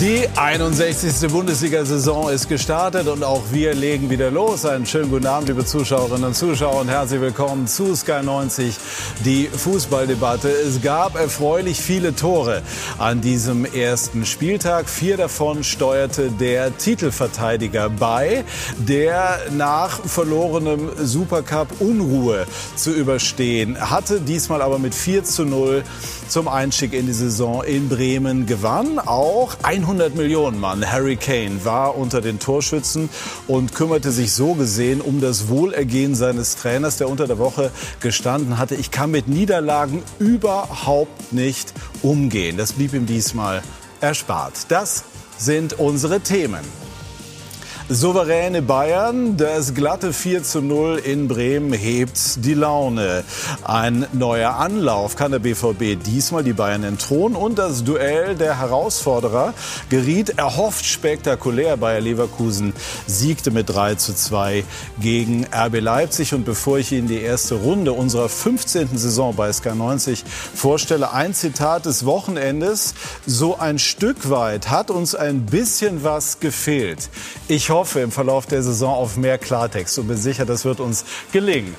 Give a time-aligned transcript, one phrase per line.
[0.00, 1.30] Die 61.
[1.30, 4.64] Bundesliga-Saison ist gestartet und auch wir legen wieder los.
[4.64, 8.76] Einen schönen guten Abend, liebe Zuschauerinnen und Zuschauer und herzlich willkommen zu Sky 90,
[9.26, 10.48] die Fußballdebatte.
[10.48, 12.62] Es gab erfreulich viele Tore
[12.96, 14.88] an diesem ersten Spieltag.
[14.88, 18.44] Vier davon steuerte der Titelverteidiger bei,
[18.78, 24.22] der nach verlorenem Supercup Unruhe zu überstehen hatte.
[24.22, 25.84] Diesmal aber mit 4 zu 0
[26.30, 28.98] zum Einstieg in die Saison in Bremen gewann.
[28.98, 33.08] Auch 100 Millionen Mann Harry Kane war unter den Torschützen
[33.48, 38.58] und kümmerte sich so gesehen um das Wohlergehen seines Trainers, der unter der Woche gestanden
[38.58, 38.76] hatte.
[38.76, 41.72] Ich kann mit Niederlagen überhaupt nicht
[42.02, 42.56] umgehen.
[42.56, 43.62] Das blieb ihm diesmal
[44.00, 44.66] erspart.
[44.68, 45.04] Das
[45.36, 46.79] sind unsere Themen.
[47.92, 53.24] Souveräne Bayern, das glatte 4 zu 0 in Bremen hebt die Laune.
[53.64, 59.54] Ein neuer Anlauf kann der BVB diesmal die Bayern entthronen und das Duell der Herausforderer
[59.88, 61.76] geriet erhofft spektakulär.
[61.78, 62.74] Bayer Leverkusen
[63.08, 64.62] siegte mit 3 zu 2
[65.00, 68.96] gegen RB Leipzig und bevor ich Ihnen die erste Runde unserer 15.
[68.96, 70.22] Saison bei SK90
[70.54, 72.94] vorstelle, ein Zitat des Wochenendes.
[73.26, 77.08] So ein Stück weit hat uns ein bisschen was gefehlt.
[77.48, 80.80] Ich hoffe, hoffe im Verlauf der Saison auf mehr Klartext und bin sicher, das wird
[80.80, 81.74] uns gelingen.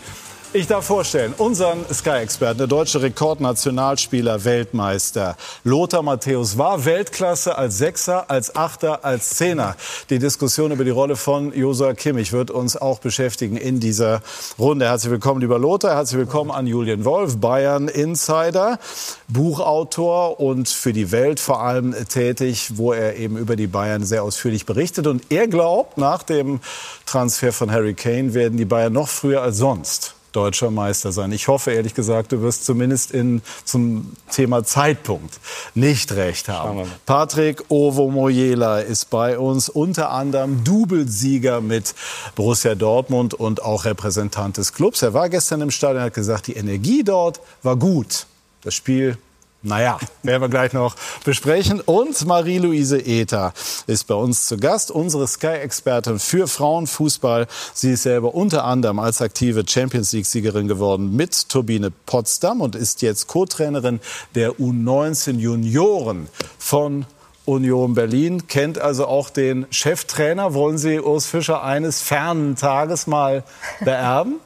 [0.53, 8.29] Ich darf vorstellen, unseren Sky-Experten, der deutsche Rekordnationalspieler, Weltmeister Lothar Matthäus war Weltklasse als Sechser,
[8.29, 9.77] als Achter, als Zehner.
[10.09, 14.21] Die Diskussion über die Rolle von Josua Kimmich wird uns auch beschäftigen in dieser
[14.59, 14.89] Runde.
[14.89, 15.95] Herzlich willkommen, lieber Lothar.
[15.95, 18.77] Herzlich willkommen an Julian Wolf, Bayern Insider,
[19.29, 24.21] Buchautor und für die Welt vor allem tätig, wo er eben über die Bayern sehr
[24.21, 25.07] ausführlich berichtet.
[25.07, 26.59] Und er glaubt, nach dem
[27.05, 31.31] Transfer von Harry Kane werden die Bayern noch früher als sonst deutscher Meister sein.
[31.31, 35.39] Ich hoffe ehrlich gesagt, du wirst zumindest in, zum Thema Zeitpunkt
[35.75, 36.89] nicht recht haben.
[37.05, 41.93] Patrick Ovomoyela ist bei uns, unter anderem Doublesieger mit
[42.35, 45.01] Borussia Dortmund und auch Repräsentant des Clubs.
[45.01, 48.25] Er war gestern im Stadion und hat gesagt, die Energie dort war gut.
[48.63, 49.17] Das Spiel
[49.63, 51.81] naja, werden wir gleich noch besprechen.
[51.81, 53.53] Und Marie-Louise Ether
[53.85, 57.47] ist bei uns zu Gast, unsere Sky-Expertin für Frauenfußball.
[57.73, 63.01] Sie ist selber unter anderem als aktive Champions League-Siegerin geworden mit Turbine Potsdam und ist
[63.01, 63.99] jetzt Co-Trainerin
[64.33, 67.05] der U19 Junioren von
[67.45, 70.53] Union Berlin, kennt also auch den Cheftrainer.
[70.53, 73.43] Wollen Sie Urs Fischer eines fernen Tages mal
[73.81, 74.39] beerben?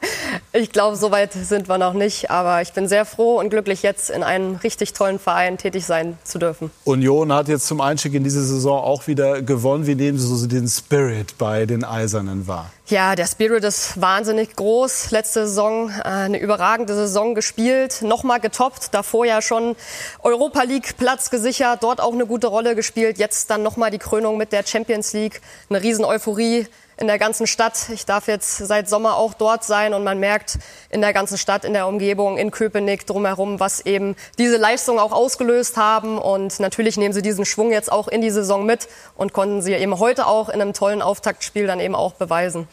[0.52, 2.30] Ich glaube, so weit sind wir noch nicht.
[2.30, 6.18] Aber ich bin sehr froh und glücklich, jetzt in einem richtig tollen Verein tätig sein
[6.24, 6.70] zu dürfen.
[6.84, 9.86] Union hat jetzt zum Einstieg in diese Saison auch wieder gewonnen.
[9.86, 12.70] Wie nehmen Sie so den Spirit bei den Eisernen wahr?
[12.88, 15.10] Ja, der Spirit ist wahnsinnig groß.
[15.10, 18.94] Letzte Saison äh, eine überragende Saison gespielt, nochmal getoppt.
[18.94, 19.74] Davor ja schon
[20.22, 23.18] Europa League Platz gesichert, dort auch eine gute Rolle gespielt.
[23.18, 25.40] Jetzt dann nochmal die Krönung mit der Champions League.
[25.68, 27.88] Eine riesen Euphorie in der ganzen Stadt.
[27.92, 30.58] Ich darf jetzt seit Sommer auch dort sein und man merkt
[30.90, 35.12] in der ganzen Stadt, in der Umgebung, in Köpenick drumherum, was eben diese Leistung auch
[35.12, 36.18] ausgelöst haben.
[36.18, 39.74] Und natürlich nehmen sie diesen Schwung jetzt auch in die Saison mit und konnten sie
[39.74, 42.66] eben heute auch in einem tollen Auftaktspiel dann eben auch beweisen.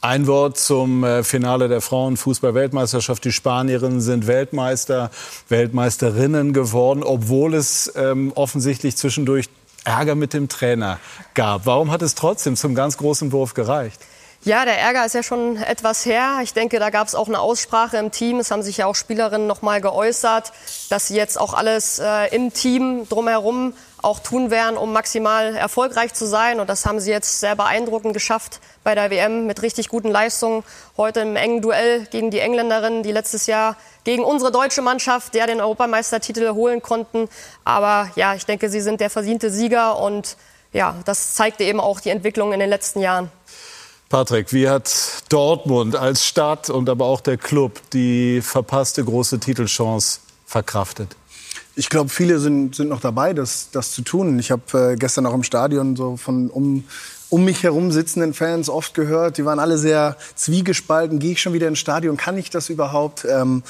[0.00, 3.24] Ein Wort zum äh, Finale der Frauenfußball-Weltmeisterschaft.
[3.24, 5.10] Die Spanierinnen sind Weltmeister,
[5.48, 9.48] Weltmeisterinnen geworden, obwohl es ähm, offensichtlich zwischendurch
[9.84, 10.98] Ärger mit dem Trainer
[11.34, 11.66] gab.
[11.66, 14.00] Warum hat es trotzdem zum ganz großen Wurf gereicht?
[14.44, 16.40] Ja, der Ärger ist ja schon etwas her.
[16.42, 18.40] Ich denke, da gab es auch eine Aussprache im Team.
[18.40, 20.52] Es haben sich ja auch Spielerinnen noch mal geäußert,
[20.90, 23.72] dass sie jetzt auch alles äh, im Team drumherum
[24.04, 26.60] auch tun werden, um maximal erfolgreich zu sein.
[26.60, 30.62] Und das haben sie jetzt sehr beeindruckend geschafft bei der WM mit richtig guten Leistungen.
[30.96, 35.46] Heute im engen Duell gegen die Engländerinnen, die letztes Jahr gegen unsere deutsche Mannschaft, der
[35.46, 37.28] den Europameistertitel holen konnten.
[37.64, 40.36] Aber ja, ich denke, sie sind der verdiente Sieger und
[40.72, 43.30] ja, das zeigte eben auch die Entwicklung in den letzten Jahren.
[44.08, 44.92] Patrick, wie hat
[45.28, 51.16] Dortmund als Stadt und aber auch der Club die verpasste große Titelchance verkraftet?
[51.76, 54.38] Ich glaube, viele sind, sind noch dabei, das, das zu tun.
[54.38, 56.84] Ich habe äh, gestern auch im Stadion so von um,
[57.30, 59.38] um mich herum sitzenden Fans oft gehört.
[59.38, 61.18] Die waren alle sehr zwiegespalten.
[61.18, 62.16] Gehe ich schon wieder ins Stadion?
[62.16, 63.26] Kann ich das überhaupt?
[63.28, 63.64] Ähm,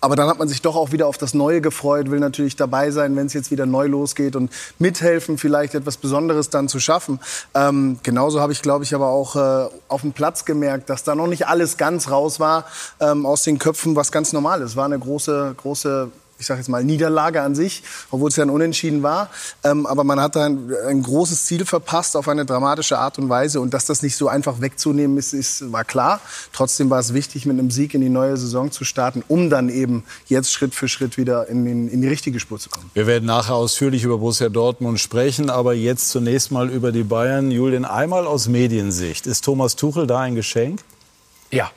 [0.00, 2.90] aber dann hat man sich doch auch wieder auf das Neue gefreut, will natürlich dabei
[2.90, 7.20] sein, wenn es jetzt wieder neu losgeht und mithelfen, vielleicht etwas Besonderes dann zu schaffen.
[7.54, 11.14] Ähm, genauso habe ich, glaube ich, aber auch äh, auf dem Platz gemerkt, dass da
[11.14, 12.64] noch nicht alles ganz raus war
[12.98, 14.74] ähm, aus den Köpfen, was ganz normal ist.
[14.74, 18.50] War eine große, große ich sage jetzt mal, Niederlage an sich, obwohl es ja ein
[18.50, 19.30] Unentschieden war.
[19.62, 23.28] Ähm, aber man hat da ein, ein, großes Ziel verpasst auf eine dramatische Art und
[23.28, 23.60] Weise.
[23.60, 26.20] Und dass das nicht so einfach wegzunehmen ist, ist, war klar.
[26.52, 29.68] Trotzdem war es wichtig, mit einem Sieg in die neue Saison zu starten, um dann
[29.68, 32.90] eben jetzt Schritt für Schritt wieder in, in, in die richtige Spur zu kommen.
[32.94, 37.50] Wir werden nachher ausführlich über Borussia Dortmund sprechen, aber jetzt zunächst mal über die Bayern.
[37.50, 39.26] Julian, einmal aus Mediensicht.
[39.26, 40.80] Ist Thomas Tuchel da ein Geschenk?
[41.50, 41.70] Ja.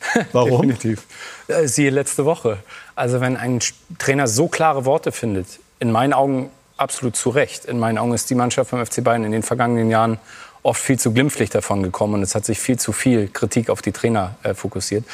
[0.32, 0.68] Warum?
[0.68, 1.04] Definitiv.
[1.48, 2.58] Äh, siehe letzte Woche.
[2.94, 3.60] Also wenn ein
[3.98, 6.50] Trainer so klare Worte findet, in meinen Augen
[6.80, 7.66] absolut zu Recht.
[7.66, 10.18] In meinen Augen ist die Mannschaft vom FC Bayern in den vergangenen Jahren
[10.62, 13.80] oft viel zu glimpflich davon gekommen und es hat sich viel zu viel Kritik auf
[13.80, 15.04] die Trainer äh, fokussiert.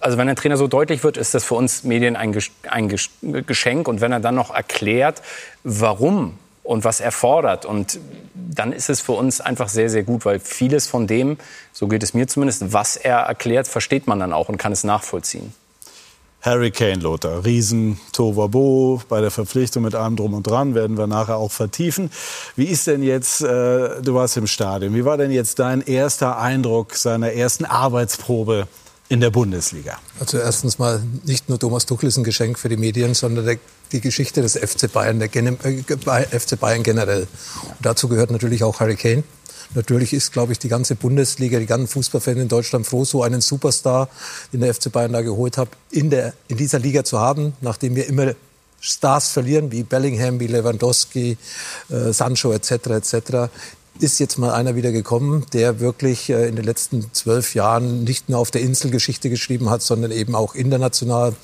[0.00, 2.36] Also wenn ein Trainer so deutlich wird, ist das für uns Medien ein,
[2.70, 5.22] ein Geschenk und wenn er dann noch erklärt,
[5.62, 8.00] warum und was er fordert und
[8.34, 11.36] dann ist es für uns einfach sehr, sehr gut, weil vieles von dem,
[11.72, 14.82] so geht es mir zumindest, was er erklärt, versteht man dann auch und kann es
[14.82, 15.54] nachvollziehen.
[16.44, 17.42] Harry Kane, Lothar.
[17.44, 22.10] Riesen Tovabo bei der Verpflichtung mit allem drum und dran, werden wir nachher auch vertiefen.
[22.54, 26.38] Wie ist denn jetzt, äh, du warst im Stadion, wie war denn jetzt dein erster
[26.38, 28.68] Eindruck seiner ersten Arbeitsprobe
[29.08, 29.98] in der Bundesliga?
[30.18, 33.58] Also erstens mal nicht nur Thomas Tuchel ist ein Geschenk für die Medien, sondern der,
[33.92, 37.26] die Geschichte des FC Bayern, der äh, FC Bayern generell.
[37.62, 39.24] Und dazu gehört natürlich auch Harry Kane.
[39.74, 43.40] Natürlich ist, glaube ich, die ganze Bundesliga, die ganzen Fußballfans in Deutschland froh, so einen
[43.40, 44.08] Superstar,
[44.52, 47.96] den der FC Bayern da geholt hat, in, der, in dieser Liga zu haben, nachdem
[47.96, 48.34] wir immer
[48.80, 51.38] Stars verlieren, wie Bellingham, wie Lewandowski,
[51.88, 52.70] äh, Sancho etc.
[52.70, 53.48] etc
[54.00, 58.28] ist jetzt mal einer wieder gekommen, der wirklich äh, in den letzten zwölf Jahren nicht
[58.28, 61.34] nur auf der Insel Geschichte geschrieben hat, sondern eben auch international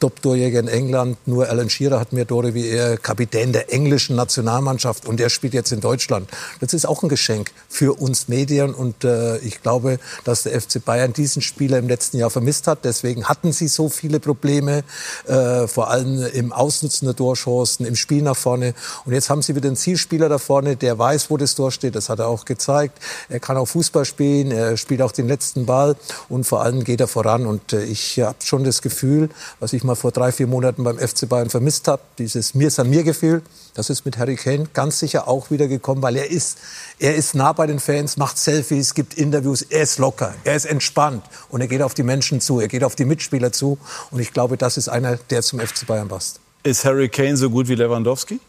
[0.00, 1.18] Top-Torjäger in England.
[1.26, 5.52] Nur Alan Shearer hat mehr Tore wie er, Kapitän der englischen Nationalmannschaft und der spielt
[5.52, 6.30] jetzt in Deutschland.
[6.60, 10.82] Das ist auch ein Geschenk für uns Medien und äh, ich glaube, dass der FC
[10.82, 12.84] Bayern diesen Spieler im letzten Jahr vermisst hat.
[12.84, 14.82] Deswegen hatten sie so viele Probleme,
[15.26, 18.74] äh, vor allem im Ausnutzen der Torchancen, im Spiel nach vorne.
[19.04, 21.97] Und jetzt haben sie wieder einen Zielspieler da vorne, der weiß, wo das Tor steht
[21.98, 22.98] das hat er auch gezeigt.
[23.28, 25.96] Er kann auch Fußball spielen, er spielt auch den letzten Ball
[26.28, 27.46] und vor allem geht er voran.
[27.46, 29.28] Und äh, ich habe schon das Gefühl,
[29.60, 32.88] was ich mal vor drei, vier Monaten beim FC Bayern vermisst habe, dieses Mir an
[32.90, 33.42] mir Gefühl,
[33.74, 36.58] das ist mit Harry Kane ganz sicher auch wieder gekommen, weil er ist,
[36.98, 40.66] er ist nah bei den Fans, macht Selfies, gibt Interviews, er ist locker, er ist
[40.66, 43.78] entspannt und er geht auf die Menschen zu, er geht auf die Mitspieler zu.
[44.10, 46.40] Und ich glaube, das ist einer, der zum FC Bayern passt.
[46.62, 48.40] Ist Harry Kane so gut wie Lewandowski?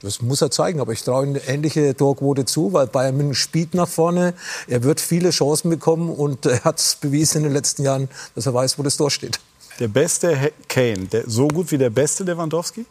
[0.00, 3.34] Das muss er zeigen, aber ich traue ihm eine ähnliche Torquote zu, weil Bayern München
[3.34, 4.34] spielt nach vorne.
[4.68, 8.46] Er wird viele Chancen bekommen und er hat es bewiesen in den letzten Jahren, dass
[8.46, 9.40] er weiß, wo das Tor steht.
[9.80, 12.84] Der beste Kane, der, so gut wie der beste Lewandowski?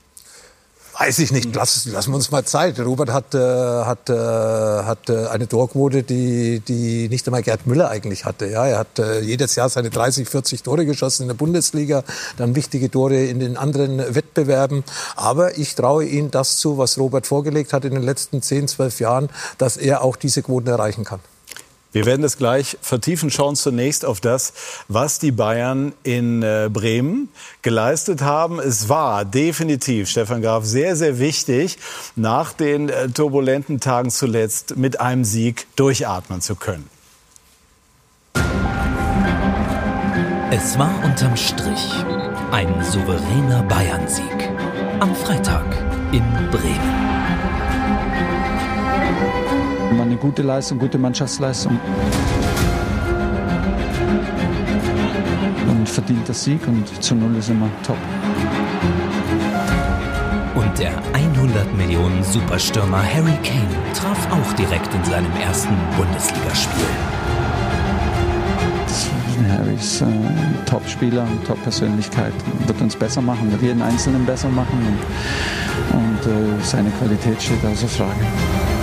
[1.00, 1.54] Weiß ich nicht.
[1.54, 2.80] Lass, lassen wir uns mal Zeit.
[2.80, 7.90] Robert hat, äh, hat, äh, hat äh, eine Torquote, die, die nicht einmal Gerd Müller
[7.90, 8.48] eigentlich hatte.
[8.48, 12.04] Ja, er hat äh, jedes Jahr seine 30, 40 Tore geschossen in der Bundesliga,
[12.38, 14.84] dann wichtige Tore in den anderen Wettbewerben.
[15.16, 19.00] Aber ich traue ihm das zu, was Robert vorgelegt hat in den letzten 10, 12
[19.00, 19.30] Jahren,
[19.60, 21.20] dass er auch diese Quoten erreichen kann.
[21.98, 23.32] Wir werden es gleich vertiefen.
[23.32, 24.54] Schauen zunächst auf das,
[24.88, 27.30] was die Bayern in äh, Bremen
[27.64, 28.60] geleistet haben.
[28.60, 31.80] Es war definitiv, Stefan Graf, sehr, sehr wichtig,
[32.16, 36.88] nach den äh, turbulenten Tagen zuletzt mit einem Sieg durchatmen zu können.
[40.52, 41.94] Es war unterm Strich
[42.52, 44.52] ein souveräner Bayern-Sieg.
[45.00, 45.66] Am Freitag
[46.12, 47.17] in Bremen
[49.92, 51.80] eine gute Leistung, gute Mannschaftsleistung.
[55.68, 57.98] Und verdient das Sieg und zu Null ist immer top.
[60.56, 66.88] Und der 100 Millionen Superstürmer Harry Kane traf auch direkt in seinem ersten Bundesligaspiel.
[69.50, 72.34] Harry ist äh, ein Top-Spieler, eine Top-Persönlichkeit.
[72.66, 75.00] Wird uns besser machen, wird jeden Einzelnen besser machen.
[75.94, 78.77] Und, und äh, seine Qualität steht außer Frage.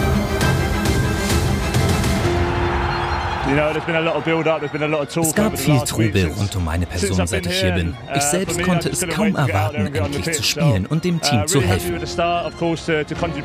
[3.47, 7.95] Es gab viel Trubel rund um meine Person, seit ich hier bin.
[8.15, 11.61] Ich uh, selbst konnte es kaum erwarten, endlich zu spielen und dem Team uh, zu
[11.61, 12.01] helfen.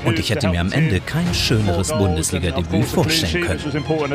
[0.05, 3.59] Und ich hätte mir am Ende kein schöneres Bundesliga-Debüt vorstellen können.
[3.59, 4.05] Uh,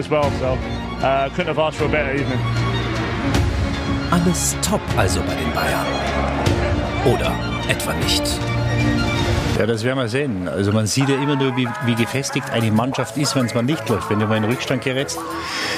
[4.10, 5.86] Alles top also bei den Bayern.
[7.04, 7.32] Oder
[7.68, 8.22] etwa nicht?
[9.58, 10.49] Ja, das werden wir sehen.
[10.49, 13.62] Also man sieht ja immer nur, wie, wie gefestigt eine Mannschaft ist, wenn es mal
[13.62, 14.11] nicht läuft.
[14.11, 15.18] Wenn du mal in Rückstand gerätst.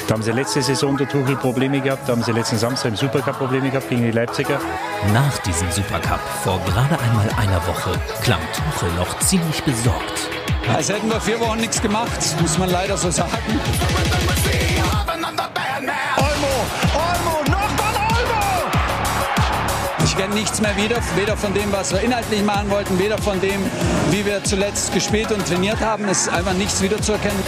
[0.08, 2.08] Da haben sie letzte Saison der Tuchel Probleme gehabt.
[2.08, 4.58] Da haben sie letzten Samstag im Supercup Probleme gehabt gegen die Leipziger.
[5.12, 7.92] Nach diesem Supercup vor gerade einmal einer Woche
[8.22, 10.30] klang Tuchel noch ziemlich besorgt.
[10.74, 13.30] Als hätten wir vier Wochen nichts gemacht, muss man leider so sagen.
[20.16, 23.60] Kenne nichts mehr wieder, weder von dem, was wir inhaltlich machen wollten, weder von dem,
[24.10, 26.06] wie wir zuletzt gespielt und trainiert haben.
[26.08, 27.42] Es ist einfach nichts wiederzuerkennen.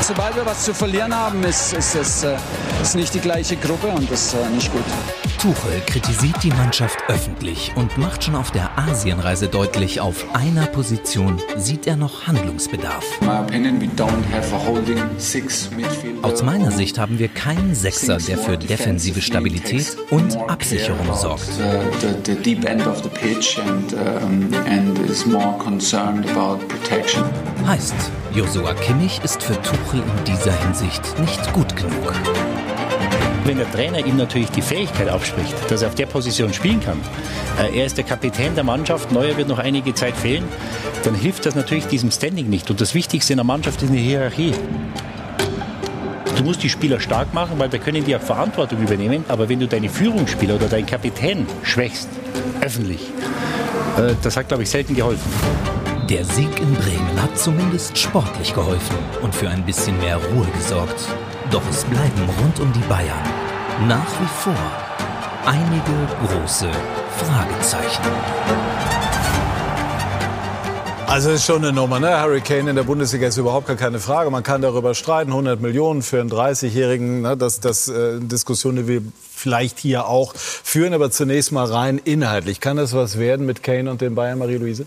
[0.00, 4.26] Sobald wir was zu verlieren haben, ist es ist, nicht die gleiche Gruppe und das
[4.26, 4.84] ist äh, nicht gut.
[5.40, 11.40] Tuchel kritisiert die Mannschaft öffentlich und macht schon auf der Asienreise deutlich, auf einer Position
[11.56, 13.02] sieht er noch Handlungsbedarf.
[16.20, 21.48] Aus meiner Sicht haben wir keinen Sechser, der für defensive Stabilität und Absicherung sorgt.
[27.66, 27.94] Heißt,
[28.34, 32.12] Josua Kimmich ist für Tuchel in dieser Hinsicht nicht gut genug.
[33.44, 37.00] Wenn der Trainer ihm natürlich die Fähigkeit abspricht, dass er auf der Position spielen kann,
[37.58, 40.44] äh, er ist der Kapitän der Mannschaft, Neuer wird noch einige Zeit fehlen,
[41.04, 42.70] dann hilft das natürlich diesem Standing nicht.
[42.70, 44.52] Und das Wichtigste in der Mannschaft ist eine Hierarchie.
[46.36, 49.24] Du musst die Spieler stark machen, weil wir können die auch Verantwortung übernehmen.
[49.28, 52.08] Aber wenn du deine Führungsspieler oder deinen Kapitän schwächst,
[52.60, 53.00] öffentlich,
[53.98, 55.30] äh, das hat, glaube ich, selten geholfen.
[56.08, 61.06] Der Sieg in Bremen hat zumindest sportlich geholfen und für ein bisschen mehr Ruhe gesorgt.
[61.50, 63.24] Doch es bleiben rund um die Bayern
[63.88, 64.54] nach wie vor
[65.46, 66.70] einige große
[67.16, 68.02] Fragezeichen.
[71.08, 72.10] Also ist schon eine Nummer, ne?
[72.10, 74.30] Harry Kane in der Bundesliga ist überhaupt gar keine Frage.
[74.30, 77.36] Man kann darüber streiten, 100 Millionen für einen 30-Jährigen, ne?
[77.36, 79.02] das, das äh, Diskussion, die wir
[79.34, 80.94] vielleicht hier auch führen.
[80.94, 82.60] Aber zunächst mal rein inhaltlich.
[82.60, 84.86] Kann das was werden mit Kane und den Bayern, Marie-Louise?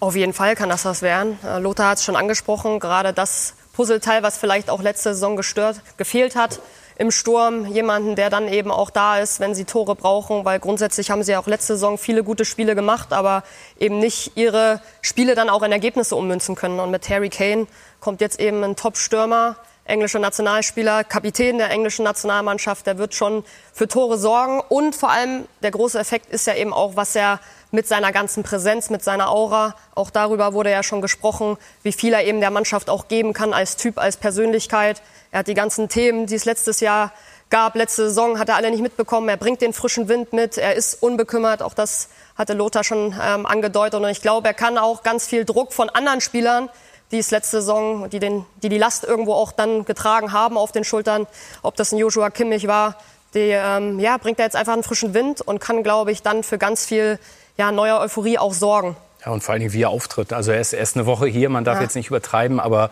[0.00, 1.38] Auf jeden Fall kann das was werden.
[1.44, 5.80] Äh, Lothar hat es schon angesprochen, gerade das Puzzleteil, was vielleicht auch letzte Saison gestört,
[5.96, 6.60] gefehlt hat
[6.96, 7.66] im Sturm.
[7.66, 11.32] Jemanden, der dann eben auch da ist, wenn sie Tore brauchen, weil grundsätzlich haben sie
[11.32, 13.42] ja auch letzte Saison viele gute Spiele gemacht, aber
[13.78, 16.80] eben nicht ihre Spiele dann auch in Ergebnisse ummünzen können.
[16.80, 17.66] Und mit Harry Kane
[18.00, 23.86] kommt jetzt eben ein Top-Stürmer, englischer Nationalspieler, Kapitän der englischen Nationalmannschaft, der wird schon für
[23.86, 24.60] Tore sorgen.
[24.68, 28.44] Und vor allem der große Effekt ist ja eben auch, was er mit seiner ganzen
[28.44, 29.74] Präsenz, mit seiner Aura.
[29.94, 33.52] Auch darüber wurde ja schon gesprochen, wie viel er eben der Mannschaft auch geben kann
[33.52, 35.02] als Typ, als Persönlichkeit.
[35.32, 37.12] Er hat die ganzen Themen, die es letztes Jahr
[37.50, 39.28] gab, letzte Saison, hat er alle nicht mitbekommen.
[39.28, 40.56] Er bringt den frischen Wind mit.
[40.56, 41.62] Er ist unbekümmert.
[41.62, 44.00] Auch das hatte Lothar schon ähm, angedeutet.
[44.00, 46.70] Und ich glaube, er kann auch ganz viel Druck von anderen Spielern,
[47.10, 50.72] die es letzte Saison, die, den, die die Last irgendwo auch dann getragen haben auf
[50.72, 51.26] den Schultern,
[51.62, 52.96] ob das ein Joshua Kimmich war,
[53.34, 56.42] die ähm, ja, bringt er jetzt einfach einen frischen Wind und kann, glaube ich, dann
[56.42, 57.18] für ganz viel
[57.56, 58.96] ja, neuer Euphorie auch sorgen.
[59.24, 60.32] Ja, und vor allen Dingen, wie er auftritt.
[60.34, 61.82] Also er ist erst eine Woche hier, man darf ja.
[61.82, 62.90] jetzt nicht übertreiben, aber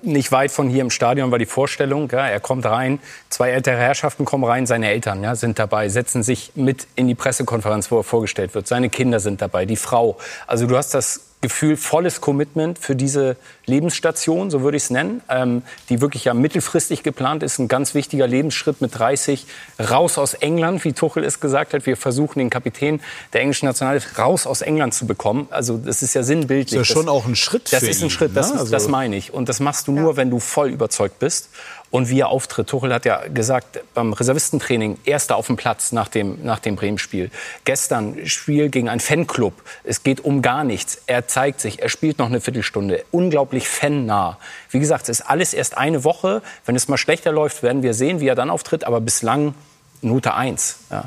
[0.00, 2.08] nicht weit von hier im Stadion war die Vorstellung.
[2.10, 2.98] Ja, er kommt rein,
[3.28, 7.14] zwei ältere Herrschaften kommen rein, seine Eltern ja, sind dabei, setzen sich mit in die
[7.14, 8.66] Pressekonferenz, wo er vorgestellt wird.
[8.66, 10.16] Seine Kinder sind dabei, die Frau.
[10.46, 15.20] Also du hast das Gefühl, volles Commitment für diese Lebensstation, so würde ich es nennen,
[15.28, 17.58] ähm, die wirklich ja mittelfristig geplant ist.
[17.58, 19.46] Ein ganz wichtiger Lebensschritt mit 30
[19.78, 21.84] raus aus England, wie Tuchel es gesagt hat.
[21.84, 23.00] Wir versuchen den Kapitän
[23.32, 25.46] der englischen Nationalmannschaft raus aus England zu bekommen.
[25.50, 26.78] Also das ist ja sinnbildlich.
[26.78, 27.72] Das ist ja schon auch ein Schritt.
[27.72, 28.60] Das ist ein Schritt, das, ne?
[28.60, 29.34] also das meine ich.
[29.34, 30.16] Und das machst du nur, ja.
[30.16, 31.50] wenn du voll überzeugt bist
[31.90, 32.68] und wie er auftritt.
[32.68, 37.30] Tuchel hat ja gesagt, beim Reservistentraining, erster auf dem Platz nach dem, nach dem Bremen-Spiel.
[37.64, 39.54] Gestern Spiel gegen einen Fanclub.
[39.84, 41.02] Es geht um gar nichts.
[41.06, 43.04] Er zeigt sich, er spielt noch eine Viertelstunde.
[43.10, 44.38] Unglaublich fannah.
[44.70, 46.42] Wie gesagt, es ist alles erst eine Woche.
[46.64, 48.84] Wenn es mal schlechter läuft, werden wir sehen, wie er dann auftritt.
[48.84, 49.54] Aber bislang
[50.02, 50.78] Note 1.
[50.90, 51.04] Ja.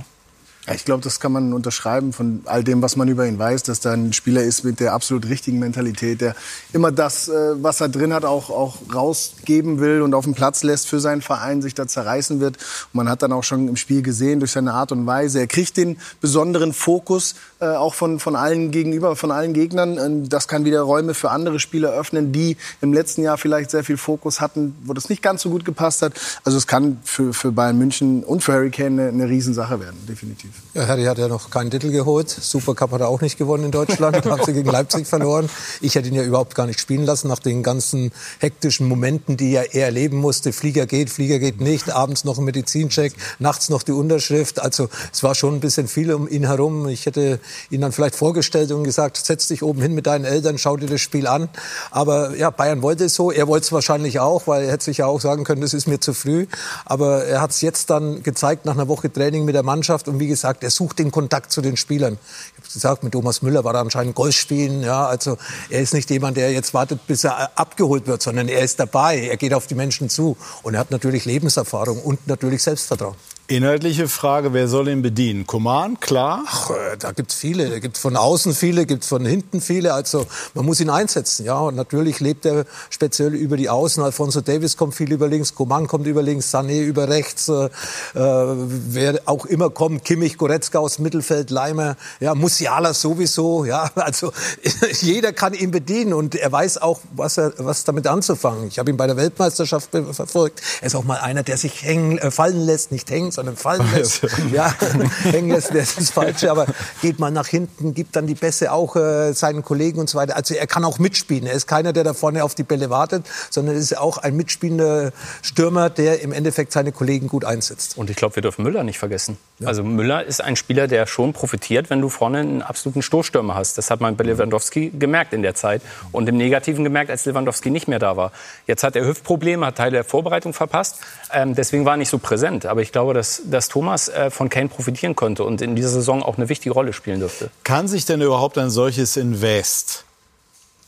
[0.74, 3.80] Ich glaube, das kann man unterschreiben von all dem, was man über ihn weiß, dass
[3.80, 6.36] da ein Spieler ist mit der absolut richtigen Mentalität, der
[6.74, 10.64] immer das, äh, was er drin hat, auch, auch rausgeben will und auf den Platz
[10.64, 12.58] lässt für seinen Verein, sich da zerreißen wird.
[12.58, 15.48] Und man hat dann auch schon im Spiel gesehen, durch seine Art und Weise, er
[15.48, 20.30] kriegt den besonderen Fokus äh, auch von, von allen gegenüber, von allen Gegnern.
[20.30, 23.98] Das kann wieder Räume für andere Spieler öffnen, die im letzten Jahr vielleicht sehr viel
[23.98, 26.14] Fokus hatten, wo das nicht ganz so gut gepasst hat.
[26.44, 29.98] Also es kann für, für Bayern München und für Harry Kane eine, eine Riesensache werden,
[30.08, 30.52] definitiv.
[30.76, 32.30] Ja, Harry hat ja noch keinen Titel geholt.
[32.30, 34.24] Supercup hat er auch nicht gewonnen in Deutschland.
[34.26, 35.50] Haben sie gegen Leipzig verloren.
[35.82, 39.56] Ich hätte ihn ja überhaupt gar nicht spielen lassen nach den ganzen hektischen Momenten, die
[39.56, 40.54] er erleben musste.
[40.54, 41.90] Flieger geht, Flieger geht nicht.
[41.92, 44.62] Abends noch ein Medizincheck, nachts noch die Unterschrift.
[44.62, 46.88] Also es war schon ein bisschen viel um ihn herum.
[46.88, 47.40] Ich hätte
[47.72, 50.88] ihn dann vielleicht vorgestellt und gesagt, setz dich oben hin mit deinen Eltern, schau dir
[50.88, 51.50] das Spiel an.
[51.90, 53.32] Aber ja, Bayern wollte es so.
[53.32, 55.88] Er wollte es wahrscheinlich auch, weil er hätte sich ja auch sagen können, das ist
[55.88, 56.46] mir zu früh.
[56.86, 60.08] Aber er hat es jetzt dann gezeigt nach einer Woche Training mit der Mannschaft.
[60.08, 62.18] Und wie gesagt, gesagt, er sucht den Kontakt zu den Spielern.
[62.54, 64.82] Ich habe gesagt, mit Thomas Müller war er anscheinend Golf spielen.
[64.82, 65.38] Ja, also
[65.70, 69.20] er ist nicht jemand, der jetzt wartet, bis er abgeholt wird, sondern er ist dabei.
[69.20, 73.16] Er geht auf die Menschen zu und er hat natürlich Lebenserfahrung und natürlich Selbstvertrauen.
[73.52, 75.48] Inhaltliche Frage, wer soll ihn bedienen?
[75.48, 76.44] Koman, klar?
[76.46, 77.68] Ach, äh, da gibt's viele.
[77.68, 79.96] Da gibt's von außen viele, gibt's von hinten viele.
[79.96, 81.46] Also man muss ihn einsetzen.
[81.46, 84.04] Ja, und natürlich lebt er speziell über die Außen.
[84.04, 87.50] Alfonso Davis kommt viel über links, Coman kommt über links, Sané über rechts.
[87.50, 87.70] Äh, äh
[88.14, 93.66] wer auch immer kommt, Kimmich, Goretzka aus Mittelfeld, Leimer, ja, Musiala sowieso.
[93.66, 94.32] Ja, also
[95.02, 98.68] jeder kann ihn bedienen und er weiß auch, was er was damit anzufangen.
[98.68, 100.62] Ich habe ihn bei der Weltmeisterschaft verfolgt.
[100.82, 103.90] Er ist auch mal einer, der sich hängen, äh, fallen lässt, nicht hängen sondern fallen
[103.96, 104.22] lässt.
[104.52, 104.74] ja,
[105.24, 106.66] hängen lässt das Falsche, aber
[107.02, 110.36] geht mal nach hinten, gibt dann die Bässe auch äh, seinen Kollegen und so weiter.
[110.36, 111.48] Also er kann auch mitspielen.
[111.48, 115.14] Er ist keiner, der da vorne auf die Bälle wartet, sondern ist auch ein mitspielender
[115.42, 117.98] Stürmer, der im Endeffekt seine Kollegen gut einsetzt.
[117.98, 119.38] Und ich glaube, wir dürfen Müller nicht vergessen.
[119.60, 119.70] Ja.
[119.70, 123.78] Also Müller ist ein Spieler, der schon profitiert, wenn du vorne einen absoluten Stoßstürmer hast.
[123.78, 125.82] Das hat man bei Lewandowski gemerkt in der Zeit
[126.12, 128.34] und im Negativen gemerkt, als Lewandowski nicht mehr da war.
[128.68, 131.00] Jetzt hat er Hüftprobleme, hat Teile der Vorbereitung verpasst.
[131.32, 132.66] Ähm, deswegen war er nicht so präsent.
[132.66, 135.90] Aber ich glaube, dass dass, dass Thomas äh, von Kane profitieren konnte und in dieser
[135.90, 137.50] Saison auch eine wichtige Rolle spielen dürfte.
[137.64, 140.06] Kann sich denn überhaupt ein solches Invest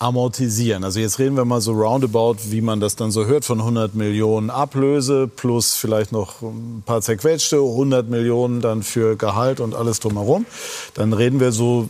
[0.02, 0.84] amortisieren.
[0.84, 3.94] Also jetzt reden wir mal so roundabout, wie man das dann so hört, von 100
[3.94, 10.00] Millionen Ablöse plus vielleicht noch ein paar zerquetschte, 100 Millionen dann für Gehalt und alles
[10.00, 10.46] drumherum.
[10.96, 11.88] Dann reden wir so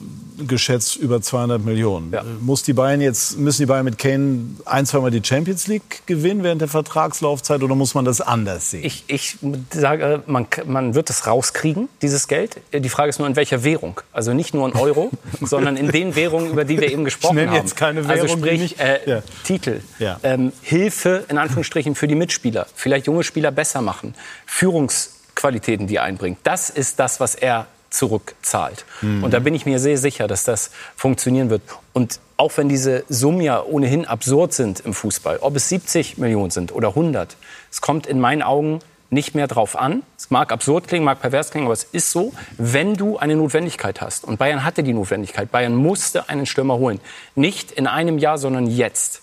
[0.47, 2.11] geschätzt über 200 Millionen.
[2.11, 2.23] Ja.
[2.41, 6.43] Muss die Bayern jetzt, müssen die Bayern mit Kane ein, zweimal die Champions League gewinnen
[6.43, 8.83] während der Vertragslaufzeit oder muss man das anders sehen?
[8.83, 9.37] Ich, ich
[9.71, 12.57] sage, man, man wird es rauskriegen, dieses Geld.
[12.73, 14.01] Die Frage ist nur, in welcher Währung.
[14.11, 17.47] Also nicht nur in Euro, sondern in den Währungen, über die wir eben gesprochen ich
[17.47, 17.55] haben.
[18.05, 19.23] Eine Währung, also sprich, äh, ja.
[19.43, 20.19] Titel, ja.
[20.23, 24.15] Ähm, Hilfe in Anführungsstrichen für die Mitspieler, vielleicht junge Spieler besser machen,
[24.45, 26.39] Führungsqualitäten, die er einbringt.
[26.43, 28.85] Das ist das, was er zurückzahlt.
[29.01, 29.23] Mhm.
[29.23, 31.61] Und da bin ich mir sehr sicher, dass das funktionieren wird.
[31.93, 36.49] Und auch wenn diese Summen ja ohnehin absurd sind im Fußball, ob es 70 Millionen
[36.49, 37.35] sind oder 100,
[37.69, 38.79] es kommt in meinen Augen
[39.11, 40.03] nicht mehr drauf an.
[40.17, 44.01] Es mag absurd klingen, mag pervers klingen, aber es ist so, wenn du eine Notwendigkeit
[44.01, 44.23] hast.
[44.23, 45.51] Und Bayern hatte die Notwendigkeit.
[45.51, 46.99] Bayern musste einen Stürmer holen.
[47.35, 49.21] Nicht in einem Jahr, sondern jetzt.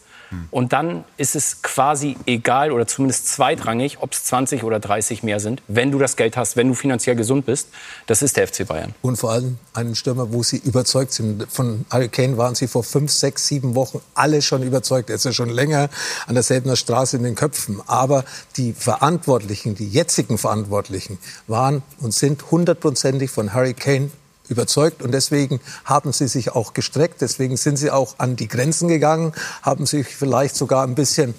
[0.51, 5.41] Und dann ist es quasi egal oder zumindest zweitrangig, ob es 20 oder 30 mehr
[5.41, 7.69] sind, wenn du das Geld hast, wenn du finanziell gesund bist.
[8.07, 8.95] Das ist der FC Bayern.
[9.03, 11.47] Und vor allem einen Stürmer, wo sie überzeugt sind.
[11.51, 15.11] Von Harry Kane waren sie vor fünf, sechs, sieben Wochen alle schon überzeugt.
[15.11, 15.89] Er ist ja schon länger
[16.27, 17.81] an der Selbener Straße in den Köpfen.
[17.87, 18.25] Aber
[18.57, 24.11] die Verantwortlichen, die jetzigen Verantwortlichen, waren und sind hundertprozentig von Harry Kane
[24.49, 28.89] überzeugt und deswegen haben sie sich auch gestreckt, deswegen sind sie auch an die Grenzen
[28.89, 29.33] gegangen,
[29.63, 31.35] haben sich vielleicht sogar ein bisschen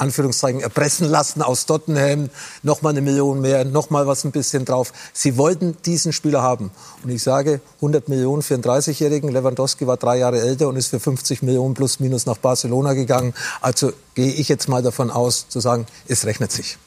[0.00, 2.30] Anführungszeichen erpressen lassen aus Tottenham,
[2.62, 4.92] noch mal eine Million mehr, noch mal was ein bisschen drauf.
[5.12, 6.70] Sie wollten diesen Spieler haben.
[7.02, 9.30] Und ich sage, 100 Millionen für einen 30-Jährigen.
[9.30, 13.34] Lewandowski war drei Jahre älter und ist für 50 Millionen plus minus nach Barcelona gegangen.
[13.60, 16.78] Also gehe ich jetzt mal davon aus, zu sagen, es rechnet sich.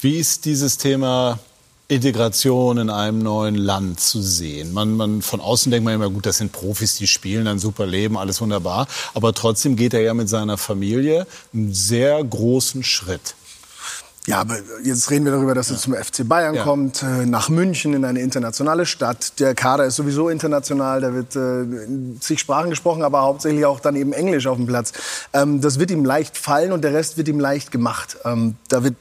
[0.00, 1.38] Wie ist dieses Thema
[1.90, 4.72] Integration in einem neuen Land zu sehen.
[4.72, 7.84] Man, man, von außen denkt man immer, gut, das sind Profis, die spielen ein super
[7.84, 8.86] Leben, alles wunderbar.
[9.12, 13.34] Aber trotzdem geht er ja mit seiner Familie einen sehr großen Schritt.
[14.26, 16.62] Ja, aber jetzt reden wir darüber, dass er zum FC Bayern ja.
[16.62, 19.40] kommt, äh, nach München in eine internationale Stadt.
[19.40, 23.96] Der Kader ist sowieso international, da wird äh, zig Sprachen gesprochen, aber hauptsächlich auch dann
[23.96, 24.92] eben Englisch auf dem Platz.
[25.32, 28.18] Ähm, das wird ihm leicht fallen und der Rest wird ihm leicht gemacht.
[28.24, 28.94] Ähm, da wird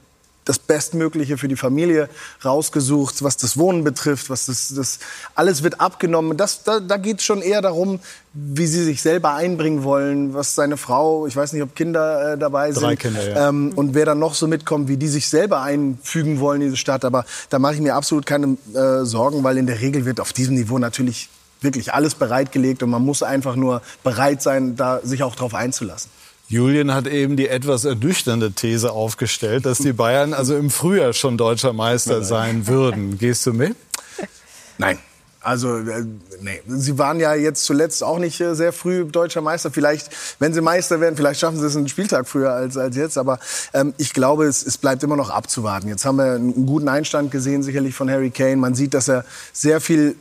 [0.49, 2.09] das Bestmögliche für die Familie
[2.43, 4.97] rausgesucht, was das Wohnen betrifft, was das, das
[5.35, 6.37] alles wird abgenommen.
[6.37, 7.99] Das, da, da geht es schon eher darum,
[8.33, 12.37] wie sie sich selber einbringen wollen, was seine Frau, ich weiß nicht, ob Kinder äh,
[12.39, 13.49] dabei sind, Drei Kinder, ja.
[13.49, 16.77] ähm, und wer dann noch so mitkommt, wie die sich selber einfügen wollen in diese
[16.77, 17.05] Stadt.
[17.05, 20.33] Aber da mache ich mir absolut keine äh, Sorgen, weil in der Regel wird auf
[20.33, 21.29] diesem Niveau natürlich
[21.61, 26.09] wirklich alles bereitgelegt und man muss einfach nur bereit sein, da sich auch darauf einzulassen.
[26.49, 31.37] Julian hat eben die etwas ernüchternde These aufgestellt, dass die Bayern also im Frühjahr schon
[31.37, 33.19] deutscher Meister sein würden.
[33.19, 33.75] Gehst du mit?
[34.79, 34.97] Nein.
[35.41, 36.05] Also, äh,
[36.41, 36.61] nee.
[36.67, 39.71] Sie waren ja jetzt zuletzt auch nicht äh, sehr früh deutscher Meister.
[39.71, 40.09] Vielleicht,
[40.39, 43.17] wenn sie Meister werden, vielleicht schaffen sie es einen Spieltag früher als, als jetzt.
[43.17, 43.39] Aber
[43.73, 45.87] ähm, ich glaube, es, es bleibt immer noch abzuwarten.
[45.87, 48.57] Jetzt haben wir einen guten Einstand gesehen, sicherlich von Harry Kane.
[48.57, 50.15] Man sieht, dass er sehr viel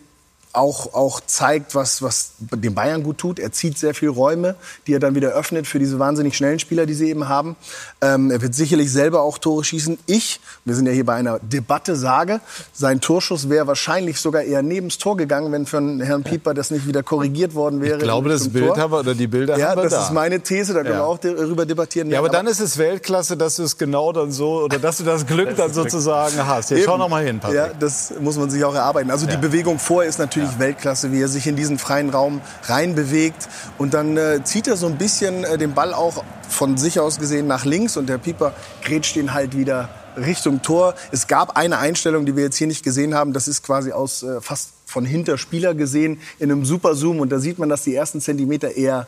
[0.58, 3.38] auch, auch zeigt, was, was dem Bayern gut tut.
[3.38, 6.86] Er zieht sehr viel Räume, die er dann wieder öffnet für diese wahnsinnig schnellen Spieler,
[6.86, 7.56] die sie eben haben.
[8.00, 9.98] Ähm, er wird sicherlich selber auch Tore schießen.
[10.06, 12.40] Ich, wir sind ja hier bei einer Debatte, sage,
[12.72, 16.70] sein Torschuss wäre wahrscheinlich sogar eher neben das Tor gegangen, wenn von Herrn Pieper das
[16.70, 17.98] nicht wieder korrigiert worden wäre.
[17.98, 20.04] Ich glaube, das Bild haben wir, oder die Bilder ja, haben wir das da.
[20.04, 21.00] ist meine These, da können ja.
[21.00, 22.10] wir auch darüber debattieren.
[22.10, 24.98] Ja, aber, aber dann ist es Weltklasse, dass du es genau dann so, oder dass
[24.98, 26.70] du das Glück dann sozusagen hast.
[26.70, 26.86] Jetzt eben.
[26.88, 27.56] schau noch mal hin, Patrick.
[27.56, 29.10] Ja, das muss man sich auch erarbeiten.
[29.10, 29.32] Also ja.
[29.32, 30.58] die Bewegung vorher ist natürlich ja.
[30.58, 33.48] Weltklasse, wie er sich in diesen freien Raum reinbewegt.
[33.78, 37.18] Und dann äh, zieht er so ein bisschen äh, den Ball auch von sich aus
[37.18, 40.94] gesehen nach links und der Pieper grätscht ihn halt wieder Richtung Tor.
[41.12, 43.32] Es gab eine Einstellung, die wir jetzt hier nicht gesehen haben.
[43.32, 47.20] Das ist quasi aus äh, fast von hinter Spieler gesehen in einem Superzoom.
[47.20, 49.06] Und da sieht man, dass die ersten Zentimeter eher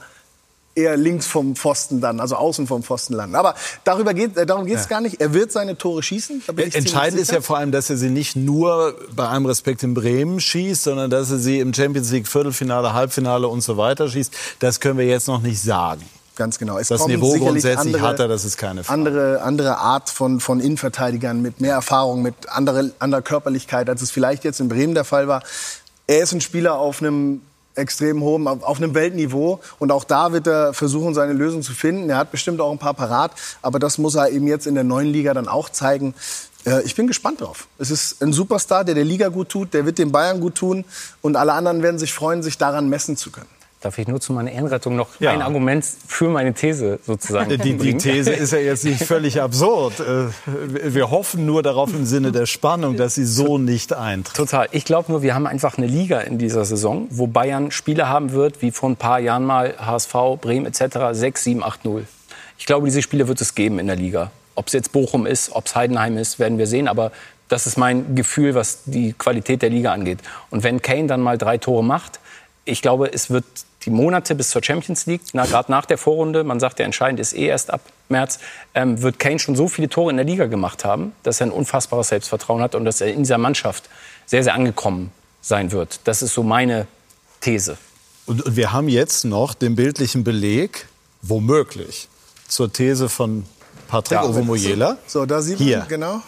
[0.74, 3.34] eher links vom Pfosten dann, also außen vom Pfosten landen.
[3.34, 3.54] Aber
[3.84, 4.88] darüber geht, äh, darum geht es ja.
[4.88, 5.20] gar nicht.
[5.20, 6.42] Er wird seine Tore schießen.
[6.56, 10.40] Entscheidend ist ja vor allem, dass er sie nicht nur bei einem Respekt in Bremen
[10.40, 14.32] schießt, sondern dass er sie im Champions League Viertelfinale, Halbfinale und so weiter schießt.
[14.60, 16.02] Das können wir jetzt noch nicht sagen.
[16.36, 16.78] Ganz genau.
[16.78, 18.98] Es das Niveau grundsätzlich andere, hat er, das ist keine Frage.
[18.98, 24.10] Andere, andere Art von, von Innenverteidigern mit mehr Erfahrung, mit anderer, anderer Körperlichkeit, als es
[24.10, 25.42] vielleicht jetzt in Bremen der Fall war.
[26.06, 27.42] Er ist ein Spieler auf einem
[27.74, 29.60] extrem hohem, auf einem Weltniveau.
[29.78, 32.10] Und auch da wird er versuchen, seine Lösung zu finden.
[32.10, 34.84] Er hat bestimmt auch ein paar parat, aber das muss er eben jetzt in der
[34.84, 36.14] neuen Liga dann auch zeigen.
[36.66, 37.68] Äh, ich bin gespannt drauf.
[37.78, 40.84] Es ist ein Superstar, der der Liga gut tut, der wird den Bayern gut tun
[41.22, 43.59] und alle anderen werden sich freuen, sich daran messen zu können.
[43.80, 45.30] Darf ich nur zu meiner Ehrenrettung noch ja.
[45.30, 50.00] ein Argument für meine These sozusagen die, die These ist ja jetzt nicht völlig absurd.
[50.00, 50.26] Äh,
[50.94, 54.36] wir hoffen nur darauf im Sinne der Spannung, dass sie so nicht eintritt.
[54.36, 54.68] Total.
[54.72, 58.32] Ich glaube nur, wir haben einfach eine Liga in dieser Saison, wo Bayern Spiele haben
[58.32, 60.12] wird, wie vor ein paar Jahren mal HSV,
[60.42, 60.98] Bremen etc.
[61.12, 62.04] 6, 7, 8, 0.
[62.58, 64.30] Ich glaube, diese Spiele wird es geben in der Liga.
[64.56, 66.86] Ob es jetzt Bochum ist, ob es Heidenheim ist, werden wir sehen.
[66.86, 67.12] Aber
[67.48, 70.18] das ist mein Gefühl, was die Qualität der Liga angeht.
[70.50, 72.20] Und wenn Kane dann mal drei Tore macht,
[72.66, 73.44] ich glaube, es wird
[73.84, 77.32] die Monate bis zur Champions League, gerade nach der Vorrunde, man sagt ja, entscheidend ist
[77.32, 78.38] eh erst ab März,
[78.74, 81.52] ähm, wird Kane schon so viele Tore in der Liga gemacht haben, dass er ein
[81.52, 83.88] unfassbares Selbstvertrauen hat und dass er in dieser Mannschaft
[84.26, 86.00] sehr, sehr angekommen sein wird.
[86.04, 86.86] Das ist so meine
[87.40, 87.78] These.
[88.26, 90.86] Und, und wir haben jetzt noch den bildlichen Beleg,
[91.22, 92.08] womöglich,
[92.48, 93.44] zur These von
[93.88, 94.98] Patrick ja, Ovomoyela.
[95.06, 95.86] So, da sieht man, Hier.
[95.88, 96.22] genau.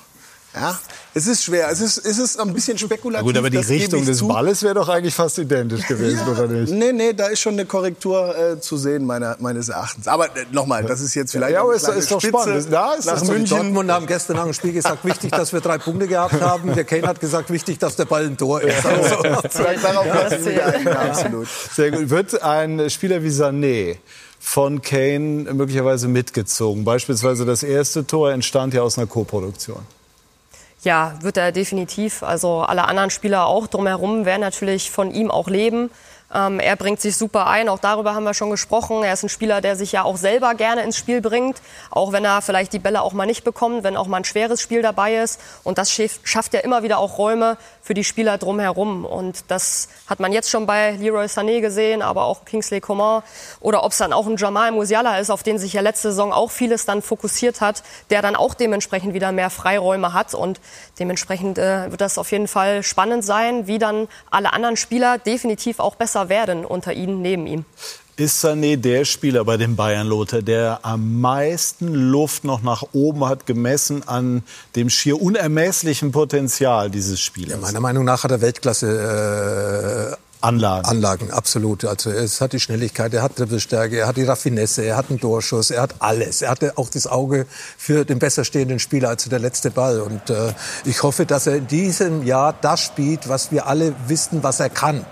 [0.55, 0.79] Ja,
[1.15, 1.71] es ist schwer.
[1.71, 3.25] Es ist, es ist ein bisschen spekulativ.
[3.25, 6.47] Na gut, aber die Richtung des Balles wäre doch eigentlich fast identisch gewesen, ja, oder
[6.47, 6.73] nicht?
[6.73, 10.09] Nee, nee, da ist schon eine Korrektur äh, zu sehen, meiner, meines Erachtens.
[10.09, 11.55] Aber äh, nochmal, das ist jetzt vielleicht.
[11.55, 12.67] Ja, aber ist, ist doch spannend.
[12.71, 13.57] Da ist nach das München.
[13.57, 16.75] Dortmund haben gestern nach dem Spiel gesagt, wichtig, dass wir drei Punkte gehabt haben.
[16.75, 18.85] Der Kane hat gesagt, wichtig, dass der Ball ein Tor ist.
[18.85, 19.25] Also,
[20.85, 21.49] ja, absolut.
[21.75, 22.11] Sehr gut.
[22.11, 23.97] Wird ein Spieler wie Sané
[24.38, 26.85] von Kane möglicherweise mitgezogen?
[26.85, 29.81] Beispielsweise das erste Tor entstand ja aus einer Koproduktion.
[30.83, 32.23] Ja, wird er definitiv.
[32.25, 35.90] Also alle anderen Spieler auch drumherum werden natürlich von ihm auch leben.
[36.35, 39.03] Ähm, er bringt sich super ein, auch darüber haben wir schon gesprochen.
[39.03, 42.25] Er ist ein Spieler, der sich ja auch selber gerne ins Spiel bringt, auch wenn
[42.25, 45.16] er vielleicht die Bälle auch mal nicht bekommt, wenn auch mal ein schweres Spiel dabei
[45.16, 45.40] ist.
[45.64, 45.92] Und das
[46.25, 49.05] schafft ja immer wieder auch Räume für die Spieler drumherum.
[49.05, 53.23] Und das hat man jetzt schon bei Leroy Sané gesehen, aber auch Kingsley Coman.
[53.61, 56.33] Oder ob es dann auch ein Jamal Musiala ist, auf den sich ja letzte Saison
[56.33, 60.35] auch vieles dann fokussiert hat, der dann auch dementsprechend wieder mehr Freiräume hat.
[60.35, 60.61] Und
[60.99, 65.79] dementsprechend äh, wird das auf jeden Fall spannend sein, wie dann alle anderen Spieler definitiv
[65.79, 67.64] auch besser werden unter ihnen, neben ihm.
[68.16, 73.26] Ist Sané der Spieler bei den Bayern, Lothar, der am meisten Luft noch nach oben
[73.26, 74.42] hat, gemessen an
[74.76, 77.52] dem schier unermesslichen Potenzial dieses Spielers?
[77.52, 80.87] Ja, meiner Meinung nach hat er Weltklasse äh, Anlagen.
[80.87, 81.85] Anlagen, absolut.
[81.85, 85.20] Also es hat die Schnelligkeit, er hat Dribbelstärke, er hat die Raffinesse, er hat einen
[85.20, 86.42] Torschuss, er hat alles.
[86.42, 87.46] Er hatte auch das Auge
[87.78, 90.00] für den besser stehenden Spieler als der letzte Ball.
[90.00, 90.52] Und äh,
[90.85, 94.68] ich hoffe, dass er in diesem Jahr das spielt, was wir alle wissen, was er
[94.68, 95.06] kann.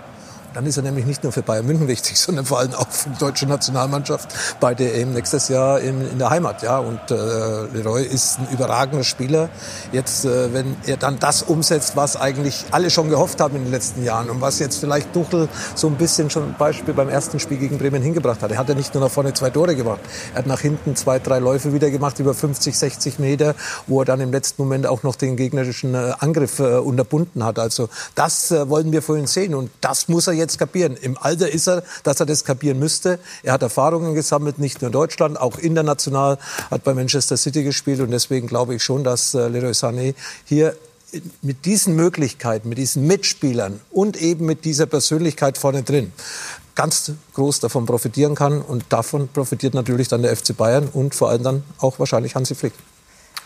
[0.53, 3.09] Dann ist er nämlich nicht nur für Bayern München wichtig, sondern vor allem auch für
[3.09, 6.61] die deutsche Nationalmannschaft bei der EM nächstes Jahr in, in der Heimat.
[6.61, 9.49] Ja, und äh, Leroy ist ein überragender Spieler.
[9.91, 13.71] Jetzt, äh, wenn er dann das umsetzt, was eigentlich alle schon gehofft haben in den
[13.71, 17.57] letzten Jahren und was jetzt vielleicht Duchel so ein bisschen schon Beispiel beim ersten Spiel
[17.57, 18.51] gegen Bremen hingebracht hat.
[18.51, 20.01] Er hat ja nicht nur nach vorne zwei Tore gemacht.
[20.33, 23.55] Er hat nach hinten zwei, drei Läufe wieder gemacht über 50, 60 Meter,
[23.87, 27.59] wo er dann im letzten Moment auch noch den gegnerischen äh, Angriff äh, unterbunden hat.
[27.59, 30.97] Also das äh, wollen wir vorhin sehen und das muss er jetzt kapieren.
[30.97, 33.19] Im Alter ist er, dass er das kapieren müsste.
[33.43, 36.37] Er hat Erfahrungen gesammelt, nicht nur in Deutschland, auch international,
[36.69, 40.13] hat bei Manchester City gespielt und deswegen glaube ich schon, dass äh, Leroy Sané
[40.45, 40.75] hier
[41.41, 46.13] mit diesen Möglichkeiten, mit diesen Mitspielern und eben mit dieser Persönlichkeit vorne drin
[46.75, 48.61] ganz groß davon profitieren kann.
[48.61, 52.55] Und davon profitiert natürlich dann der FC Bayern und vor allem dann auch wahrscheinlich Hansi
[52.55, 52.73] Flick.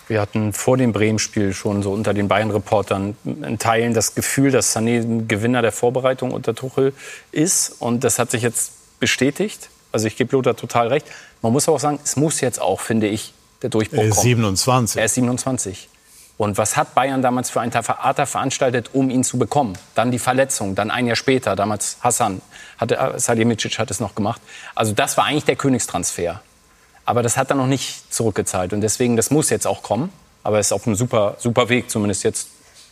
[0.07, 4.75] Wir hatten vor dem Bremen-Spiel schon so unter den Bayern-Reportern in Teilen das Gefühl, dass
[4.75, 6.93] Sané ein Gewinner der Vorbereitung unter Tuchel
[7.31, 7.75] ist.
[7.79, 9.69] Und das hat sich jetzt bestätigt.
[9.91, 11.07] Also ich gebe Lothar total recht.
[11.41, 14.11] Man muss aber auch sagen, es muss jetzt auch, finde ich, der Durchbruch kommen.
[14.11, 14.99] Er ist 27.
[14.99, 15.89] Er ist 27.
[16.37, 19.77] Und was hat Bayern damals für ein Theater veranstaltet, um ihn zu bekommen?
[19.95, 22.41] Dann die Verletzung, dann ein Jahr später, damals Hassan,
[22.77, 24.41] hatte, Salihamidzic hat es noch gemacht.
[24.75, 26.41] Also das war eigentlich der Königstransfer.
[27.05, 28.73] Aber das hat er noch nicht zurückgezahlt.
[28.73, 30.09] Und deswegen, das muss jetzt auch kommen.
[30.43, 32.47] Aber es ist auf einem super, super Weg, zumindest jetzt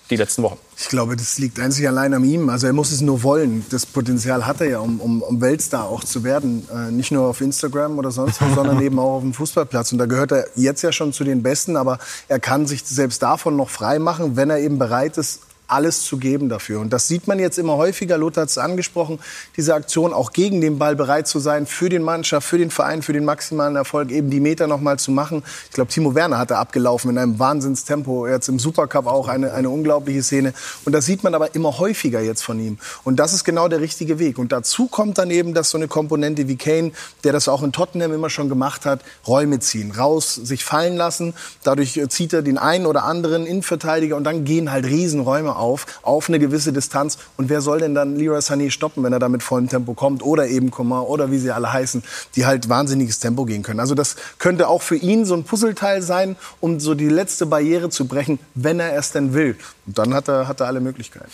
[0.09, 0.57] die letzten Wochen.
[0.77, 2.49] Ich glaube, das liegt einzig allein an ihm.
[2.49, 3.65] Also er muss es nur wollen.
[3.69, 6.67] Das Potenzial hat er ja, um, um, um Weltstar auch zu werden.
[6.73, 9.91] Äh, nicht nur auf Instagram oder sonst wo, sondern eben auch auf dem Fußballplatz.
[9.91, 11.77] Und da gehört er jetzt ja schon zu den Besten.
[11.77, 16.03] Aber er kann sich selbst davon noch frei machen, wenn er eben bereit ist, alles
[16.03, 16.79] zu geben dafür.
[16.79, 18.17] Und das sieht man jetzt immer häufiger.
[18.17, 19.19] Lothar hat es angesprochen,
[19.57, 23.01] diese Aktion auch gegen den Ball bereit zu sein, für den Mannschaft, für den Verein,
[23.01, 25.43] für den maximalen Erfolg, eben die Meter noch mal zu machen.
[25.65, 28.27] Ich glaube, Timo Werner hat da abgelaufen in einem Wahnsinnstempo.
[28.27, 30.53] Jetzt im Supercup auch eine, eine unglaubliche Szene.
[30.85, 32.77] Und das sieht man aber immer häufiger jetzt von ihm.
[33.03, 34.37] Und das ist genau der richtige Weg.
[34.37, 36.91] Und dazu kommt dann eben, dass so eine Komponente wie Kane,
[37.23, 41.33] der das auch in Tottenham immer schon gemacht hat, Räume ziehen, raus, sich fallen lassen.
[41.63, 46.29] Dadurch zieht er den einen oder anderen Innenverteidiger und dann gehen halt Riesenräume auf auf,
[46.29, 47.17] eine gewisse Distanz.
[47.37, 50.23] Und wer soll denn dann Leroy Sané stoppen, wenn er da mit vollem Tempo kommt?
[50.23, 52.03] Oder eben Coman oder wie sie alle heißen,
[52.35, 53.79] die halt wahnsinniges Tempo gehen können.
[53.79, 57.89] Also das könnte auch für ihn so ein Puzzleteil sein, um so die letzte Barriere
[57.89, 59.55] zu brechen, wenn er es denn will.
[59.85, 61.29] Und dann hat er, hat er alle Möglichkeiten.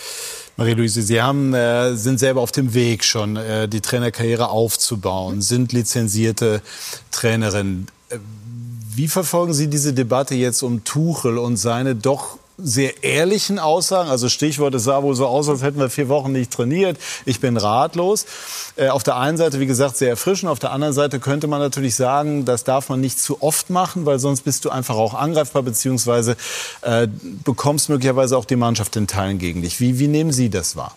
[0.57, 5.71] Marie-Louise, Sie haben, äh, sind selber auf dem Weg schon, äh, die Trainerkarriere aufzubauen, sind
[5.71, 6.61] lizenzierte
[7.11, 7.87] Trainerin.
[8.09, 8.17] Äh,
[8.93, 14.09] wie verfolgen Sie diese Debatte jetzt um Tuchel und seine doch sehr ehrlichen Aussagen.
[14.09, 16.97] Also Stichwort, sah wohl so aus, als hätten wir vier Wochen nicht trainiert.
[17.25, 18.25] Ich bin ratlos.
[18.75, 20.51] Äh, auf der einen Seite, wie gesagt, sehr erfrischend.
[20.51, 24.05] Auf der anderen Seite könnte man natürlich sagen, das darf man nicht zu oft machen,
[24.05, 26.35] weil sonst bist du einfach auch angreifbar, beziehungsweise
[26.81, 27.07] äh,
[27.43, 29.79] bekommst möglicherweise auch die Mannschaft in Teilen gegen dich.
[29.79, 30.95] Wie, wie nehmen Sie das wahr?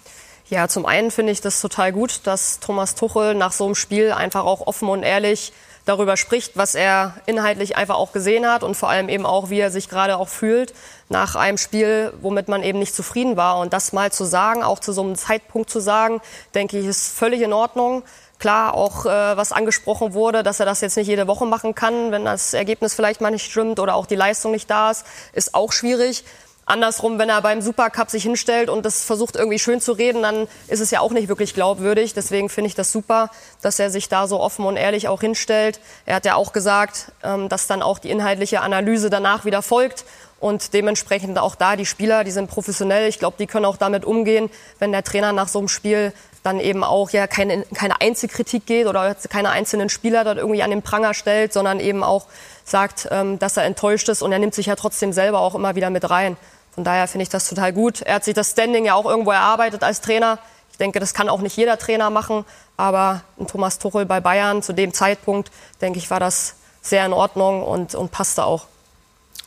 [0.51, 4.13] Ja, zum einen finde ich das total gut, dass Thomas Tuchel nach so einem Spiel
[4.13, 5.53] einfach auch offen und ehrlich
[5.85, 9.59] darüber spricht, was er inhaltlich einfach auch gesehen hat und vor allem eben auch, wie
[9.59, 10.75] er sich gerade auch fühlt
[11.09, 13.59] nach einem Spiel, womit man eben nicht zufrieden war.
[13.59, 16.21] Und das mal zu sagen, auch zu so einem Zeitpunkt zu sagen,
[16.55, 18.03] denke ich, ist völlig in Ordnung.
[18.39, 22.11] Klar, auch äh, was angesprochen wurde, dass er das jetzt nicht jede Woche machen kann,
[22.11, 25.55] wenn das Ergebnis vielleicht mal nicht stimmt oder auch die Leistung nicht da ist, ist
[25.55, 26.25] auch schwierig.
[26.65, 30.47] Andersrum, wenn er beim Supercup sich hinstellt und das versucht irgendwie schön zu reden, dann
[30.69, 32.15] ist es ja auch nicht wirklich glaubwürdig.
[32.15, 33.31] Deswegen finde ich das super,
[33.63, 35.81] dass er sich da so offen und ehrlich auch hinstellt.
[36.07, 40.05] Er hat ja auch gesagt, ähm, dass dann auch die inhaltliche Analyse danach wieder folgt
[40.43, 43.09] und dementsprechend auch da die Spieler, die sind professionell.
[43.09, 46.59] Ich glaube, die können auch damit umgehen, wenn der Trainer nach so einem Spiel dann
[46.59, 50.83] eben auch ja keine, keine Einzelkritik geht oder keine einzelnen Spieler dort irgendwie an den
[50.83, 52.27] Pranger stellt, sondern eben auch
[52.65, 55.75] sagt, ähm, dass er enttäuscht ist und er nimmt sich ja trotzdem selber auch immer
[55.75, 56.37] wieder mit rein.
[56.75, 58.01] Von daher finde ich das total gut.
[58.03, 60.39] Er hat sich das Standing ja auch irgendwo erarbeitet als Trainer.
[60.71, 62.45] Ich denke, das kann auch nicht jeder Trainer machen.
[62.77, 65.51] Aber ein Thomas Tuchel bei Bayern zu dem Zeitpunkt,
[65.81, 68.67] denke ich, war das sehr in Ordnung und, und passte auch.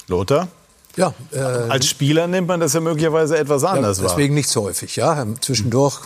[0.08, 0.47] Lothar?
[0.97, 4.36] Ja, äh, Als Spieler nimmt man das ja möglicherweise etwas anders ja, deswegen wahr.
[4.36, 4.95] nicht so häufig.
[4.95, 5.25] Ja.
[5.41, 5.99] Zwischendurch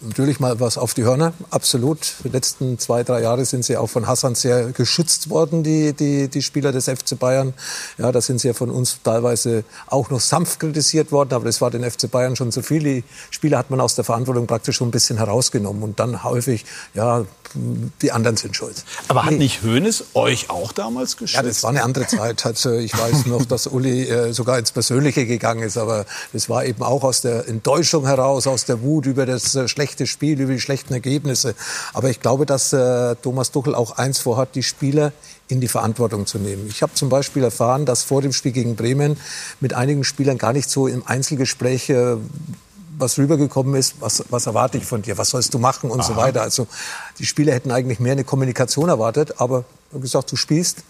[0.00, 2.14] natürlich mal was auf die Hörner, absolut.
[2.24, 6.28] Die letzten zwei, drei Jahre sind sie auch von Hassan sehr geschützt worden, die, die,
[6.28, 7.52] die Spieler des FC Bayern.
[7.98, 11.60] Ja, da sind sie ja von uns teilweise auch noch sanft kritisiert worden, aber das
[11.60, 12.82] war den FC Bayern schon zu viel.
[12.82, 16.64] Die Spieler hat man aus der Verantwortung praktisch schon ein bisschen herausgenommen und dann häufig,
[16.94, 17.24] ja,
[17.54, 18.84] die anderen sind schuld.
[19.08, 21.34] Aber hat nicht Hoeneß euch auch damals geschützt?
[21.34, 22.46] Ja, das war eine andere Zeit.
[22.46, 26.64] Also ich weiß noch, dass Uli äh, sogar ins Persönliche gegangen ist, aber das war
[26.64, 30.52] eben auch aus der Enttäuschung heraus, aus der Wut über das äh, schlechte Spiel, über
[30.52, 31.54] die schlechten Ergebnisse.
[31.92, 35.12] Aber ich glaube, dass äh, Thomas Tuchel auch eins vorhat, die Spieler
[35.48, 36.66] in die Verantwortung zu nehmen.
[36.68, 39.16] Ich habe zum Beispiel erfahren, dass vor dem Spiel gegen Bremen
[39.60, 42.16] mit einigen Spielern gar nicht so im Einzelgespräch äh,
[43.00, 46.08] was rübergekommen ist, was, was erwarte ich von dir, was sollst du machen und Aha.
[46.08, 46.42] so weiter.
[46.42, 46.66] Also
[47.18, 50.82] die Spieler hätten eigentlich mehr eine Kommunikation erwartet, aber gesagt, du spielst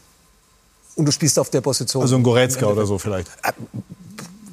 [0.96, 2.03] und du spielst auf der Position.
[2.03, 3.31] Also ein Goretzka oder so vielleicht.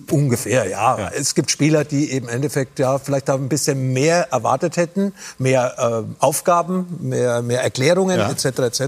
[0.10, 0.98] Äh, Ungefähr, ja.
[0.98, 1.10] ja.
[1.10, 6.06] Es gibt Spieler, die eben im Endeffekt ja vielleicht ein bisschen mehr erwartet hätten, mehr
[6.20, 8.30] äh, Aufgaben, mehr, mehr Erklärungen ja.
[8.30, 8.46] etc.
[8.60, 8.82] etc.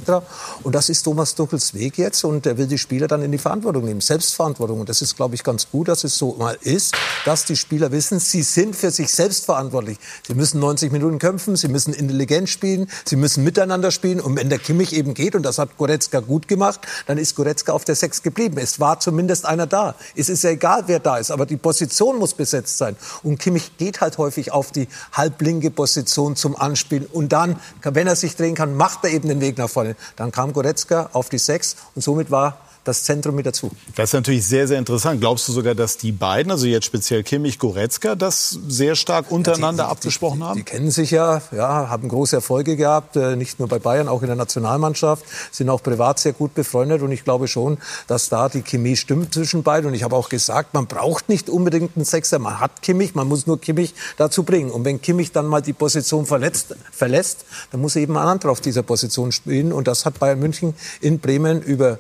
[0.64, 3.38] Und das ist Thomas Tuchels Weg jetzt und er will die Spieler dann in die
[3.38, 4.82] Verantwortung nehmen, Selbstverantwortung.
[4.82, 7.92] Und das ist, glaube ich, ganz gut, dass es so mal ist, dass die Spieler
[7.92, 9.98] wissen, sie sind für sich selbst verantwortlich.
[10.28, 14.20] Sie müssen 90 Minuten kämpfen, sie müssen intelligent spielen, sie müssen miteinander spielen.
[14.20, 17.74] Und wenn der Kimmich eben geht, und das hat Goretzka gut gemacht, dann ist Goretzka
[17.74, 18.58] auf der Sechs geblieben.
[18.58, 19.96] Es war zumindest einer da.
[20.16, 21.32] Es ist ja egal, wer da da ist.
[21.32, 22.96] Aber die Position muss besetzt sein.
[23.24, 27.06] Und Kimmich geht halt häufig auf die halblinke Position zum Anspielen.
[27.06, 29.96] Und dann, wenn er sich drehen kann, macht er eben den Weg nach vorne.
[30.16, 33.72] Dann kam Goretzka auf die Sechs und somit war das Zentrum mit dazu.
[33.96, 35.20] Das ist natürlich sehr, sehr interessant.
[35.20, 39.84] Glaubst du sogar, dass die beiden, also jetzt speziell Kimmich, Goretzka, das sehr stark untereinander
[39.84, 40.58] ja, die, abgesprochen die, haben?
[40.58, 44.22] Die, kennen sich ja, ja, haben große Erfolge gehabt, äh, nicht nur bei Bayern, auch
[44.22, 48.50] in der Nationalmannschaft, sind auch privat sehr gut befreundet und ich glaube schon, dass da
[48.50, 49.90] die Chemie stimmt zwischen beiden.
[49.90, 53.28] Und ich habe auch gesagt, man braucht nicht unbedingt einen Sechser, man hat Kimmich, man
[53.28, 54.72] muss nur Kimmich dazu bringen.
[54.72, 58.62] Und wenn Kimmich dann mal die Position verletzt, verlässt, dann muss eben ein anderer auf
[58.62, 59.74] dieser Position spielen.
[59.74, 62.00] Und das hat Bayern München in Bremen über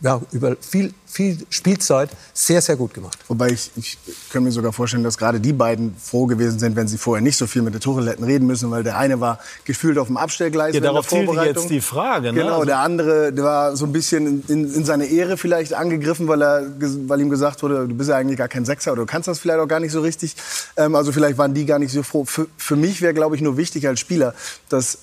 [0.00, 3.18] ja, über viel, viel Spielzeit sehr, sehr gut gemacht.
[3.26, 3.98] Wobei ich, ich
[4.30, 7.36] kann mir sogar vorstellen, dass gerade die beiden froh gewesen sind, wenn sie vorher nicht
[7.36, 10.16] so viel mit der Tuchel hätten reden müssen, weil der eine war gefühlt auf dem
[10.16, 10.74] Abstellgleis.
[10.74, 12.32] Ja, darauf zielt jetzt die Frage.
[12.32, 12.40] Ne?
[12.40, 16.28] Genau, also der andere der war so ein bisschen in, in, seine Ehre vielleicht angegriffen,
[16.28, 19.06] weil, er, weil ihm gesagt wurde, du bist ja eigentlich gar kein Sechser oder du
[19.06, 20.36] kannst das vielleicht auch gar nicht so richtig.
[20.76, 22.24] Ähm, also vielleicht waren die gar nicht so froh.
[22.24, 24.34] Für, für mich wäre, glaube ich, nur wichtig als Spieler,
[24.68, 24.98] dass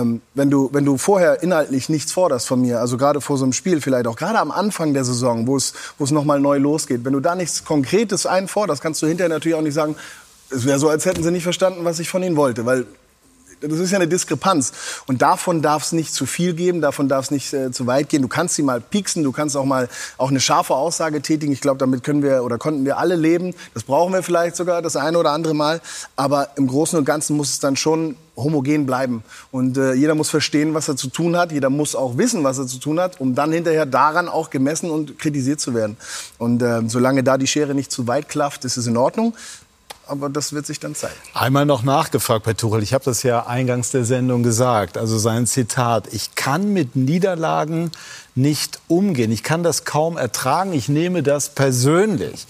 [0.00, 3.44] ähm, wenn, du, wenn du vorher inhaltlich nichts forderst von mir, also gerade vor so
[3.44, 6.58] einem Spiel vielleicht auch, gerade am Anfang der Saison, wo es, wo es nochmal neu
[6.58, 9.96] losgeht, wenn du da nichts Konkretes einforderst, kannst du hinterher natürlich auch nicht sagen,
[10.50, 12.86] es wäre so, als hätten sie nicht verstanden, was ich von ihnen wollte, weil
[13.68, 14.72] das ist ja eine Diskrepanz.
[15.06, 18.08] Und davon darf es nicht zu viel geben, davon darf es nicht äh, zu weit
[18.08, 18.22] gehen.
[18.22, 21.52] Du kannst sie mal pieksen, du kannst auch mal auch eine scharfe Aussage tätigen.
[21.52, 23.54] Ich glaube, damit können wir oder konnten wir alle leben.
[23.74, 25.80] Das brauchen wir vielleicht sogar das eine oder andere Mal.
[26.16, 29.22] Aber im Großen und Ganzen muss es dann schon homogen bleiben.
[29.52, 31.52] Und äh, jeder muss verstehen, was er zu tun hat.
[31.52, 34.90] Jeder muss auch wissen, was er zu tun hat, um dann hinterher daran auch gemessen
[34.90, 35.96] und kritisiert zu werden.
[36.38, 39.34] Und äh, solange da die Schere nicht zu weit klafft, ist es in Ordnung
[40.06, 41.14] aber das wird sich dann zeigen.
[41.34, 42.82] Einmal noch nachgefragt bei Tuchel.
[42.82, 44.98] Ich habe das ja eingangs der Sendung gesagt.
[44.98, 47.90] Also sein Zitat: Ich kann mit Niederlagen
[48.34, 49.32] nicht umgehen.
[49.32, 50.72] Ich kann das kaum ertragen.
[50.72, 52.46] Ich nehme das persönlich.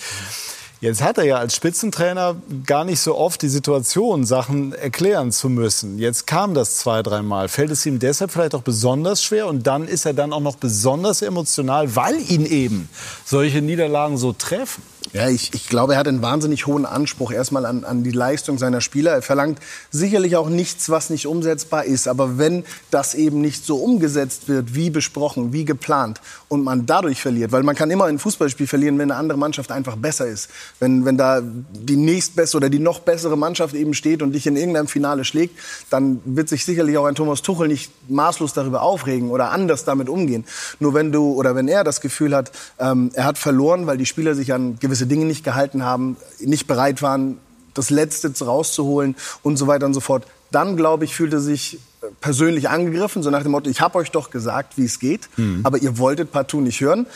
[0.84, 2.36] Jetzt hat er ja als Spitzentrainer
[2.66, 5.98] gar nicht so oft die Situation, Sachen erklären zu müssen.
[5.98, 7.48] Jetzt kam das zwei, dreimal.
[7.48, 9.46] Fällt es ihm deshalb vielleicht auch besonders schwer?
[9.46, 12.90] Und dann ist er dann auch noch besonders emotional, weil ihn eben
[13.24, 14.82] solche Niederlagen so treffen.
[15.14, 18.58] Ja, ich, ich glaube, er hat einen wahnsinnig hohen Anspruch erstmal an, an die Leistung
[18.58, 19.12] seiner Spieler.
[19.12, 19.60] Er verlangt
[19.92, 22.08] sicherlich auch nichts, was nicht umsetzbar ist.
[22.08, 26.20] Aber wenn das eben nicht so umgesetzt wird, wie besprochen, wie geplant,
[26.54, 29.72] und man dadurch verliert, weil man kann immer ein Fußballspiel verlieren, wenn eine andere Mannschaft
[29.72, 30.48] einfach besser ist.
[30.78, 34.56] Wenn, wenn da die nächstbessere oder die noch bessere Mannschaft eben steht und dich in
[34.56, 35.58] irgendeinem Finale schlägt,
[35.90, 40.08] dann wird sich sicherlich auch ein Thomas Tuchel nicht maßlos darüber aufregen oder anders damit
[40.08, 40.44] umgehen.
[40.78, 44.06] Nur wenn du oder wenn er das Gefühl hat, ähm, er hat verloren, weil die
[44.06, 47.38] Spieler sich an gewisse gewisse Dinge nicht gehalten haben, nicht bereit waren,
[47.74, 50.24] das Letzte rauszuholen und so weiter und so fort.
[50.50, 53.98] Dann, glaube ich, fühlt er sich äh, persönlich angegriffen, so nach dem Motto, ich habe
[53.98, 55.60] euch doch gesagt, wie es geht, mhm.
[55.64, 57.06] aber ihr wolltet partout nicht hören.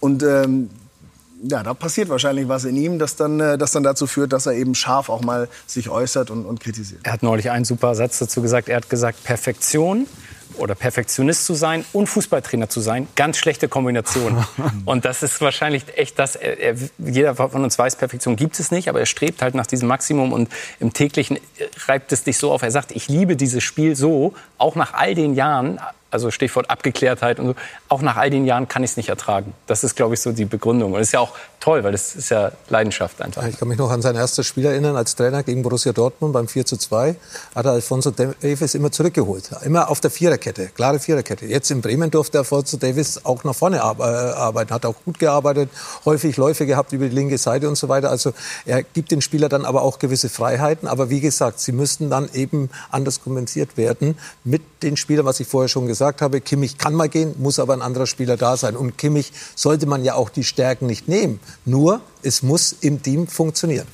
[0.00, 0.70] Und ähm,
[1.42, 4.46] ja, da passiert wahrscheinlich was in ihm, das dann, äh, das dann dazu führt, dass
[4.46, 7.00] er eben scharf auch mal sich äußert und, und kritisiert.
[7.04, 8.68] Er hat neulich einen super Satz dazu gesagt.
[8.70, 10.06] Er hat gesagt, Perfektion
[10.58, 14.44] oder Perfektionist zu sein und Fußballtrainer zu sein, ganz schlechte Kombination.
[14.84, 18.70] und das ist wahrscheinlich echt das, er, er, jeder von uns weiß, Perfektion gibt es
[18.70, 20.48] nicht, aber er strebt halt nach diesem Maximum und
[20.80, 21.38] im täglichen
[21.86, 22.62] reibt es dich so auf.
[22.62, 27.38] Er sagt, ich liebe dieses Spiel so, auch nach all den Jahren, also Stichwort Abgeklärtheit
[27.38, 27.54] und so.
[27.88, 29.54] Auch nach all den Jahren kann ich es nicht ertragen.
[29.66, 30.92] Das ist, glaube ich, so die Begründung.
[30.92, 33.46] Und das ist ja auch toll, weil das ist ja Leidenschaft einfach.
[33.46, 36.48] Ich kann mich noch an sein erstes Spiel erinnern als Trainer gegen Borussia Dortmund beim
[36.48, 37.16] 4 zu 2.
[37.54, 39.50] Hat er Alfonso Davis immer zurückgeholt.
[39.64, 41.46] Immer auf der Viererkette, klare Viererkette.
[41.46, 44.74] Jetzt in Bremen durfte Alfonso Davis auch nach vorne äh, arbeiten.
[44.74, 45.70] Hat auch gut gearbeitet,
[46.04, 48.10] häufig Läufe gehabt über die linke Seite und so weiter.
[48.10, 48.32] Also
[48.64, 50.88] er gibt den Spieler dann aber auch gewisse Freiheiten.
[50.88, 55.46] Aber wie gesagt, sie müssten dann eben anders kompensiert werden mit den Spielern, was ich
[55.46, 58.76] vorher schon gesagt habe, Kimmich kann mal gehen, muss aber ein anderer Spieler da sein.
[58.76, 61.40] Und Kimmich sollte man ja auch die Stärken nicht nehmen.
[61.64, 63.86] Nur, es muss im Team funktionieren.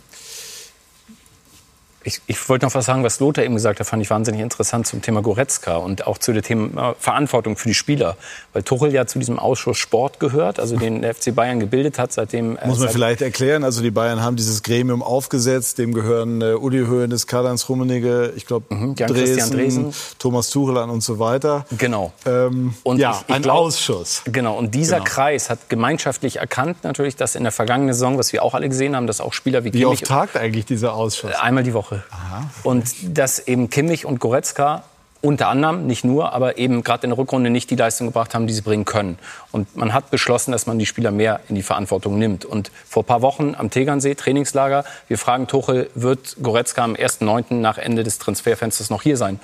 [2.04, 4.86] Ich, ich, wollte noch was sagen, was Lothar eben gesagt hat, fand ich wahnsinnig interessant
[4.86, 8.16] zum Thema Goretzka und auch zu dem Thema Verantwortung für die Spieler.
[8.52, 12.12] Weil Tuchel ja zu diesem Ausschuss Sport gehört, also den der FC Bayern gebildet hat,
[12.12, 12.58] seitdem...
[12.64, 16.84] Muss man vielleicht erklären, also die Bayern haben dieses Gremium aufgesetzt, dem gehören äh, Uli
[16.86, 21.66] Hoeneß, Karl-Heinz Rummenigge, ich glaube mhm, Dresden, Dresen, Thomas Tuchel an und so weiter.
[21.78, 22.12] Genau.
[22.26, 24.22] Ähm, und ja, ich, ich ein glaub, Ausschuss.
[24.24, 25.08] Genau, und dieser genau.
[25.08, 28.96] Kreis hat gemeinschaftlich erkannt natürlich, dass in der vergangenen Saison, was wir auch alle gesehen
[28.96, 31.32] haben, dass auch Spieler wie Wie oft tagt eigentlich dieser Ausschuss?
[31.34, 31.91] Einmal die Woche.
[31.92, 32.02] Woche.
[32.10, 32.50] Aha.
[32.62, 34.84] Und dass eben Kimmich und Goretzka
[35.20, 38.48] unter anderem, nicht nur, aber eben gerade in der Rückrunde nicht die Leistung gebracht haben,
[38.48, 39.20] die sie bringen können.
[39.52, 42.44] Und man hat beschlossen, dass man die Spieler mehr in die Verantwortung nimmt.
[42.44, 47.54] Und vor ein paar Wochen am Tegernsee, Trainingslager, wir fragen Tuchel, wird Goretzka am 1.9.
[47.54, 49.38] nach Ende des Transferfensters noch hier sein?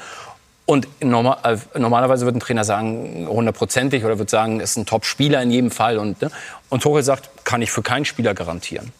[0.66, 5.40] Und normal, äh, normalerweise wird ein Trainer sagen, hundertprozentig oder wird sagen, ist ein Top-Spieler
[5.42, 5.98] in jedem Fall.
[5.98, 6.32] Und, ne?
[6.70, 8.92] und Tuchel sagt, kann ich für keinen Spieler garantieren.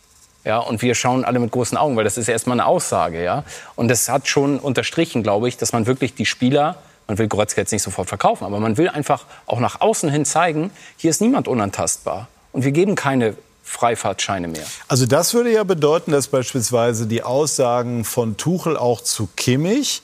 [0.48, 3.22] Ja, und wir schauen alle mit großen Augen, weil das ist erstmal eine Aussage.
[3.22, 3.44] Ja?
[3.76, 7.60] Und das hat schon unterstrichen, glaube ich, dass man wirklich die Spieler, man will Goretzka
[7.60, 11.20] jetzt nicht sofort verkaufen, aber man will einfach auch nach außen hin zeigen, hier ist
[11.20, 12.28] niemand unantastbar.
[12.52, 14.64] Und wir geben keine Freifahrtscheine mehr.
[14.88, 20.00] Also das würde ja bedeuten, dass beispielsweise die Aussagen von Tuchel auch zu Kimmich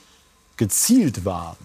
[0.57, 1.57] gezielt waren.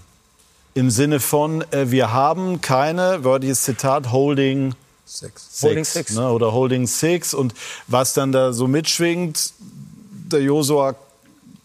[0.72, 4.74] Im Sinne von, äh, wir haben keine, wörtliches Zitat, Holding
[5.10, 5.62] Six.
[5.62, 6.12] Holding Six.
[6.12, 7.34] Ne, oder Holding Six.
[7.34, 7.54] Und
[7.88, 10.94] was dann da so mitschwingt, der Josua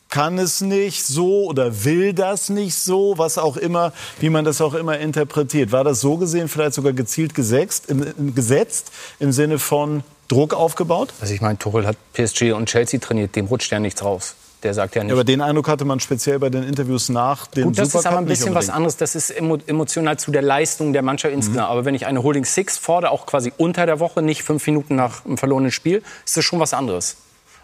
[0.09, 4.61] kann es nicht so oder will das nicht so, was auch immer, wie man das
[4.61, 5.71] auch immer interpretiert.
[5.71, 11.13] War das so gesehen vielleicht sogar gezielt gesetzt, im, gesetzt im Sinne von Druck aufgebaut?
[11.19, 14.35] Also ich meine, Tuchel hat PSG und Chelsea trainiert, dem rutscht ja nichts raus.
[14.65, 15.11] Der sagt ja nicht.
[15.11, 17.99] Ja, aber den Eindruck hatte man speziell bei den Interviews nach dem Gut, das Supercup
[17.99, 18.97] ist aber ein bisschen was anderes.
[18.97, 21.37] Das ist emotional zu der Leistung der Mannschaft mhm.
[21.37, 21.69] insgesamt.
[21.69, 24.95] Aber wenn ich eine Holding Six fordere, auch quasi unter der Woche, nicht fünf Minuten
[24.95, 27.17] nach einem verlorenen Spiel, ist das schon was anderes.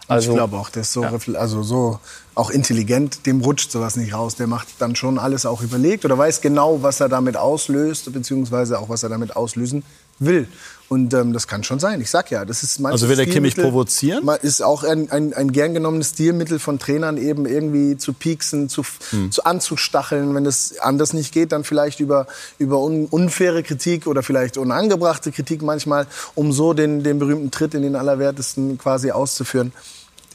[0.06, 1.12] Also, ich glaube auch, der ist so, ja.
[1.34, 1.98] also so
[2.36, 4.36] auch intelligent, dem rutscht sowas nicht raus.
[4.36, 8.78] Der macht dann schon alles auch überlegt oder weiß genau, was er damit auslöst, beziehungsweise
[8.78, 9.82] auch, was er damit auslösen
[10.20, 10.46] will.
[10.92, 12.02] Und ähm, das kann schon sein.
[12.02, 14.28] Ich sag ja, das ist Also will der Kimmich provozieren?
[14.42, 18.82] Ist auch ein, ein, ein gern genommenes Stilmittel von Trainern, eben irgendwie zu pieksen, zu,
[19.08, 19.32] hm.
[19.32, 20.34] zu anzustacheln.
[20.34, 22.26] Wenn es anders nicht geht, dann vielleicht über,
[22.58, 27.72] über un, unfaire Kritik oder vielleicht unangebrachte Kritik manchmal, um so den, den berühmten Tritt
[27.72, 29.72] in den Allerwertesten quasi auszuführen.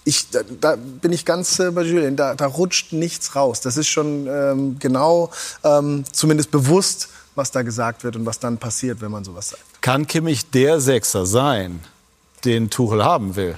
[0.06, 2.16] Ich, da, da bin ich ganz äh, bei Julien.
[2.16, 3.62] Da, da rutscht nichts raus.
[3.62, 5.30] Das ist schon ähm, genau,
[5.64, 9.82] ähm, zumindest bewusst, was da gesagt wird und was dann passiert, wenn man sowas sagt.
[9.82, 11.82] Kann Kimmich der Sechser sein,
[12.44, 13.58] den Tuchel haben will?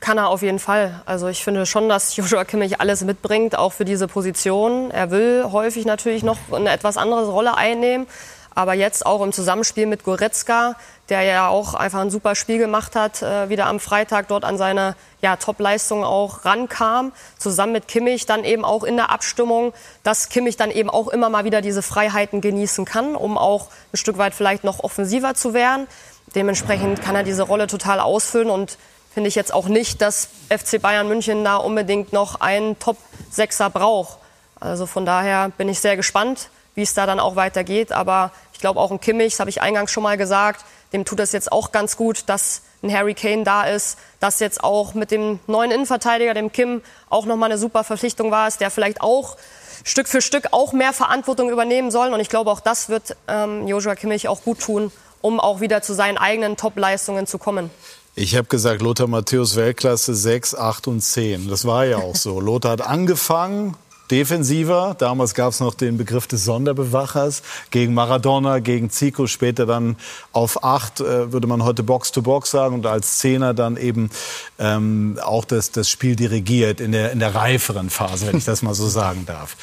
[0.00, 1.02] Kann er auf jeden Fall.
[1.06, 4.90] Also ich finde schon, dass Joshua Kimmich alles mitbringt, auch für diese Position.
[4.90, 8.06] Er will häufig natürlich noch eine etwas andere Rolle einnehmen.
[8.54, 10.76] Aber jetzt auch im Zusammenspiel mit Goretzka,
[11.08, 14.58] der ja auch einfach ein super Spiel gemacht hat, äh, wieder am Freitag dort an
[14.58, 20.28] seine ja, Top-Leistung auch rankam, zusammen mit Kimmich dann eben auch in der Abstimmung, dass
[20.28, 24.18] Kimmich dann eben auch immer mal wieder diese Freiheiten genießen kann, um auch ein Stück
[24.18, 25.86] weit vielleicht noch offensiver zu werden.
[26.34, 28.78] Dementsprechend kann er diese Rolle total ausfüllen und
[29.14, 34.18] finde ich jetzt auch nicht, dass FC Bayern München da unbedingt noch einen Top-Sechser braucht.
[34.60, 37.92] Also von daher bin ich sehr gespannt, wie es da dann auch weitergeht.
[37.92, 41.20] Aber ich glaube auch ein Kimmich, das habe ich eingangs schon mal gesagt, dem tut
[41.20, 45.10] es jetzt auch ganz gut, dass ein Harry Kane da ist, dass jetzt auch mit
[45.10, 46.80] dem neuen Innenverteidiger, dem Kim,
[47.10, 49.36] auch nochmal eine super Verpflichtung war, ist, der vielleicht auch
[49.84, 52.14] Stück für Stück auch mehr Verantwortung übernehmen soll.
[52.14, 54.90] Und ich glaube, auch das wird ähm, Joshua Kimmich auch gut tun,
[55.20, 57.68] um auch wieder zu seinen eigenen Top-Leistungen zu kommen.
[58.14, 61.50] Ich habe gesagt, Lothar Matthäus Weltklasse 6, 8 und 10.
[61.50, 62.40] Das war ja auch so.
[62.40, 63.76] Lothar hat angefangen,
[64.10, 64.94] defensiver.
[64.98, 69.96] Damals gab es noch den Begriff des Sonderbewachers gegen Maradona, gegen Zico, später dann
[70.32, 74.10] auf acht, äh, würde man heute Box-to-Box sagen und als Zehner dann eben
[74.58, 78.62] ähm, auch das, das Spiel dirigiert in der, in der reiferen Phase, wenn ich das
[78.62, 79.56] mal so sagen darf.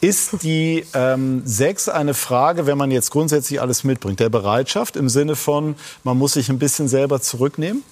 [0.00, 5.08] Ist die ähm, Sechs eine Frage, wenn man jetzt grundsätzlich alles mitbringt, der Bereitschaft im
[5.08, 7.82] Sinne von, man muss sich ein bisschen selber zurücknehmen?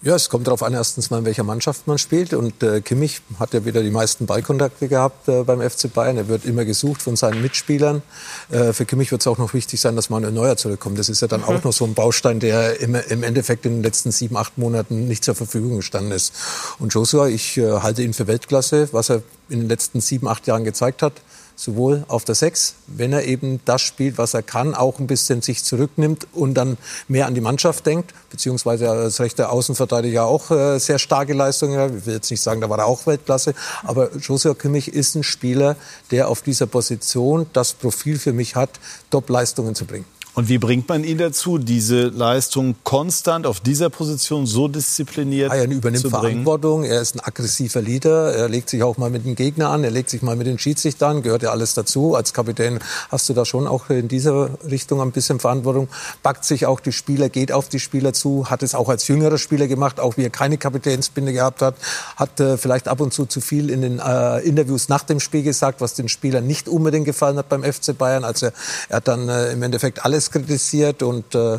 [0.00, 2.32] Ja, es kommt darauf an, erstens mal, in welcher Mannschaft man spielt.
[2.32, 6.16] Und äh, Kimmich hat ja wieder die meisten Ballkontakte gehabt äh, beim FC Bayern.
[6.16, 8.02] Er wird immer gesucht von seinen Mitspielern.
[8.48, 11.00] Äh, für Kimmich wird es auch noch wichtig sein, dass Manuel Neuer zurückkommt.
[11.00, 11.46] Das ist ja dann mhm.
[11.46, 15.08] auch noch so ein Baustein, der im, im, Endeffekt in den letzten sieben, acht Monaten
[15.08, 16.32] nicht zur Verfügung gestanden ist.
[16.78, 20.46] Und Joshua, ich äh, halte ihn für Weltklasse, was er in den letzten sieben, acht
[20.46, 21.14] Jahren gezeigt hat
[21.58, 25.42] sowohl auf der Sechs, wenn er eben das spielt, was er kann, auch ein bisschen
[25.42, 26.78] sich zurücknimmt und dann
[27.08, 31.98] mehr an die Mannschaft denkt, beziehungsweise als rechter Außenverteidiger auch äh, sehr starke Leistungen.
[31.98, 35.24] Ich will jetzt nicht sagen, da war er auch Weltklasse, aber Josua Kimmich ist ein
[35.24, 35.74] Spieler,
[36.12, 38.70] der auf dieser Position das Profil für mich hat,
[39.10, 40.04] Top-Leistungen zu bringen.
[40.38, 45.56] Und wie bringt man ihn dazu, diese Leistung konstant auf dieser Position so diszipliniert ah,
[45.56, 46.44] Er übernimmt zu bringen?
[46.44, 49.82] Verantwortung, er ist ein aggressiver Leader, er legt sich auch mal mit dem Gegner an,
[49.82, 52.14] er legt sich mal mit den Schiedsrichtern, gehört ja alles dazu.
[52.14, 52.78] Als Kapitän
[53.10, 55.88] hast du da schon auch in dieser Richtung ein bisschen Verantwortung,
[56.22, 59.38] backt sich auch die Spieler, geht auf die Spieler zu, hat es auch als jüngerer
[59.38, 61.74] Spieler gemacht, auch wie er keine Kapitänsbinde gehabt hat,
[62.14, 65.42] hat äh, vielleicht ab und zu zu viel in den äh, Interviews nach dem Spiel
[65.42, 68.22] gesagt, was den Spielern nicht unbedingt gefallen hat beim FC Bayern.
[68.22, 68.50] Also
[68.88, 71.58] er hat dann äh, im Endeffekt alles kritisiert und äh,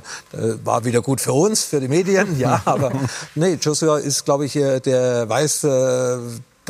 [0.64, 2.40] war wieder gut für uns, für die Medien.
[2.40, 2.92] Ja, aber
[3.36, 6.18] nee, Joshua ist, glaube ich, der weiß, äh,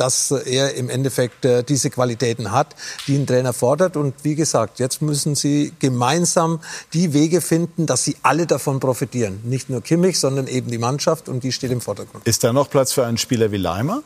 [0.00, 2.74] dass er im Endeffekt äh, diese Qualitäten hat,
[3.06, 3.98] die ein Trainer fordert.
[3.98, 6.60] Und wie gesagt, jetzt müssen sie gemeinsam
[6.94, 9.40] die Wege finden, dass sie alle davon profitieren.
[9.44, 12.26] Nicht nur Kimmich, sondern eben die Mannschaft und die steht im Vordergrund.
[12.26, 14.02] Ist da noch Platz für einen Spieler wie Leimer?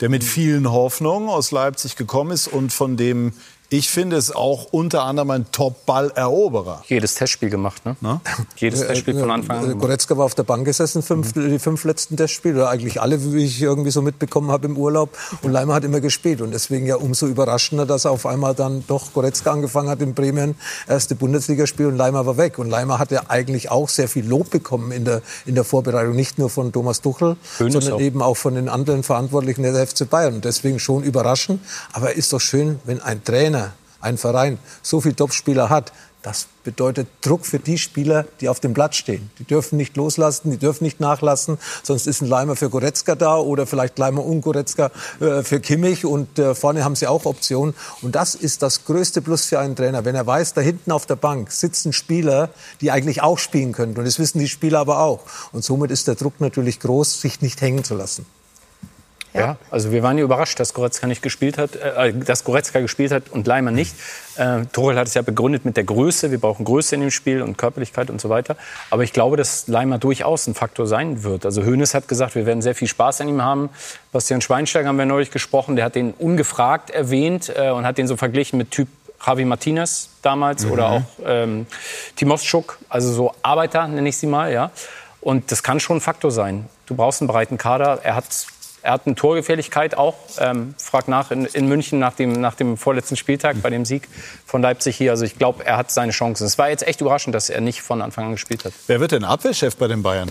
[0.00, 3.32] der mit vielen Hoffnungen aus Leipzig gekommen ist und von dem
[3.68, 6.84] ich finde es auch unter anderem ein Top-Balleroberer.
[6.86, 7.96] Jedes Testspiel gemacht, ne?
[8.00, 8.20] Na?
[8.56, 9.70] Jedes äh, Testspiel von Anfang an.
[9.72, 11.50] Äh, Goretzka war auf der Bank gesessen, fünf, mhm.
[11.50, 15.16] die fünf letzten Testspiele, oder eigentlich alle, wie ich irgendwie so mitbekommen habe im Urlaub.
[15.42, 16.42] Und Leimer hat immer gespielt.
[16.42, 20.54] Und deswegen ja umso überraschender, dass auf einmal dann doch Goretzka angefangen hat in Bremen,
[20.86, 22.60] erste Bundesligaspiel und Leimer war weg.
[22.60, 26.14] Und Leimer hat ja eigentlich auch sehr viel Lob bekommen in der, in der Vorbereitung,
[26.14, 28.00] nicht nur von Thomas Tuchel, Schön sondern auch.
[28.00, 30.34] eben auch von den anderen Verantwortlichen der FC Bayern.
[30.34, 31.60] Und deswegen schon überraschend.
[31.92, 33.55] Aber ist doch schön, wenn ein Trainer
[34.06, 35.92] ein Verein so viele Topspieler hat,
[36.26, 39.30] Das bedeutet Druck für die Spieler, die auf dem Platz stehen.
[39.38, 43.36] Die dürfen nicht loslassen, die dürfen nicht nachlassen, sonst ist ein Leimer für Goretzka da
[43.36, 44.90] oder vielleicht Leimer und Goretzka
[45.20, 47.76] äh, für Kimmich und äh, vorne haben sie auch Optionen.
[48.02, 51.06] Und das ist das größte Plus für einen Trainer, wenn er weiß, da hinten auf
[51.06, 52.50] der Bank sitzen Spieler,
[52.80, 53.96] die eigentlich auch spielen können.
[53.96, 55.20] Und das wissen die Spieler aber auch.
[55.52, 58.26] Und somit ist der Druck natürlich groß, sich nicht hängen zu lassen.
[59.36, 59.56] Ja.
[59.70, 63.24] also wir waren ja überrascht, dass Goretzka nicht gespielt hat, äh, dass Goretzka gespielt hat
[63.30, 63.94] und Leimer nicht.
[64.36, 66.30] Äh, Tuchel hat es ja begründet mit der Größe.
[66.30, 68.56] Wir brauchen Größe in dem Spiel und Körperlichkeit und so weiter.
[68.90, 71.44] Aber ich glaube, dass Leimer durchaus ein Faktor sein wird.
[71.44, 73.70] Also Hoeneß hat gesagt, wir werden sehr viel Spaß an ihm haben.
[74.12, 75.76] Bastian Schweinsteiger haben wir neulich gesprochen.
[75.76, 78.88] Der hat den ungefragt erwähnt äh, und hat den so verglichen mit Typ
[79.24, 80.72] Javi Martinez damals mhm.
[80.72, 81.66] oder auch ähm,
[82.16, 84.70] Timoschuk, also so Arbeiter nenne ich sie mal, ja.
[85.20, 86.68] Und das kann schon ein Faktor sein.
[86.86, 87.98] Du brauchst einen breiten Kader.
[88.04, 88.26] Er hat
[88.86, 90.14] er hat eine Torgefährlichkeit auch.
[90.38, 94.08] Ähm, fragt nach in, in, München nach dem, nach dem vorletzten Spieltag bei dem Sieg
[94.46, 95.10] von Leipzig hier.
[95.10, 96.46] Also ich glaube, er hat seine Chancen.
[96.46, 98.72] Es war jetzt echt überraschend, dass er nicht von Anfang an gespielt hat.
[98.86, 100.30] Wer wird denn Abwehrchef bei den Bayern?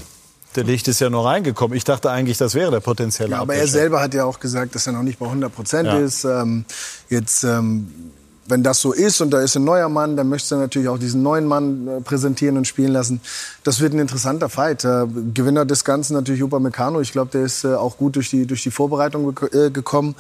[0.56, 1.76] Der Licht ist ja nur reingekommen.
[1.76, 4.74] Ich dachte eigentlich, das wäre der potenzielle ja, Aber er selber hat ja auch gesagt,
[4.74, 5.98] dass er noch nicht bei 100 Prozent ja.
[5.98, 6.24] ist.
[6.24, 6.64] Ähm,
[7.10, 8.14] jetzt ähm,
[8.48, 11.00] wenn das so ist und da ist ein neuer Mann, dann möchtest du natürlich auch
[11.00, 13.22] diesen neuen Mann äh, präsentieren und spielen lassen.
[13.64, 14.86] Das wird ein interessanter Fight.
[14.86, 17.02] Äh, Gewinner des Ganzen natürlich Upamecano.
[17.02, 20.16] Ich glaube, der ist äh, auch gut durch die, durch die Vorbereitung gekommen.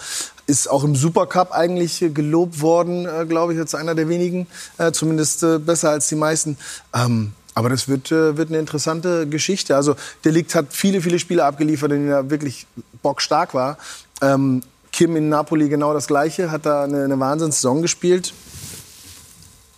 [0.47, 4.47] Ist auch im Supercup eigentlich gelobt worden, glaube ich, als einer der wenigen.
[4.93, 6.57] Zumindest besser als die meisten.
[6.93, 9.75] Ähm, aber das wird, wird eine interessante Geschichte.
[9.75, 12.67] Also der Licht hat viele, viele Spiele abgeliefert, in denen er wirklich
[13.01, 13.77] bockstark war.
[14.21, 14.61] Ähm,
[14.95, 18.33] Kim in Napoli genau das Gleiche, hat da eine, eine Wahnsinnssaison gespielt.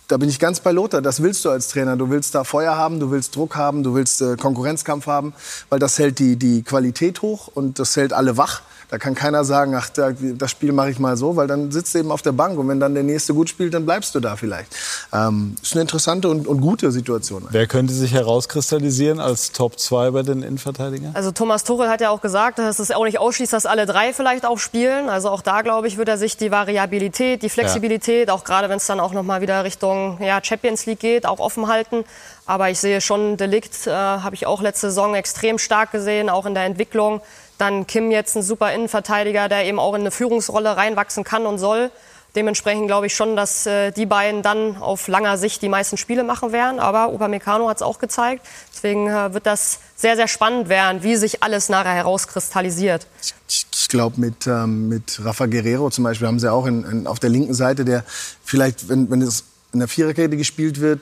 [0.06, 1.02] Da bin ich ganz bei Lothar.
[1.02, 1.96] Das willst du als Trainer.
[1.96, 5.34] Du willst da Feuer haben, du willst Druck haben, du willst äh, Konkurrenzkampf haben,
[5.70, 8.62] weil das hält die, die Qualität hoch und das hält alle wach.
[8.90, 11.98] Da kann keiner sagen, ach, das Spiel mache ich mal so, weil dann sitzt du
[11.98, 14.36] eben auf der Bank und wenn dann der Nächste gut spielt, dann bleibst du da
[14.36, 14.74] vielleicht.
[15.12, 17.46] Ähm, ist eine interessante und, und gute Situation.
[17.50, 21.10] Wer könnte sich herauskristallisieren als Top 2 bei den Innenverteidigern?
[21.14, 24.14] Also Thomas Tuchel hat ja auch gesagt, dass es auch nicht ausschließt, dass alle drei
[24.14, 25.10] vielleicht auch spielen.
[25.10, 28.34] Also auch da, glaube ich, wird er sich die Variabilität, die Flexibilität, ja.
[28.34, 31.40] auch gerade wenn es dann auch noch mal wieder Richtung ja, Champions League geht, auch
[31.40, 32.04] offen halten.
[32.46, 36.46] Aber ich sehe schon, Delikt äh, habe ich auch letzte Saison extrem stark gesehen, auch
[36.46, 37.20] in der Entwicklung.
[37.58, 41.58] Dann Kim jetzt ein super Innenverteidiger, der eben auch in eine Führungsrolle reinwachsen kann und
[41.58, 41.90] soll.
[42.36, 46.24] Dementsprechend glaube ich schon, dass äh, die beiden dann auf langer Sicht die meisten Spiele
[46.24, 46.78] machen werden.
[46.78, 48.46] Aber Upamecano hat es auch gezeigt.
[48.72, 53.06] Deswegen äh, wird das sehr, sehr spannend werden, wie sich alles nachher herauskristallisiert.
[53.48, 57.06] Ich, ich glaube, mit, ähm, mit Rafa Guerrero zum Beispiel haben sie auch in, in,
[57.06, 58.04] auf der linken Seite, der
[58.44, 61.00] vielleicht, wenn, wenn es in der Viererkette gespielt wird,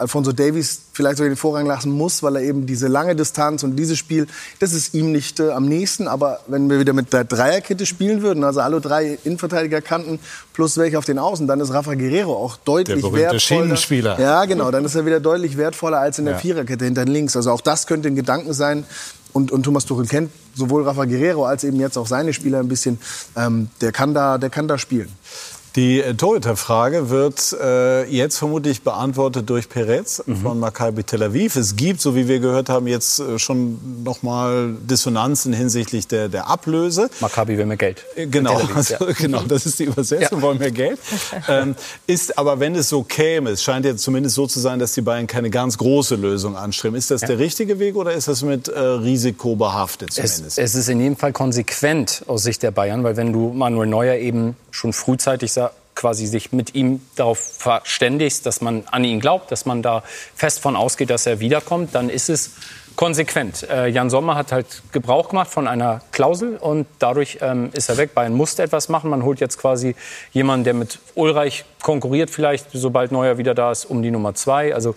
[0.00, 3.76] Alfonso Davies vielleicht sogar den Vorrang lassen muss, weil er eben diese lange Distanz und
[3.76, 4.26] dieses Spiel,
[4.58, 6.08] das ist ihm nicht äh, am nächsten.
[6.08, 10.18] Aber wenn wir wieder mit der Dreierkette spielen würden, also alle drei Innenverteidiger kannten
[10.52, 13.40] plus welche auf den Außen, dann ist Rafa Guerrero auch deutlich der wertvoller.
[13.40, 14.20] Schienenspieler.
[14.20, 14.70] Ja, genau.
[14.70, 16.40] Dann ist er wieder deutlich wertvoller als in der ja.
[16.40, 17.36] Viererkette hinter links.
[17.36, 18.84] Also auch das könnte ein Gedanke sein.
[19.32, 22.68] Und, und Thomas Tuchel kennt sowohl Rafa Guerrero als eben jetzt auch seine Spieler ein
[22.68, 22.98] bisschen.
[23.36, 25.08] Ähm, der, kann da, der kann da spielen.
[25.76, 30.36] Die Torhüterfrage wird äh, jetzt vermutlich beantwortet durch Perez mhm.
[30.36, 31.54] von Maccabi Tel Aviv.
[31.54, 36.28] Es gibt, so wie wir gehört haben, jetzt äh, schon noch mal Dissonanzen hinsichtlich der,
[36.28, 37.08] der Ablöse.
[37.20, 38.04] Maccabi will mehr Geld.
[38.16, 39.12] Äh, genau, Aviv, also, ja.
[39.12, 40.42] genau, das ist die Übersetzung, ja.
[40.42, 40.98] wollen mehr Geld.
[41.48, 41.74] Ähm,
[42.06, 45.00] ist aber, wenn es so käme, es scheint jetzt zumindest so zu sein, dass die
[45.00, 46.96] Bayern keine ganz große Lösung anstreben.
[46.96, 47.28] Ist das ja.
[47.28, 50.58] der richtige Weg oder ist das mit äh, Risiko behaftet zumindest?
[50.58, 53.88] Es, es ist in jedem Fall konsequent aus Sicht der Bayern, weil wenn du Manuel
[53.88, 55.52] Neuer eben schon frühzeitig
[56.00, 60.02] quasi sich mit ihm darauf verständigst, dass man an ihn glaubt, dass man da
[60.34, 62.52] fest von ausgeht, dass er wiederkommt, dann ist es
[62.96, 63.68] konsequent.
[63.68, 67.98] Äh, Jan Sommer hat halt Gebrauch gemacht von einer Klausel und dadurch ähm, ist er
[67.98, 68.14] weg.
[68.14, 69.10] Bayern musste etwas machen.
[69.10, 69.94] Man holt jetzt quasi
[70.32, 74.74] jemanden, der mit Ulreich konkurriert vielleicht, sobald Neuer wieder da ist, um die Nummer zwei.
[74.74, 74.94] Also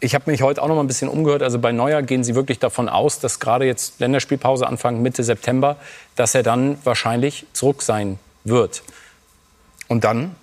[0.00, 1.42] ich habe mich heute auch noch mal ein bisschen umgehört.
[1.42, 5.76] Also bei Neuer gehen Sie wirklich davon aus, dass gerade jetzt Länderspielpause Anfang Mitte September,
[6.14, 8.82] dass er dann wahrscheinlich zurück sein wird.
[9.88, 10.34] Und dann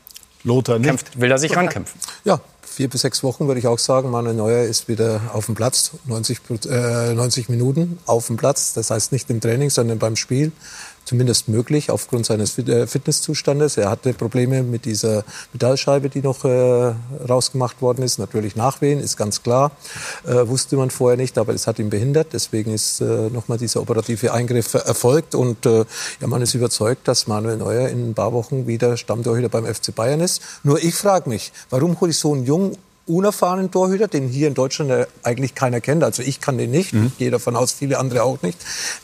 [0.43, 1.99] Lothar kämpft, will er sich rankämpfen.
[2.25, 4.09] Ja, vier bis sechs Wochen würde ich auch sagen.
[4.09, 8.73] Manuel Neuer ist wieder auf dem Platz, 90, äh, 90 Minuten auf dem Platz.
[8.73, 10.51] Das heißt nicht im Training, sondern beim Spiel
[11.06, 13.78] zumindest möglich aufgrund seines äh, Fitnesszustandes.
[13.78, 15.24] Er hatte Probleme mit dieser
[15.54, 16.93] Metallscheibe, die noch äh,
[17.28, 18.20] rausgemacht worden ist.
[18.20, 19.72] Natürlich Nachwehen, ist ganz klar.
[20.26, 22.28] Äh, wusste man vorher nicht, aber es hat ihn behindert.
[22.34, 25.36] Deswegen ist äh, nochmal dieser operative Eingriff erfolgt.
[25.36, 25.86] Und äh,
[26.22, 29.93] ja, man ist überzeugt, dass Manuel Neuer in ein paar Wochen wieder Stammtorhüter beim FC
[29.93, 30.41] Bayern ist.
[30.64, 34.54] Nur ich frage mich, warum hole ich so einen jungen unerfahrenen Torhüter, den hier in
[34.54, 36.04] Deutschland eigentlich keiner kennt.
[36.04, 37.08] Also ich kann den nicht, mhm.
[37.08, 38.58] ich gehe davon aus, viele andere auch nicht.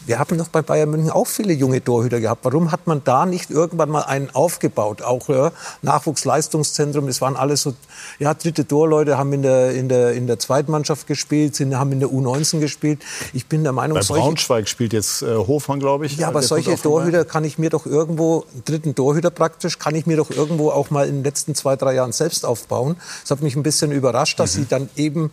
[0.05, 2.45] Wir haben doch bei Bayern München auch viele junge Torhüter gehabt.
[2.45, 5.01] Warum hat man da nicht irgendwann mal einen aufgebaut?
[5.01, 7.73] Auch ja, Nachwuchsleistungszentrum, das waren alles so
[8.19, 11.99] ja, dritte Torleute, haben in der, in der, in der Zweitmannschaft gespielt, sind, haben in
[11.99, 13.01] der U19 gespielt.
[13.33, 16.17] Ich bin der Meinung, bei Braunschweig spielt jetzt äh, Hofmann, glaube ich.
[16.17, 20.15] Ja, aber solche Torhüter kann ich mir doch irgendwo, dritten Torhüter praktisch, kann ich mir
[20.15, 22.95] doch irgendwo auch mal in den letzten zwei, drei Jahren selbst aufbauen.
[23.21, 24.59] Das hat mich ein bisschen überrascht, dass mhm.
[24.59, 25.31] sie dann eben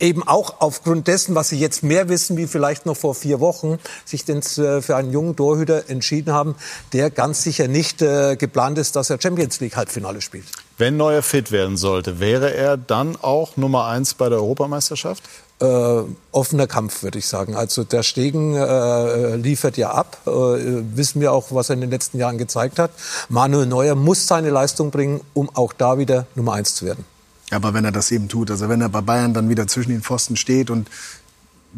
[0.00, 3.78] eben auch aufgrund dessen, was Sie jetzt mehr wissen, wie vielleicht noch vor vier Wochen,
[4.04, 6.54] sich denn äh, für einen jungen Torhüter entschieden haben,
[6.92, 10.44] der ganz sicher nicht äh, geplant ist, dass er Champions League Halbfinale spielt.
[10.76, 15.22] Wenn Neuer fit werden sollte, wäre er dann auch Nummer eins bei der Europameisterschaft?
[15.60, 17.56] Äh, offener Kampf, würde ich sagen.
[17.56, 20.18] Also der Stegen äh, liefert ja ab.
[20.24, 22.92] Äh, wissen wir auch, was er in den letzten Jahren gezeigt hat.
[23.28, 27.04] Manuel Neuer muss seine Leistung bringen, um auch da wieder Nummer eins zu werden.
[27.50, 30.02] Aber wenn er das eben tut, also wenn er bei Bayern dann wieder zwischen den
[30.02, 30.88] Pfosten steht und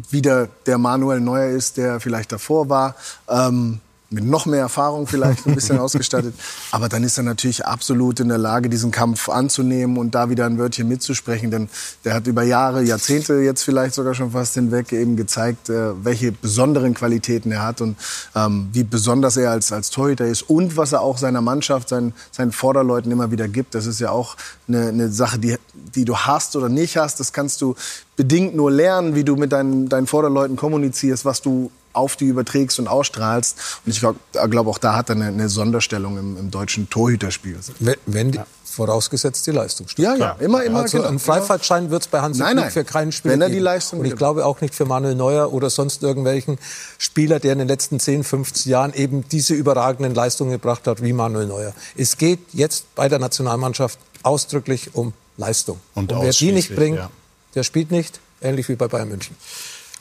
[0.09, 2.95] wieder der Manuel Neuer ist, der vielleicht davor war,
[3.29, 3.79] ähm,
[4.11, 6.35] mit noch mehr Erfahrung vielleicht ein bisschen ausgestattet.
[6.71, 10.45] Aber dann ist er natürlich absolut in der Lage, diesen Kampf anzunehmen und da wieder
[10.45, 11.49] ein Wörtchen mitzusprechen.
[11.49, 11.69] Denn
[12.03, 16.33] der hat über Jahre, Jahrzehnte jetzt vielleicht sogar schon fast hinweg eben gezeigt, äh, welche
[16.33, 17.95] besonderen Qualitäten er hat und
[18.35, 22.13] ähm, wie besonders er als, als Torhüter ist und was er auch seiner Mannschaft, seinen,
[22.31, 23.75] seinen Vorderleuten immer wieder gibt.
[23.75, 24.35] Das ist ja auch
[24.67, 25.55] eine, eine Sache, die,
[25.95, 27.21] die du hast oder nicht hast.
[27.21, 27.75] Das kannst du
[28.17, 32.79] bedingt nur lernen, wie du mit deinen, deinen Vorderleuten kommunizierst, was du auf die überträgst
[32.79, 33.57] und ausstrahlst.
[33.85, 34.19] Und ich glaube
[34.49, 37.57] glaub, auch da hat er eine, eine Sonderstellung im, im, deutschen Torhüterspiel.
[37.79, 38.45] Wenn, wenn ja.
[38.63, 40.07] vorausgesetzt die Leistung stimmt.
[40.07, 40.81] Ja, ja, immer, immer.
[40.81, 41.09] Also genau.
[41.09, 42.71] einen Freifahrtschein wird es bei Hans nein, nein.
[42.71, 45.51] für keinen Spieler Wenn er die Leistung Und ich glaube auch nicht für Manuel Neuer
[45.51, 46.57] oder sonst irgendwelchen
[46.97, 51.13] Spieler, der in den letzten 10, 15 Jahren eben diese überragenden Leistungen gebracht hat wie
[51.13, 51.73] Manuel Neuer.
[51.95, 55.79] Es geht jetzt bei der Nationalmannschaft ausdrücklich um Leistung.
[55.95, 57.09] Und, und wer die nicht bringt, ja.
[57.55, 59.35] der spielt nicht, ähnlich wie bei Bayern München.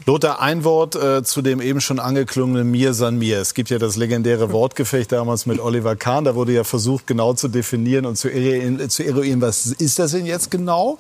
[0.07, 3.39] Lothar, ein Wort äh, zu dem eben schon angeklungenen Mir san mir.
[3.39, 6.25] Es gibt ja das legendäre Wortgefecht damals mit Oliver Kahn.
[6.25, 10.13] Da wurde ja versucht, genau zu definieren und zu eruieren, zu eruieren was ist das
[10.13, 10.99] denn jetzt genau?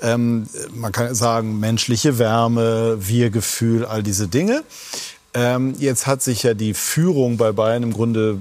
[0.00, 4.62] Ähm, man kann sagen, menschliche Wärme, Wir-Gefühl, all diese Dinge.
[5.34, 8.38] Ähm, jetzt hat sich ja die Führung bei Bayern im Grunde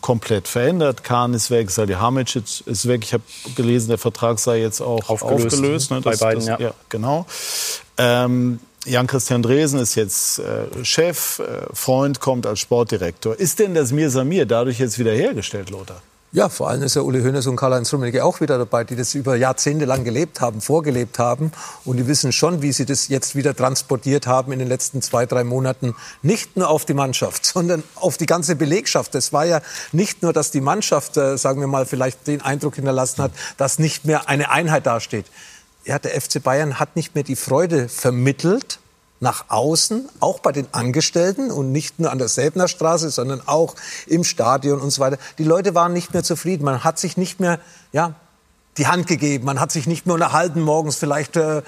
[0.00, 1.04] komplett verändert.
[1.04, 3.04] Kahn ist weg, Salihamidzic ist weg.
[3.04, 3.22] Ich habe
[3.54, 5.54] gelesen, der Vertrag sei jetzt auch aufgelöst.
[5.54, 6.00] aufgelöst ne?
[6.00, 6.66] das, bei beiden, das, ja.
[6.66, 6.74] ja.
[6.88, 7.26] Genau.
[7.96, 13.38] Ähm, Jan-Christian Dresen ist jetzt äh, Chef, äh, Freund kommt als Sportdirektor.
[13.38, 16.02] Ist denn das Mir Samir dadurch jetzt wiederhergestellt, Lothar?
[16.34, 19.14] Ja, vor allem ist ja Uli Hoeneß und Karl-Heinz Rummenigge auch wieder dabei, die das
[19.14, 21.52] über Jahrzehnte lang gelebt haben, vorgelebt haben.
[21.84, 25.26] Und die wissen schon, wie sie das jetzt wieder transportiert haben in den letzten zwei,
[25.26, 25.94] drei Monaten.
[26.22, 29.14] Nicht nur auf die Mannschaft, sondern auf die ganze Belegschaft.
[29.14, 29.60] Es war ja
[29.92, 33.78] nicht nur, dass die Mannschaft, äh, sagen wir mal, vielleicht den Eindruck hinterlassen hat, dass
[33.78, 35.26] nicht mehr eine Einheit dasteht
[35.84, 38.78] ja, der FC Bayern hat nicht mehr die Freude vermittelt
[39.20, 43.76] nach außen, auch bei den Angestellten und nicht nur an der Säbner Straße, sondern auch
[44.06, 45.18] im Stadion und so weiter.
[45.38, 46.64] Die Leute waren nicht mehr zufrieden.
[46.64, 47.60] Man hat sich nicht mehr,
[47.92, 48.14] ja,
[48.78, 49.44] die Hand gegeben.
[49.44, 51.62] Man hat sich nicht mehr unterhalten morgens vielleicht äh,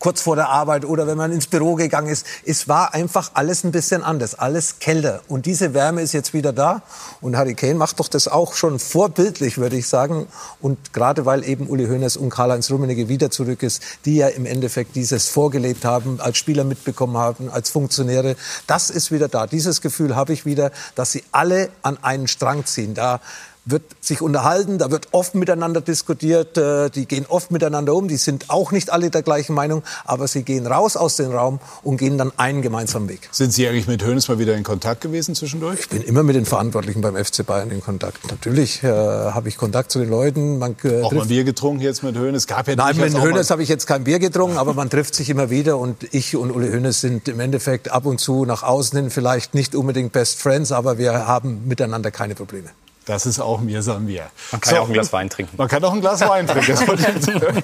[0.00, 2.26] kurz vor der Arbeit oder wenn man ins Büro gegangen ist.
[2.44, 5.20] Es war einfach alles ein bisschen anders, alles kälter.
[5.28, 6.82] Und diese Wärme ist jetzt wieder da.
[7.20, 10.26] Und Harry Kane macht doch das auch schon vorbildlich, würde ich sagen.
[10.60, 14.46] Und gerade weil eben Uli Hoeneß und Karl-Heinz Rummenigge wieder zurück ist, die ja im
[14.46, 18.36] Endeffekt dieses vorgelebt haben, als Spieler mitbekommen haben, als Funktionäre,
[18.66, 19.46] das ist wieder da.
[19.46, 22.94] Dieses Gefühl habe ich wieder, dass sie alle an einen Strang ziehen.
[22.94, 23.20] Da
[23.64, 28.16] wird sich unterhalten, da wird oft miteinander diskutiert, äh, die gehen oft miteinander um, die
[28.16, 31.98] sind auch nicht alle der gleichen Meinung, aber sie gehen raus aus dem Raum und
[31.98, 33.28] gehen dann einen gemeinsamen Weg.
[33.32, 35.80] Sind Sie eigentlich mit Hönes mal wieder in Kontakt gewesen zwischendurch?
[35.80, 38.30] Ich bin immer mit den Verantwortlichen beim FC Bayern in Kontakt.
[38.30, 40.58] Natürlich äh, habe ich Kontakt zu den Leuten.
[40.58, 42.46] Man, äh, auch mal Bier getrunken jetzt mit Hönes?
[42.46, 45.30] Gab ja Nein, mit Hönes habe ich jetzt kein Bier getrunken, aber man trifft sich
[45.30, 48.98] immer wieder und ich und Uli Hönes sind im Endeffekt ab und zu nach außen
[48.98, 52.70] hin vielleicht nicht unbedingt Best Friends, aber wir haben miteinander keine Probleme.
[53.10, 54.30] Das ist auch mir Samir.
[54.52, 55.56] Man kann so, auch ein Glas Wein trinken.
[55.56, 56.76] Man kann auch ein Glas Wein trinken.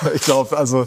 [0.00, 0.86] aber ich glaube, also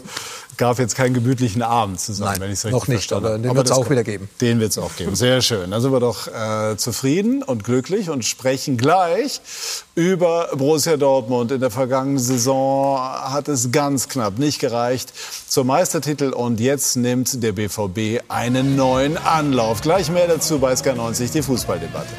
[0.55, 3.53] gab jetzt keinen gemütlichen Abend zusammen, Nein, wenn ich es richtig noch nicht, aber den
[3.53, 4.29] wird es auch wieder geben.
[4.39, 5.13] Den wird es auch geben.
[5.13, 5.71] Sehr schön.
[5.71, 9.41] Da sind wir doch äh, zufrieden und glücklich und sprechen gleich
[9.95, 11.51] über Borussia Dortmund.
[11.51, 15.11] In der vergangenen Saison hat es ganz knapp nicht gereicht
[15.49, 19.81] zum Meistertitel und jetzt nimmt der BVB einen neuen Anlauf.
[19.81, 22.13] Gleich mehr dazu bei SK90, die Fußballdebatte.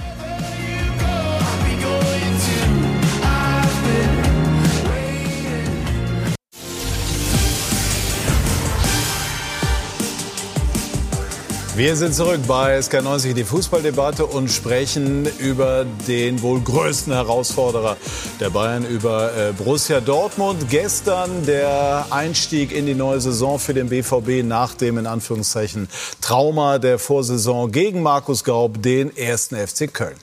[11.77, 17.99] Wir sind zurück bei SK90, die Fußballdebatte und sprechen über den wohl größten Herausforderer
[18.41, 20.71] der Bayern, über äh, Borussia Dortmund.
[20.71, 25.91] Gestern der Einstieg in die neue Saison für den BVB nach dem in Anführungszeichen
[26.23, 30.17] Trauma der Vorsaison gegen Markus Gaub, den ersten FC Köln.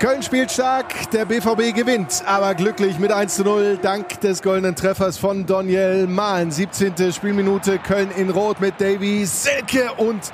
[0.00, 4.74] Köln spielt stark, der BVB gewinnt, aber glücklich mit 1 zu 0 dank des goldenen
[4.74, 6.50] Treffers von Daniel Mahlen.
[6.50, 7.12] 17.
[7.12, 10.32] Spielminute, Köln in Rot mit Davy Selke und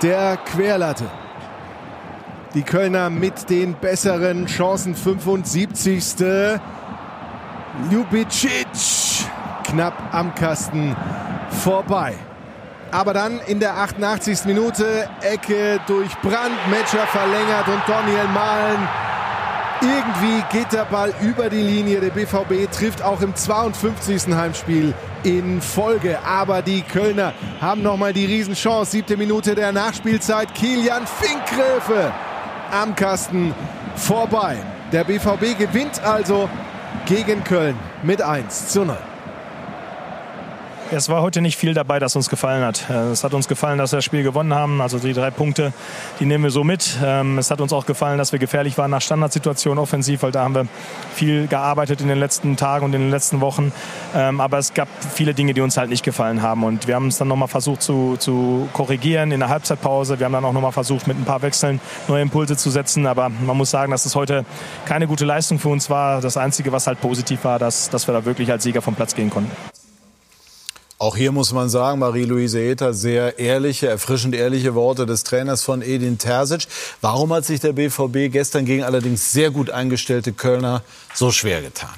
[0.00, 1.04] der Querlatte.
[2.54, 4.94] Die Kölner mit den besseren Chancen.
[4.94, 6.14] 75.
[7.90, 9.28] Ljubicic
[9.64, 10.96] knapp am Kasten
[11.50, 12.14] vorbei.
[12.94, 14.44] Aber dann in der 88.
[14.44, 18.88] Minute Ecke durch Brand, Matcher verlängert und Daniel Mahlen.
[19.80, 22.00] Irgendwie geht der Ball über die Linie.
[22.00, 24.32] Der BVB trifft auch im 52.
[24.32, 26.20] Heimspiel in Folge.
[26.24, 28.92] Aber die Kölner haben nochmal die Riesenchance.
[28.92, 30.54] Siebte Minute der Nachspielzeit.
[30.54, 32.12] Kilian Finkgräfe
[32.70, 33.52] am Kasten
[33.96, 34.56] vorbei.
[34.92, 36.48] Der BVB gewinnt also
[37.06, 37.74] gegen Köln
[38.04, 38.96] mit 1 zu 0.
[40.90, 42.88] Es war heute nicht viel dabei, das uns gefallen hat.
[42.90, 44.80] Äh, es hat uns gefallen, dass wir das Spiel gewonnen haben.
[44.80, 45.72] Also die drei Punkte,
[46.20, 46.98] die nehmen wir so mit.
[47.02, 50.44] Ähm, es hat uns auch gefallen, dass wir gefährlich waren nach Standardsituationen offensiv, weil da
[50.44, 50.66] haben wir
[51.14, 53.72] viel gearbeitet in den letzten Tagen und in den letzten Wochen.
[54.14, 56.64] Ähm, aber es gab viele Dinge, die uns halt nicht gefallen haben.
[56.64, 60.18] Und wir haben es dann nochmal versucht zu, zu korrigieren in der Halbzeitpause.
[60.18, 63.06] Wir haben dann auch nochmal versucht, mit ein paar Wechseln neue Impulse zu setzen.
[63.06, 64.44] Aber man muss sagen, dass es heute
[64.84, 66.20] keine gute Leistung für uns war.
[66.20, 69.14] Das Einzige, was halt positiv war, dass, dass wir da wirklich als Sieger vom Platz
[69.14, 69.50] gehen konnten.
[71.04, 75.82] Auch hier muss man sagen, Marie-Louise Ether, sehr ehrliche, erfrischend ehrliche Worte des Trainers von
[75.82, 76.66] Edin Terzic.
[77.02, 80.82] Warum hat sich der BVB gestern gegen allerdings sehr gut eingestellte Kölner
[81.12, 81.92] so schwer getan?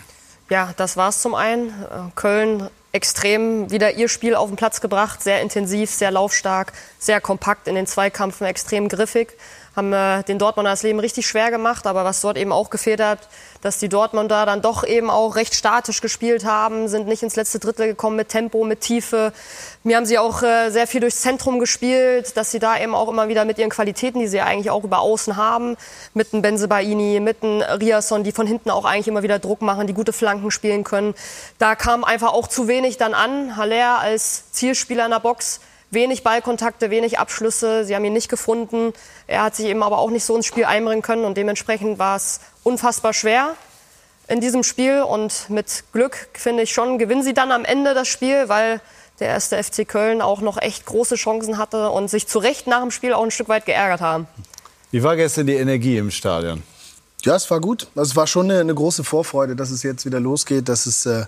[0.51, 1.73] Ja, das war es zum einen.
[2.17, 7.69] Köln extrem wieder ihr Spiel auf den Platz gebracht, sehr intensiv, sehr laufstark, sehr kompakt
[7.69, 9.35] in den Zweikampfen, extrem griffig
[9.77, 11.87] haben äh, den Dortmunder das Leben richtig schwer gemacht.
[11.87, 13.29] Aber was dort eben auch gefehlt hat,
[13.61, 17.59] dass die Dortmunder dann doch eben auch recht statisch gespielt haben, sind nicht ins letzte
[17.59, 19.33] Drittel gekommen mit Tempo, mit Tiefe.
[19.85, 23.09] Mir haben sie auch äh, sehr viel durchs Zentrum gespielt, dass sie da eben auch
[23.09, 25.77] immer wieder mit ihren Qualitäten, die sie eigentlich auch über Außen haben,
[26.15, 29.87] mit einem Benzebaini, mit einem Riasson, die von hinten auch eigentlich immer wieder Druck machen,
[29.87, 31.15] die gute Flanken spielen können.
[31.59, 33.57] Da kam einfach auch zu wenig dann an.
[33.57, 35.61] Haller als Zielspieler in der Box
[35.91, 37.85] wenig Ballkontakte, wenig Abschlüsse.
[37.85, 38.93] Sie haben ihn nicht gefunden.
[39.27, 42.17] Er hat sich eben aber auch nicht so ins Spiel einbringen können und dementsprechend war
[42.17, 43.55] es unfassbar schwer
[44.29, 48.09] in diesem Spiel und mit Glück finde ich schon gewinnen sie dann am Ende das
[48.09, 48.81] Spiel, weil
[49.21, 52.83] der erste FC Köln auch noch echt große Chancen hatte und sich zu Recht nach
[52.83, 54.27] dem Spiel auch ein Stück weit geärgert haben.
[54.91, 56.63] Wie war gestern die Energie im Stadion?
[57.25, 57.89] Ja, es war gut.
[57.97, 61.07] Also es war schon eine, eine, große Vorfreude, dass es jetzt wieder losgeht, dass es
[61.07, 61.25] äh,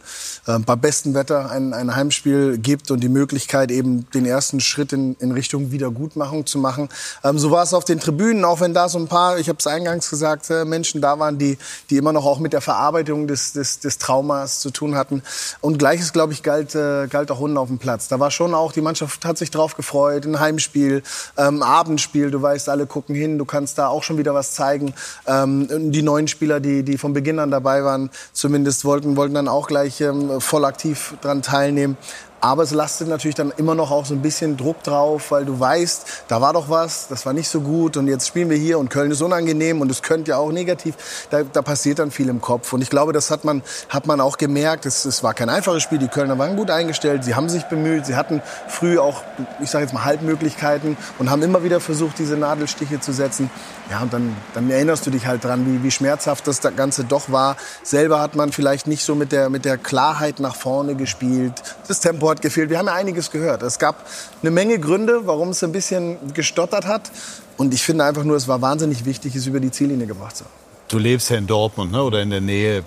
[0.47, 4.93] äh, bei bestem Wetter ein, ein Heimspiel gibt und die Möglichkeit, eben den ersten Schritt
[4.93, 6.89] in, in Richtung Wiedergutmachung zu machen.
[7.25, 9.59] Ähm, so war es auf den Tribünen, auch wenn da so ein paar, ich habe
[9.59, 11.59] es eingangs gesagt, äh, Menschen da waren, die,
[11.91, 15.23] die immer noch auch mit der Verarbeitung des, des, des Traumas zu tun hatten.
[15.61, 18.07] Und gleiches, glaube ich, galt, äh, galt auch unten auf dem Platz.
[18.07, 21.03] Da war schon auch, die Mannschaft hat sich drauf gefreut, ein Heimspiel,
[21.37, 24.95] ähm, Abendspiel, du weißt, alle gucken hin, du kannst da auch schon wieder was zeigen.
[25.27, 29.49] Ähm, die neuen Spieler, die, die von Beginn an dabei waren, zumindest wollten, wollten dann
[29.49, 31.97] auch gleich ähm, voll aktiv daran teilnehmen.
[32.41, 35.59] Aber es lastet natürlich dann immer noch auch so ein bisschen Druck drauf, weil du
[35.59, 38.79] weißt, da war doch was, das war nicht so gut und jetzt spielen wir hier
[38.79, 41.27] und Köln ist unangenehm und es könnte ja auch negativ.
[41.31, 44.21] Da, da passiert dann viel im Kopf und ich glaube, das hat man, hat man
[44.21, 44.87] auch gemerkt.
[44.87, 48.07] Es, es war kein einfaches Spiel, die Kölner waren gut eingestellt, sie haben sich bemüht,
[48.07, 49.23] sie hatten früh auch,
[49.61, 53.51] ich sage jetzt mal, Halbmöglichkeiten und haben immer wieder versucht, diese Nadelstiche zu setzen.
[53.91, 57.31] Ja, und dann, dann erinnerst du dich halt dran, wie, wie schmerzhaft das Ganze doch
[57.33, 57.57] war.
[57.83, 61.55] Selber hat man vielleicht nicht so mit der, mit der Klarheit nach vorne gespielt.
[61.87, 62.69] Das Tempo hat gefehlt.
[62.69, 63.63] Wir haben ja einiges gehört.
[63.63, 64.07] Es gab
[64.43, 67.11] eine Menge Gründe, warum es ein bisschen gestottert hat.
[67.57, 70.45] Und ich finde einfach nur, es war wahnsinnig wichtig, es über die Ziellinie gebracht zu
[70.45, 70.53] haben.
[70.89, 72.83] Du lebst ja in Dortmund ne, oder in der Nähe.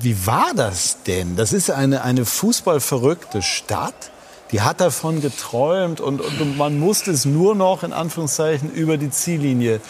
[0.00, 1.36] Wie war das denn?
[1.36, 4.10] Das ist eine, eine fußballverrückte Stadt
[4.52, 9.10] die hat davon geträumt und, und, man musste es nur noch in Anführungszeichen über die
[9.10, 9.80] Ziellinie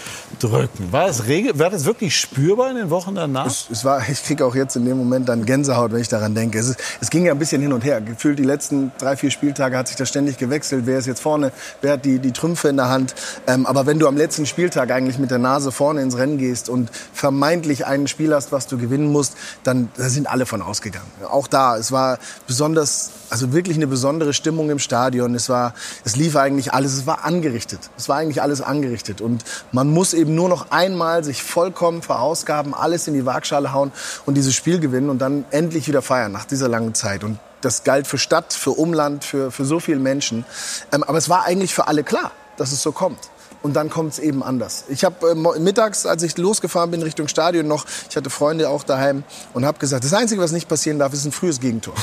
[0.40, 0.90] drücken.
[0.90, 3.46] War das, war das wirklich spürbar in den Wochen danach?
[3.46, 6.34] Es, es war, ich kriege auch jetzt in dem Moment dann Gänsehaut, wenn ich daran
[6.34, 6.58] denke.
[6.58, 8.00] Es, es, ging ja ein bisschen hin und her.
[8.00, 10.84] Gefühlt die letzten drei, vier Spieltage hat sich das ständig gewechselt.
[10.86, 11.52] Wer ist jetzt vorne?
[11.80, 13.14] Wer hat die, die Trümpfe in der Hand?
[13.46, 16.68] Ähm, aber wenn du am letzten Spieltag eigentlich mit der Nase vorne ins Rennen gehst
[16.68, 21.06] und vermeintlich ein Spiel hast, was du gewinnen musst, dann da sind alle von ausgegangen.
[21.30, 25.34] Auch da, es war besonders, also wirklich eine besondere Stimmung Stimmung im Stadion.
[25.34, 25.74] Es war,
[26.06, 26.94] es lief eigentlich alles.
[26.94, 27.80] Es war angerichtet.
[27.98, 29.20] Es war eigentlich alles angerichtet.
[29.20, 33.92] Und man muss eben nur noch einmal sich vollkommen verausgaben, alles in die Waagschale hauen
[34.24, 37.24] und dieses Spiel gewinnen und dann endlich wieder feiern nach dieser langen Zeit.
[37.24, 40.46] Und das galt für Stadt, für Umland, für, für so viele Menschen.
[40.92, 43.28] Ähm, aber es war eigentlich für alle klar, dass es so kommt
[43.62, 44.84] und dann kommt es eben anders.
[44.88, 48.84] Ich habe äh, mittags, als ich losgefahren bin Richtung Stadion noch, ich hatte Freunde auch
[48.84, 51.94] daheim und habe gesagt, das Einzige, was nicht passieren darf, ist ein frühes Gegentor.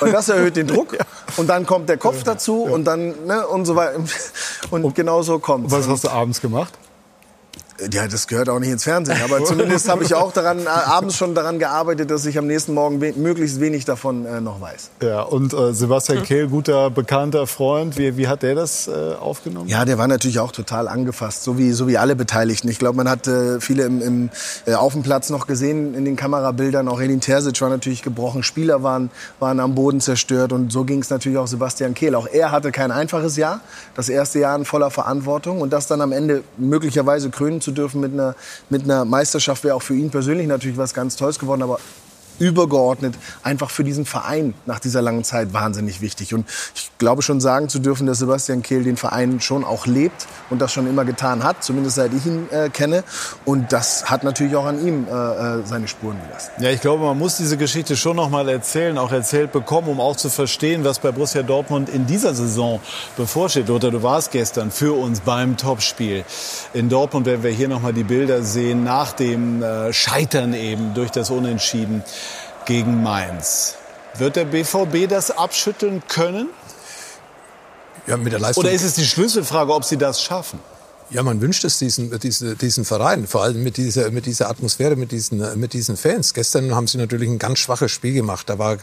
[0.00, 0.96] Weil das erhöht den Druck
[1.36, 4.00] und dann kommt der Kopf dazu und dann ne, und so weiter.
[4.70, 6.72] Und genau so kommt Was hast du abends gemacht?
[7.92, 9.18] Ja, das gehört auch nicht ins Fernsehen.
[9.24, 12.74] Aber zumindest habe ich auch daran, äh, abends schon daran gearbeitet, dass ich am nächsten
[12.74, 14.90] Morgen we möglichst wenig davon äh, noch weiß.
[15.02, 19.68] Ja, und äh, Sebastian Kehl, guter, bekannter Freund, wie, wie hat der das äh, aufgenommen?
[19.68, 22.68] Ja, der war natürlich auch total angefasst, so wie, so wie alle Beteiligten.
[22.68, 24.30] Ich glaube, man hat äh, viele im, im,
[24.66, 26.88] äh, auf dem Platz noch gesehen in den Kamerabildern.
[26.88, 30.52] Auch Edin Terzic war natürlich gebrochen, Spieler waren, waren am Boden zerstört.
[30.52, 32.14] Und so ging es natürlich auch Sebastian Kehl.
[32.14, 33.60] Auch er hatte kein einfaches Jahr,
[33.94, 35.60] das erste Jahr in voller Verantwortung.
[35.60, 38.34] Und das dann am Ende möglicherweise krönen zu zu dürfen mit einer,
[38.68, 41.62] mit einer Meisterschaft wäre auch für ihn persönlich natürlich was ganz Tolles geworden.
[41.62, 41.78] Aber
[42.40, 46.34] übergeordnet einfach für diesen Verein nach dieser langen Zeit wahnsinnig wichtig.
[46.34, 50.26] Und ich glaube schon sagen zu dürfen, dass Sebastian Kehl den Verein schon auch lebt
[50.48, 53.04] und das schon immer getan hat, zumindest seit ich ihn äh, kenne.
[53.44, 56.50] Und das hat natürlich auch an ihm äh, äh seine Spuren gelassen.
[56.60, 60.00] Ja, ich glaube, man muss diese Geschichte schon noch mal erzählen, auch erzählt bekommen, um
[60.00, 62.80] auch zu verstehen, was bei Borussia Dortmund in dieser Saison
[63.16, 63.68] bevorsteht.
[63.68, 66.24] Lothar, du warst gestern für uns beim Topspiel
[66.72, 70.94] in Dortmund, werden wir hier noch mal die Bilder sehen nach dem äh, Scheitern eben
[70.94, 72.02] durch das Unentschieden
[72.70, 73.74] gegen Mainz.
[74.16, 76.50] Wird der BVB das abschütteln können?
[78.06, 78.62] Ja, mit der Leistung.
[78.62, 80.60] Oder ist es die Schlüsselfrage, ob sie das schaffen?
[81.12, 84.94] Ja, man wünscht es diesen, diesen, diesen Verein, vor allem mit dieser, mit dieser Atmosphäre,
[84.94, 86.34] mit diesen, mit diesen Fans.
[86.34, 88.48] Gestern haben sie natürlich ein ganz schwaches Spiel gemacht.
[88.48, 88.76] Da war,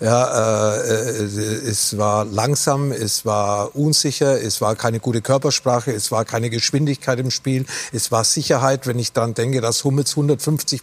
[0.00, 6.24] ja, äh, es war langsam, es war unsicher, es war keine gute Körpersprache, es war
[6.24, 8.86] keine Geschwindigkeit im Spiel, es war Sicherheit.
[8.86, 10.82] Wenn ich daran denke, dass Hummels 150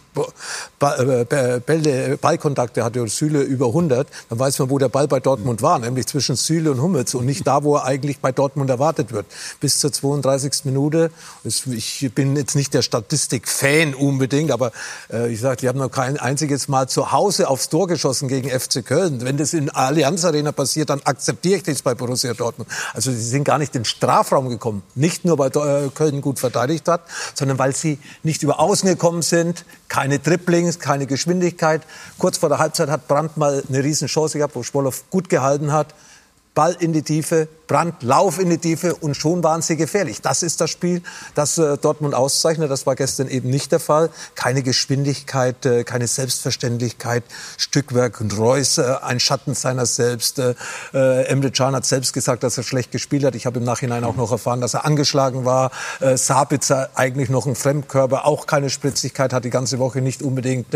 [0.80, 1.24] äh,
[1.60, 5.62] Bälle, Ballkontakte hatte und Süle über 100, dann weiß man, wo der Ball bei Dortmund
[5.62, 9.12] war, nämlich zwischen Süle und Hummels und nicht da, wo er eigentlich bei Dortmund erwartet
[9.12, 9.24] wird.
[9.60, 10.66] Bis zur 32.
[10.66, 11.10] Minute Minute.
[11.44, 14.72] Ich bin jetzt nicht der Statistik-Fan unbedingt, aber
[15.12, 18.50] äh, ich sage, die haben noch kein einziges Mal zu Hause aufs Tor geschossen gegen
[18.50, 19.20] FC Köln.
[19.22, 22.70] Wenn das in Allianz Arena passiert, dann akzeptiere ich das bei Borussia Dortmund.
[22.92, 24.82] Also sie sind gar nicht in den Strafraum gekommen.
[24.94, 27.02] Nicht nur, weil äh, Köln gut verteidigt hat,
[27.34, 31.82] sondern weil sie nicht über Außen gekommen sind, keine Dribblings, keine Geschwindigkeit.
[32.18, 35.94] Kurz vor der Halbzeit hat Brandt mal eine Riesenchance gehabt, wo Schwolow gut gehalten hat.
[36.54, 40.20] Ball in die Tiefe, Brand, Lauf in die Tiefe und schon waren sie gefährlich.
[40.20, 41.02] Das ist das Spiel,
[41.36, 42.68] das äh, Dortmund auszeichnet.
[42.68, 44.10] Das war gestern eben nicht der Fall.
[44.34, 47.22] Keine Geschwindigkeit, äh, keine Selbstverständlichkeit,
[47.56, 50.40] Stückwerk und Reus, äh, ein Schatten seiner selbst.
[50.40, 50.56] Äh,
[50.92, 53.36] äh, Emre Can hat selbst gesagt, dass er schlecht gespielt hat.
[53.36, 55.70] Ich habe im Nachhinein auch noch erfahren, dass er angeschlagen war.
[56.00, 60.74] Äh, Sabitzer eigentlich noch ein Fremdkörper, auch keine Spritzigkeit, hat die ganze Woche nicht unbedingt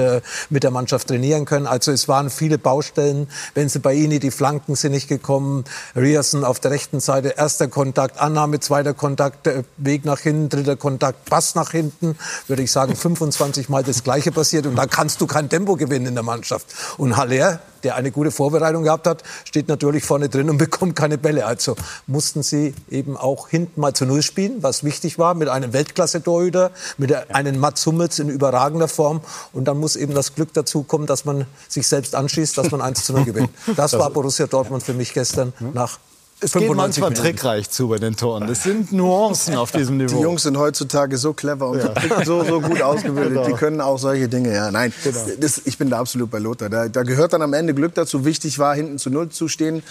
[0.49, 1.67] mit der Mannschaft trainieren können.
[1.67, 3.29] Also es waren viele Baustellen.
[3.55, 5.65] Wenn sie bei Ihnen die Flanken sind nicht gekommen.
[5.97, 10.77] Riasen auf der rechten rechten Seite erster Kontakt, Annahme, zweiter Kontakt, Weg nach hinten, dritter
[10.77, 15.19] Kontakt, Pass nach hinten, würde ich sagen 25 Mal das Gleiche passiert und da kannst
[15.23, 16.67] du kein Tempo gewinnen in der Mannschaft.
[16.99, 21.17] Und Haller, der eine gute Vorbereitung gehabt hat, steht natürlich vorne drin und bekommt keine
[21.17, 21.47] Bälle.
[21.47, 21.75] Also
[22.07, 26.71] mussten sie eben auch hinten mal zu Null spielen, was wichtig war, mit einem Weltklasse-Torhüter,
[26.99, 29.23] mit einem Mats Hummels in überragender Form.
[29.55, 32.83] Und dann muss eben das Glück dazu kommen, dass man sich selbst anschießt, dass man
[32.83, 33.51] 1 zu 0 gewinnt.
[33.77, 35.99] Das war Borussia Dortmund für mich gestern nach
[36.45, 37.27] es geht manchmal Minuten.
[37.27, 38.47] trickreich zu bei den Toren.
[38.47, 40.17] Das sind Nuancen auf diesem Niveau.
[40.17, 42.25] Die Jungs sind heutzutage so clever und ja.
[42.25, 43.33] so, so gut ausgebildet.
[43.33, 43.47] Genau.
[43.47, 44.53] Die können auch solche Dinge.
[44.53, 45.19] Ja, nein, genau.
[45.41, 46.69] das, ich bin da absolut bei Lothar.
[46.69, 48.25] Da, da, gehört dann am Ende Glück dazu.
[48.25, 49.83] Wichtig war, hinten zu Null zu stehen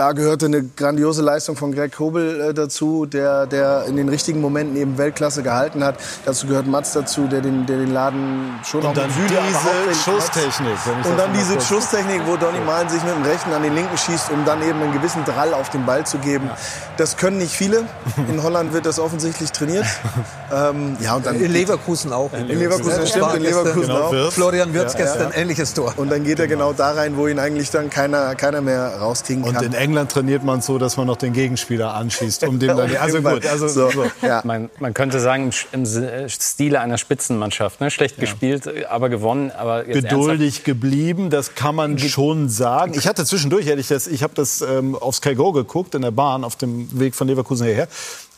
[0.00, 4.40] da gehörte eine grandiose Leistung von Greg Kobel äh, dazu, der, der in den richtigen
[4.40, 5.96] Momenten eben Weltklasse gehalten hat.
[6.24, 10.72] Dazu gehört Mats dazu, der den, der den Laden schon und dann Süde, diese Schusstechnik.
[11.04, 14.30] Und dann diese Schusstechnik, wo Donny Malen sich mit dem rechten an den linken schießt,
[14.30, 16.46] um dann eben einen gewissen Drall auf den Ball zu geben.
[16.46, 16.56] Ja.
[16.96, 17.84] Das können nicht viele.
[18.26, 19.84] In Holland wird das offensichtlich trainiert.
[20.50, 22.32] ähm, ja, und dann in Leverkusen auch.
[22.32, 24.32] In Leverkusen, stimmt, in Leverkusen genau, auch.
[24.32, 25.36] Florian Wirtz ja, gestern ja.
[25.36, 25.92] ähnliches Tor.
[25.98, 26.68] Und dann geht er genau.
[26.68, 29.74] genau da rein, wo ihn eigentlich dann keiner, keiner mehr rauskriegen kann.
[29.90, 32.96] England trainiert man so, dass man noch den Gegenspieler anschießt, um dem dann.
[32.96, 33.90] Also gut, also so.
[33.90, 34.04] So.
[34.22, 34.40] Ja.
[34.44, 35.84] Man, man, könnte sagen im
[36.28, 37.90] Stile einer Spitzenmannschaft, ne?
[37.90, 38.20] schlecht ja.
[38.20, 42.94] gespielt, aber gewonnen, aber geduldig geblieben, das kann man Ge schon sagen.
[42.94, 46.02] Ich hatte zwischendurch, hätte ich das, ich habe das ähm, auf Sky Go geguckt in
[46.02, 47.88] der Bahn auf dem Weg von Leverkusen hierher.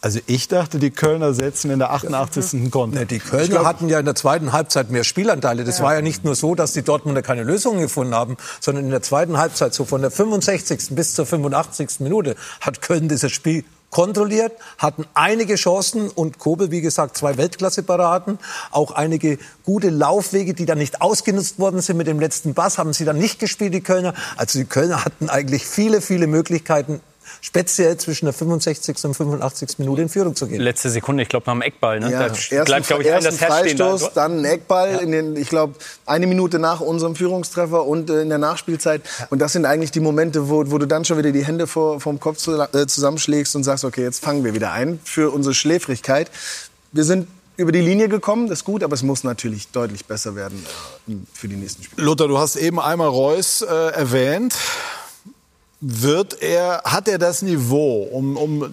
[0.04, 2.72] Also ich dachte, die Kölner setzen in der 88.
[2.72, 2.98] Konter.
[2.98, 5.62] Nee, die Kölner glaub, hatten ja in der zweiten Halbzeit mehr Spielanteile.
[5.62, 5.84] Das ja.
[5.84, 9.02] war ja nicht nur so, dass die Dortmunder keine Lösungen gefunden haben, sondern in der
[9.02, 10.96] zweiten Halbzeit, so von der 65.
[10.96, 12.00] bis zur 85.
[12.00, 18.40] Minute, hat Köln dieses Spiel kontrolliert, hatten einige Chancen und Kobel, wie gesagt, zwei Weltklasse-Paraden,
[18.72, 22.92] auch einige gute Laufwege, die dann nicht ausgenutzt worden sind mit dem letzten Bass, haben
[22.92, 24.14] sie dann nicht gespielt, die Kölner.
[24.36, 27.00] Also die Kölner hatten eigentlich viele, viele Möglichkeiten,
[27.44, 29.04] speziell zwischen der 65.
[29.04, 29.78] und 85.
[29.80, 30.60] Minute in Führung zu gehen.
[30.60, 31.98] Letzte Sekunde, ich glaube, nach dem Eckball.
[31.98, 32.10] Ne?
[32.12, 33.36] Ja, Da ersten, bleibt, glaube ich, ein das.
[33.36, 34.10] Freistoß, Da.
[34.14, 35.74] dann ein Eckball, in den, ich glaube,
[36.06, 39.02] eine Minute nach unserem Führungstreffer und äh, in der Nachspielzeit.
[39.30, 42.00] Und das sind eigentlich die Momente, wo, wo du dann schon wieder die Hände vor,
[42.00, 45.52] vom Kopf zu, äh, zusammenschlägst und sagst, okay, jetzt fangen wir wieder ein für unsere
[45.54, 46.30] Schläfrigkeit.
[46.92, 47.26] Wir sind
[47.56, 50.64] über die Linie gekommen, das ist gut, aber es muss natürlich deutlich besser werden
[51.08, 52.06] äh, für die nächsten Spiele.
[52.06, 54.54] Lothar, du hast eben einmal Reus äh, erwähnt.
[55.84, 58.72] Wird er, hat er das Niveau, um, um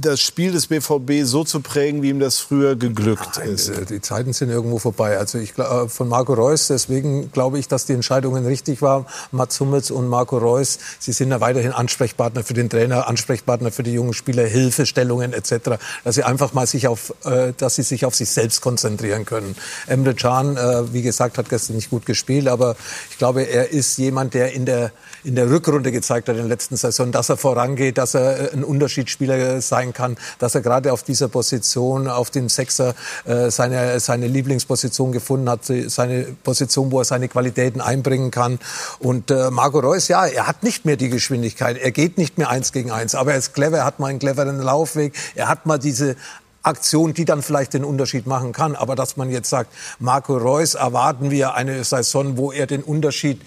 [0.00, 3.68] das Spiel des BVB so zu prägen, wie ihm das früher geglückt Nein, ist?
[3.68, 5.18] äh, Die Zeiten sind irgendwo vorbei.
[5.18, 9.06] Also ich äh, von Marco Reus, deswegen glaube ich, dass die Entscheidungen richtig waren.
[9.32, 13.82] Mats Hummels und Marco Reus, sie sind ja weiterhin Ansprechpartner für den Trainer, Ansprechpartner für
[13.82, 15.78] die jungen Spieler, Hilfestellungen etc.
[16.04, 19.56] Dass sie einfach mal sich auf, äh, dass sie sich auf sich selbst konzentrieren können.
[19.86, 20.56] Emre Can,
[20.92, 22.76] wie gesagt, hat gestern nicht gut gespielt, aber
[23.10, 24.92] ich glaube, er ist jemand, der in der
[25.24, 28.52] in der Rückrunde gezeigt hat in der letzten Saison, dass er vorangeht, dass er äh,
[28.52, 32.94] ein Unterschiedsspieler sein kann, dass er gerade auf dieser Position, auf dem Sechser,
[33.24, 38.58] äh, seine, seine Lieblingsposition gefunden hat, seine Position, wo er seine Qualitäten einbringen kann.
[38.98, 42.48] Und äh, Marco Reus, ja, er hat nicht mehr die Geschwindigkeit, er geht nicht mehr
[42.50, 45.66] eins gegen eins, aber er ist clever, er hat mal einen cleveren Laufweg, er hat
[45.66, 46.16] mal diese
[46.62, 48.76] Aktion, die dann vielleicht den Unterschied machen kann.
[48.76, 53.40] Aber dass man jetzt sagt, Marco Reus erwarten wir eine Saison, wo er den Unterschied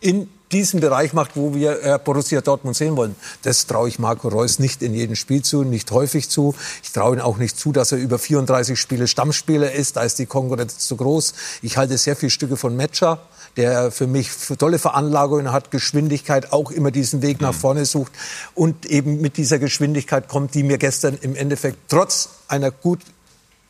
[0.00, 3.16] in diesem Bereich macht, wo wir äh, Borussia Dortmund sehen wollen.
[3.42, 6.54] Das traue ich Marco Reus nicht in jedem Spiel zu, nicht häufig zu.
[6.82, 9.96] Ich traue ihm auch nicht zu, dass er über 34 Spiele Stammspieler ist.
[9.96, 11.34] Da ist die Konkurrenz zu groß.
[11.62, 13.20] Ich halte sehr viele Stücke von Metscher,
[13.56, 18.12] der für mich tolle Veranlagungen hat, Geschwindigkeit, auch immer diesen Weg nach vorne sucht
[18.54, 23.00] und eben mit dieser Geschwindigkeit kommt, die mir gestern im Endeffekt trotz einer gut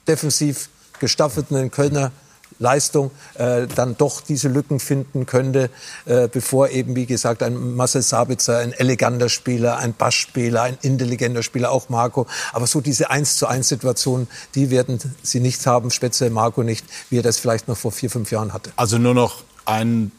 [0.08, 0.68] defensiv
[0.98, 2.10] gestaffelten Kölner
[2.58, 5.70] Leistung äh, dann doch diese Lücken finden könnte,
[6.06, 11.42] äh, bevor eben, wie gesagt, ein Marcel Sabitzer, ein eleganter Spieler, ein Bassspieler, ein intelligenter
[11.42, 12.26] Spieler, auch Marco.
[12.52, 16.84] Aber so diese 1 zu 1 Situation, die werden sie nicht haben, speziell Marco nicht,
[17.10, 18.72] wie er das vielleicht noch vor vier, fünf Jahren hatte.
[18.76, 20.12] Also nur noch ein,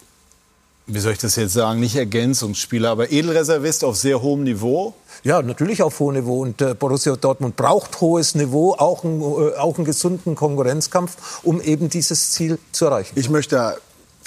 [0.87, 4.93] wie soll ich das jetzt sagen, nicht Ergänzungsspieler, aber Edelreservist auf sehr hohem Niveau.
[5.23, 6.41] Ja, natürlich auf hohem Niveau.
[6.41, 11.61] Und äh, Borussia Dortmund braucht hohes Niveau, auch, ein, äh, auch einen gesunden Konkurrenzkampf, um
[11.61, 13.13] eben dieses Ziel zu erreichen.
[13.15, 13.77] Ich möchte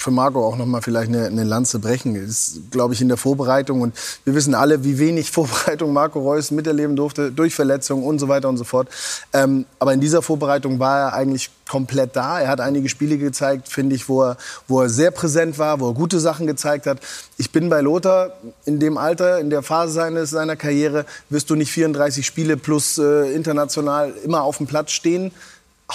[0.01, 2.15] für Marco auch noch mal vielleicht eine, eine Lanze brechen.
[2.15, 3.81] Das ist, glaube ich, in der Vorbereitung.
[3.81, 3.93] Und
[4.25, 8.49] wir wissen alle, wie wenig Vorbereitung Marco Reus miterleben durfte, durch Verletzungen und so weiter
[8.49, 8.87] und so fort.
[9.31, 12.41] Ähm, aber in dieser Vorbereitung war er eigentlich komplett da.
[12.41, 14.37] Er hat einige Spiele gezeigt, finde ich, wo er,
[14.67, 16.97] wo er sehr präsent war, wo er gute Sachen gezeigt hat.
[17.37, 18.31] Ich bin bei Lothar
[18.65, 22.97] in dem Alter, in der Phase seines, seiner Karriere, wirst du nicht 34 Spiele plus
[22.97, 25.31] äh, international immer auf dem Platz stehen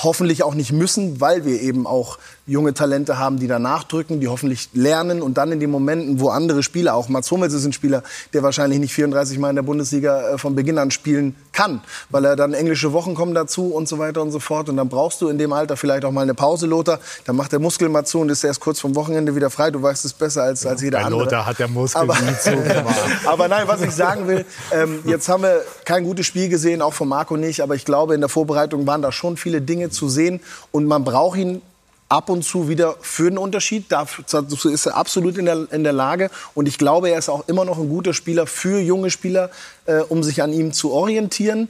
[0.02, 4.28] hoffentlich auch nicht müssen, weil wir eben auch junge Talente haben, die da nachdrücken, die
[4.28, 7.72] hoffentlich lernen und dann in den Momenten, wo andere Spieler, auch Mats Hummels ist ein
[7.72, 11.80] Spieler, der wahrscheinlich nicht 34 Mal in der Bundesliga äh, von Beginn an spielen kann,
[12.10, 14.68] weil er dann englische Wochen kommen dazu und so weiter und so fort.
[14.68, 17.52] Und dann brauchst du in dem Alter vielleicht auch mal eine Pause, Lothar, dann macht
[17.52, 20.12] der Muskel mal zu und ist erst kurz vom Wochenende wieder frei, du weißt es
[20.12, 21.24] besser als, als jeder Bei andere.
[21.24, 22.96] Lothar hat der Muskel Aber- nie zugemacht.
[23.26, 26.94] Aber nein, was ich sagen will, ähm, jetzt haben wir kein gutes Spiel gesehen, auch
[26.94, 30.08] von Marco nicht, aber ich glaube, in der Vorbereitung waren da schon viele Dinge zu
[30.08, 30.40] sehen.
[30.72, 31.62] Und man braucht ihn
[32.08, 33.86] ab und zu wieder für einen Unterschied.
[33.90, 36.30] Dazu ist er absolut in der, in der Lage.
[36.54, 39.50] Und ich glaube, er ist auch immer noch ein guter Spieler für junge Spieler,
[39.86, 41.68] äh, um sich an ihm zu orientieren.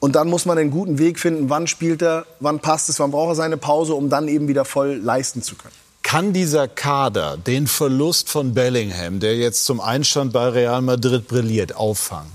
[0.00, 3.10] Und dann muss man einen guten Weg finden, wann spielt er, wann passt es, wann
[3.10, 5.74] braucht er seine Pause, um dann eben wieder voll leisten zu können.
[6.02, 11.74] Kann dieser Kader den Verlust von Bellingham, der jetzt zum Einstand bei Real Madrid brilliert,
[11.76, 12.30] auffangen?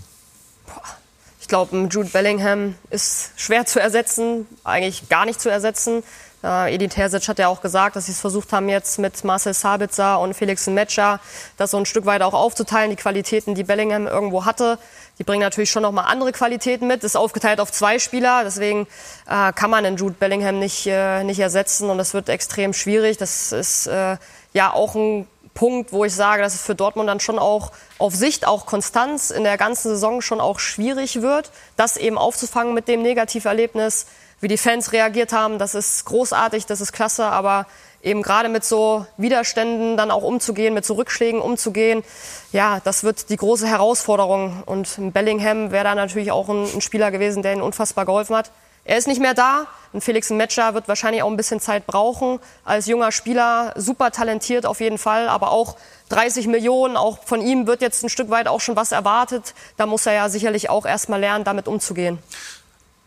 [1.40, 6.04] Ich glaube, Jude Bellingham ist schwer zu ersetzen, eigentlich gar nicht zu ersetzen.
[6.44, 9.54] Äh, Edin Terzic hat ja auch gesagt, dass sie es versucht haben, jetzt mit Marcel
[9.54, 11.20] Sabitzer und Felix Metscher
[11.58, 14.78] das so ein Stück weit auch aufzuteilen, die Qualitäten, die Bellingham irgendwo hatte.
[15.18, 17.04] Die bringen natürlich schon noch mal andere Qualitäten mit.
[17.04, 18.88] Ist aufgeteilt auf zwei Spieler, deswegen
[19.28, 23.18] äh, kann man den Jude Bellingham nicht, äh, nicht ersetzen und das wird extrem schwierig.
[23.18, 24.18] Das ist äh,
[24.54, 28.16] ja auch ein Punkt, wo ich sage, dass es für Dortmund dann schon auch auf
[28.16, 32.88] Sicht, auch Konstanz in der ganzen Saison schon auch schwierig wird, das eben aufzufangen mit
[32.88, 34.06] dem Negativerlebnis,
[34.42, 35.60] wie die Fans reagiert haben.
[35.60, 37.66] Das ist großartig, das ist klasse, aber
[38.02, 42.04] eben gerade mit so Widerständen dann auch umzugehen, mit so Rückschlägen umzugehen,
[42.52, 44.64] ja, das wird die große Herausforderung.
[44.66, 48.52] Und Bellingham wäre da natürlich auch ein, ein Spieler gewesen, der ihnen unfassbar geholfen hat.
[48.86, 49.68] Er ist nicht mehr da.
[49.92, 52.40] Und Felix Metscher wird wahrscheinlich auch ein bisschen Zeit brauchen.
[52.64, 55.78] Als junger Spieler super talentiert auf jeden Fall, aber auch
[56.10, 59.54] 30 Millionen, auch von ihm wird jetzt ein Stück weit auch schon was erwartet.
[59.78, 62.20] Da muss er ja sicherlich auch erst mal lernen, damit umzugehen.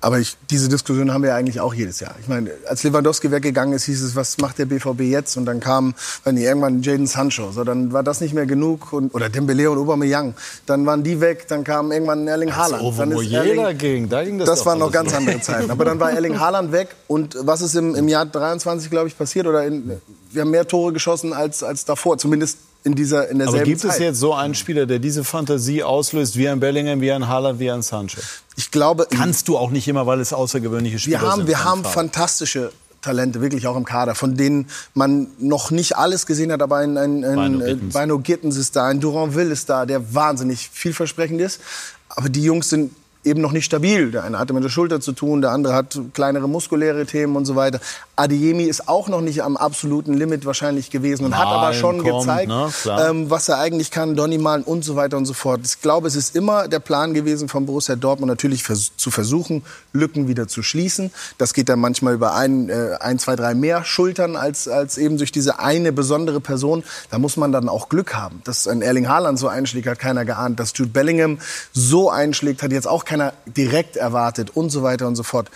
[0.03, 2.17] Aber ich, diese Diskussion haben wir ja eigentlich auch jedes Jahr.
[2.21, 5.37] Ich meine, als Lewandowski weggegangen ist, hieß es, was macht der BVB jetzt?
[5.37, 5.95] Und dann kam
[6.27, 7.53] die, irgendwann Jaden Sancho.
[7.53, 8.93] So, dann war das nicht mehr genug.
[8.93, 10.35] Und, oder Dembele und Aubameyang.
[10.67, 11.47] Dann waren die weg.
[11.47, 12.83] Dann kam irgendwann Erling Haaland.
[12.83, 15.71] Als dann ist Erling, ging, da ging das das waren noch ganz andere Zeiten.
[15.71, 16.89] Aber dann war Erling Haaland weg.
[17.07, 19.47] Und was ist im, im Jahr 23, glaube ich, passiert?
[19.47, 20.01] Oder in,
[20.33, 22.19] wir haben mehr Tore geschossen als, als davor.
[22.19, 23.93] Zumindest in dieser in derselben Aber gibt Zeit.
[23.93, 27.59] es jetzt so einen Spieler, der diese Fantasie auslöst, wie ein Bellingham, wie ein Haaland,
[27.61, 28.21] wie ein Sancho?
[28.57, 31.49] Ich glaube, Kannst du auch nicht immer, weil es außergewöhnliche Spieler wir haben, sind.
[31.49, 31.95] wir haben Farbe.
[31.95, 36.77] fantastische Talente, wirklich auch im Kader, von denen man noch nicht alles gesehen hat, aber
[36.77, 37.75] ein, ein, ein Bino äh.
[37.75, 41.61] Bino Gittens ist da, ein Duranville ist da, der wahnsinnig vielversprechend ist.
[42.09, 42.93] Aber die Jungs sind
[43.25, 44.11] eben noch nicht stabil.
[44.11, 47.45] Der eine hatte mit der Schulter zu tun, der andere hat kleinere muskuläre Themen und
[47.45, 47.81] so weiter.
[48.17, 52.21] Adeyemi ist auch noch nicht am absoluten Limit wahrscheinlich gewesen und hat aber schon kommt,
[52.21, 52.71] gezeigt, ne?
[52.87, 55.61] Ähm, was er eigentlich kann, Donny Malen und so weiter und so fort.
[55.65, 59.63] Ich glaube, es ist immer der Plan gewesen von Borussia Dortmund natürlich vers zu versuchen,
[59.93, 61.11] Lücken wieder zu schließen.
[61.39, 65.19] Das geht dann manchmal über ein, äh, ein, zwei, drei mehr Schultern als, als eben
[65.19, 66.83] durch diese eine besondere Person.
[67.11, 68.43] Da muss man dann auch Glück haben.
[68.45, 70.59] Dass ein Erling Haaland so einschlägt, hat keiner geahnt.
[70.59, 71.39] Dass Jude Bellingham
[71.73, 73.12] so einschlägt, hat jetzt auch keiner
[73.47, 75.51] direkt erwartet und so weiter und so fort.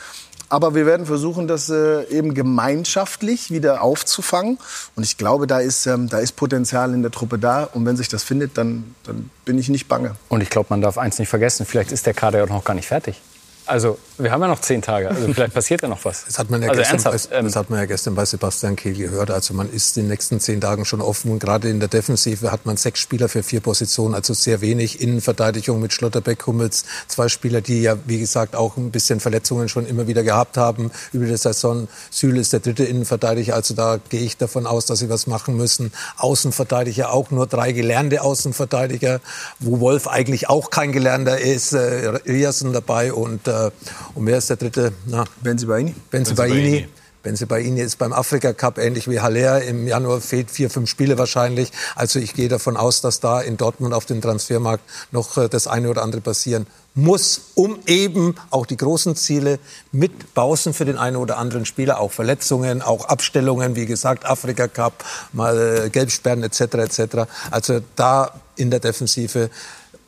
[0.49, 4.59] Aber wir werden versuchen, das äh, eben gemeinschaftlich wieder aufzufangen.
[4.95, 7.65] Und ich glaube, da ist, ähm, da ist Potenzial in der Truppe da.
[7.65, 10.15] Und wenn sich das findet, dann, dann bin ich nicht bange.
[10.29, 12.75] Und ich glaube, man darf eins nicht vergessen, vielleicht ist der Kader ja noch gar
[12.75, 13.21] nicht fertig.
[13.67, 15.09] Also, wir haben ja noch zehn Tage.
[15.09, 16.25] Also, vielleicht passiert ja noch was.
[16.25, 18.95] Das hat man ja, also, gestern, bei, das hat man ja gestern bei Sebastian Kehl
[18.95, 19.31] gehört.
[19.31, 21.31] Also man ist in den nächsten zehn Tagen schon offen.
[21.31, 25.01] Und gerade in der Defensive hat man sechs Spieler für vier Positionen, also sehr wenig.
[25.01, 29.87] Innenverteidigung mit Schlotterbeck, Hummels, zwei Spieler, die ja, wie gesagt, auch ein bisschen Verletzungen schon
[29.87, 31.89] immer wieder gehabt haben über die Saison.
[32.11, 35.57] Süle ist der dritte Innenverteidiger, also da gehe ich davon aus, dass sie was machen
[35.57, 35.93] müssen.
[36.17, 39.21] Außenverteidiger auch nur drei gelernte Außenverteidiger,
[39.59, 41.73] wo Wolf eigentlich auch kein Gelernter ist.
[41.73, 43.71] Äh, Riasen dabei und, äh,
[44.15, 44.93] und wer ist der dritte?
[45.07, 45.95] Na, Benzibaini?
[46.11, 46.89] Benzibaini.
[47.27, 49.61] Benzibaini ist beim Afrika Cup ähnlich wie Haller.
[49.63, 51.73] Im Januar fehlt vier, fünf Spiele wahrscheinlich.
[51.97, 55.67] Also ich gehe davon aus, dass da in Dortmund auf dem Transfermarkt noch äh, das
[55.67, 59.59] eine oder andere passieren muss, um eben auch die großen Ziele
[59.91, 64.69] mit Bausen für den einen oder anderen Spieler, auch Verletzungen, auch Abstellungen, wie gesagt, Afrika
[64.69, 66.61] Cup, mal äh, Gelbsperren etc.
[66.61, 67.29] etc.
[67.51, 69.51] Also da in der Defensive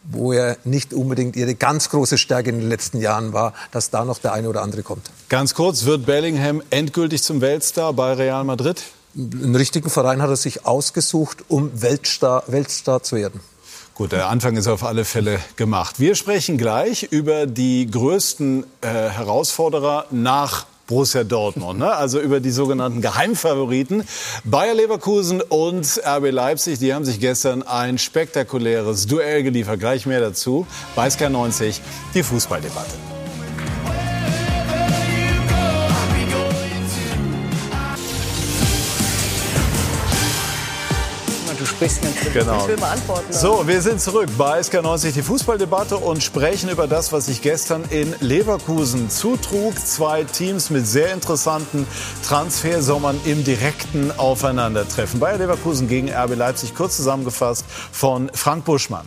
[0.05, 4.05] wo er nicht unbedingt ihre ganz große Stärke in den letzten Jahren war, dass da
[4.05, 5.11] noch der eine oder andere kommt.
[5.29, 8.83] Ganz kurz, wird Bellingham endgültig zum Weltstar bei Real Madrid?
[9.17, 13.41] Einen richtigen Verein hat er sich ausgesucht, um Weltstar, Weltstar zu werden.
[13.95, 15.99] Gut, der Anfang ist auf alle Fälle gemacht.
[15.99, 21.95] Wir sprechen gleich über die größten äh, Herausforderer nach Borussia Dortmund, ne?
[21.95, 24.03] also über die sogenannten Geheimfavoriten.
[24.45, 29.79] Bayer Leverkusen und RB Leipzig, die haben sich gestern ein spektakuläres Duell geliefert.
[29.79, 30.67] Gleich mehr dazu
[31.11, 31.81] Sky 90,
[32.15, 33.18] die Fußballdebatte.
[41.79, 42.63] Sprichst ganz Genau.
[42.63, 43.33] Ich will mal antworten.
[43.33, 47.85] So, wir sind zurück bei SK90, die Fußballdebatte und sprechen über das, was sich gestern
[47.91, 49.79] in Leverkusen zutrug.
[49.79, 51.87] Zwei Teams mit sehr interessanten
[52.27, 55.21] Transfersommern im direkten Aufeinandertreffen.
[55.21, 59.07] Bayer Leverkusen gegen RB Leipzig, kurz zusammengefasst von Frank Buschmann.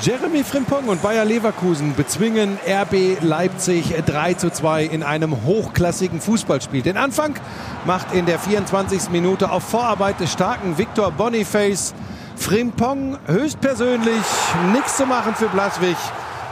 [0.00, 6.82] Jeremy Frimpong und Bayer Leverkusen bezwingen RB Leipzig 3 zu 2 in einem hochklassigen Fußballspiel.
[6.82, 7.34] Den Anfang
[7.86, 9.10] macht in der 24.
[9.10, 11.94] Minute auf Vorarbeit des starken Viktor Boniface
[12.36, 14.24] Frimpong höchstpersönlich
[14.72, 15.96] nichts zu machen für Blaswig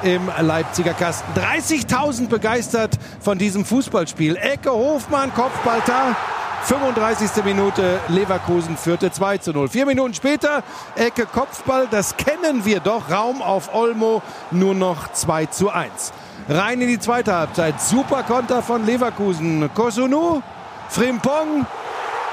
[0.05, 1.33] im Leipziger Kasten.
[1.39, 4.37] 30.000 begeistert von diesem Fußballspiel.
[4.37, 6.17] Ecke Hofmann, Kopfballtar.
[6.65, 7.45] 35.
[7.45, 9.69] Minute, Leverkusen führte 2 zu 0.
[9.69, 10.63] Vier Minuten später,
[10.95, 13.11] Ecke Kopfball, das kennen wir doch.
[13.11, 16.13] Raum auf Olmo, nur noch 2 zu 1.
[16.49, 17.81] Rein in die zweite Halbzeit.
[17.81, 19.71] Super Konter von Leverkusen.
[19.75, 20.41] Kosunu,
[20.89, 21.67] Frimpong,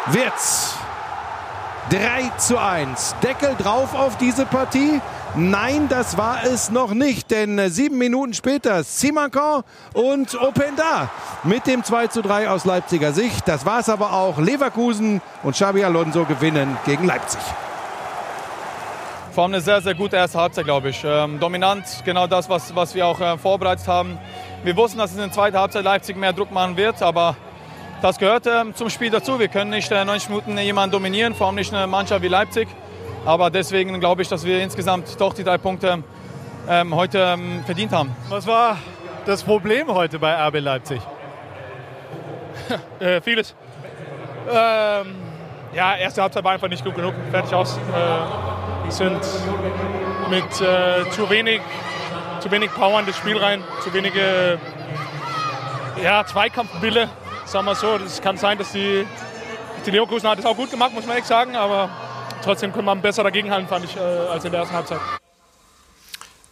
[0.07, 0.75] Wirtz.
[1.89, 3.15] 3 zu 1.
[3.23, 5.01] Deckel drauf auf diese Partie.
[5.35, 9.63] Nein, das war es noch nicht, denn äh, sieben Minuten später Simakan
[9.93, 11.09] und Openda
[11.43, 13.47] mit dem 2 zu 3 aus Leipziger Sicht.
[13.47, 14.39] Das war es aber auch.
[14.39, 17.41] Leverkusen und Xabi Alonso gewinnen gegen Leipzig.
[19.31, 21.03] Vor allem eine sehr, sehr gute erste Halbzeit, glaube ich.
[21.05, 24.17] Ähm, dominant, genau das, was, was wir auch äh, vorbereitet haben.
[24.63, 27.35] Wir wussten, dass es in der zweiten Halbzeit Leipzig mehr Druck machen wird, aber
[28.01, 29.39] das gehört ähm, zum Spiel dazu.
[29.39, 32.67] Wir können nicht äh, 90 Minuten jemanden dominieren, vor allem nicht eine Mannschaft wie Leipzig.
[33.25, 36.03] Aber deswegen glaube ich, dass wir insgesamt doch die drei Punkte
[36.67, 38.15] ähm, heute ähm, verdient haben.
[38.35, 38.77] Es war
[39.25, 41.01] das Problem heute bei RB Leipzig?
[42.99, 43.55] äh, vieles.
[44.49, 45.15] Ähm,
[45.73, 47.13] ja, erste Halbzeit war einfach nicht gut genug.
[47.31, 47.77] Fertig aus.
[47.77, 49.21] Äh, sind
[50.29, 51.61] mit äh, zu wenig,
[52.39, 54.57] zu wenig Power in das Spiel rein, zu wenige
[56.03, 57.09] ja, Zweikampfwille,
[57.45, 57.97] sagen wir so.
[57.97, 59.05] Es kann sein, dass die,
[59.85, 61.89] die Leverkusen hat es auch gut gemacht, muss man echt sagen, aber
[62.43, 64.99] trotzdem können wir besser dagegenhalten, fand ich, äh, als in der ersten Halbzeit.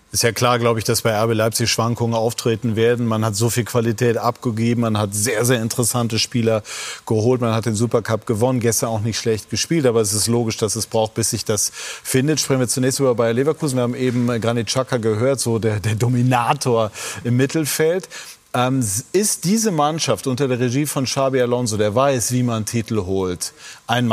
[0.09, 3.05] Ist ja klar, glaube ich, dass bei RB Leipzig Schwankungen auftreten werden.
[3.05, 6.63] Man hat so viel Qualität abgegeben, man hat sehr, sehr interessante Spieler
[7.05, 10.55] geholt, man hat den Supercup gewonnen, gestern auch nicht schlecht gespielt, aber es ist logisch,
[10.55, 12.39] dass es braucht, bis sich das findet.
[12.39, 13.77] Sprechen wir zunächst über Bayer Leverkusen.
[13.77, 16.89] Wir haben eben Granit Xhaka gehört, so der, der Dominator
[17.25, 18.07] im Mittelfeld.
[18.53, 23.05] Ähm, ist diese Mannschaft unter der Regie von Xabi Alonso, der weiß, wie man Titel
[23.05, 23.53] holt,
[23.87, 24.07] ein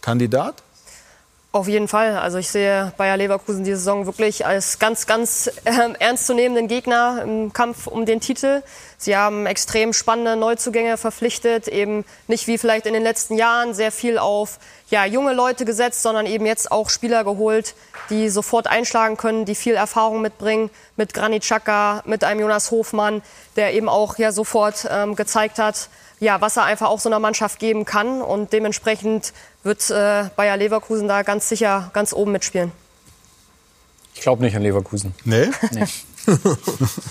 [0.00, 0.62] Meisterschaftskandidat?
[1.52, 2.16] Auf jeden Fall.
[2.16, 7.52] Also ich sehe Bayer Leverkusen diese Saison wirklich als ganz, ganz äh, ernstzunehmenden Gegner im
[7.52, 8.62] Kampf um den Titel.
[8.98, 13.90] Sie haben extrem spannende Neuzugänge verpflichtet, eben nicht wie vielleicht in den letzten Jahren sehr
[13.90, 14.60] viel auf
[14.90, 17.74] ja, junge Leute gesetzt, sondern eben jetzt auch Spieler geholt,
[18.10, 23.22] die sofort einschlagen können, die viel Erfahrung mitbringen, mit Granit Xhaka, mit einem Jonas Hofmann,
[23.56, 25.88] der eben auch ja sofort ähm, gezeigt hat,
[26.20, 28.22] ja, was er einfach auch so einer Mannschaft geben kann.
[28.22, 32.72] Und dementsprechend wird äh, Bayer Leverkusen da ganz sicher ganz oben mitspielen.
[34.14, 35.14] Ich glaube nicht an Leverkusen.
[35.24, 35.48] Nee?
[35.72, 35.84] nee.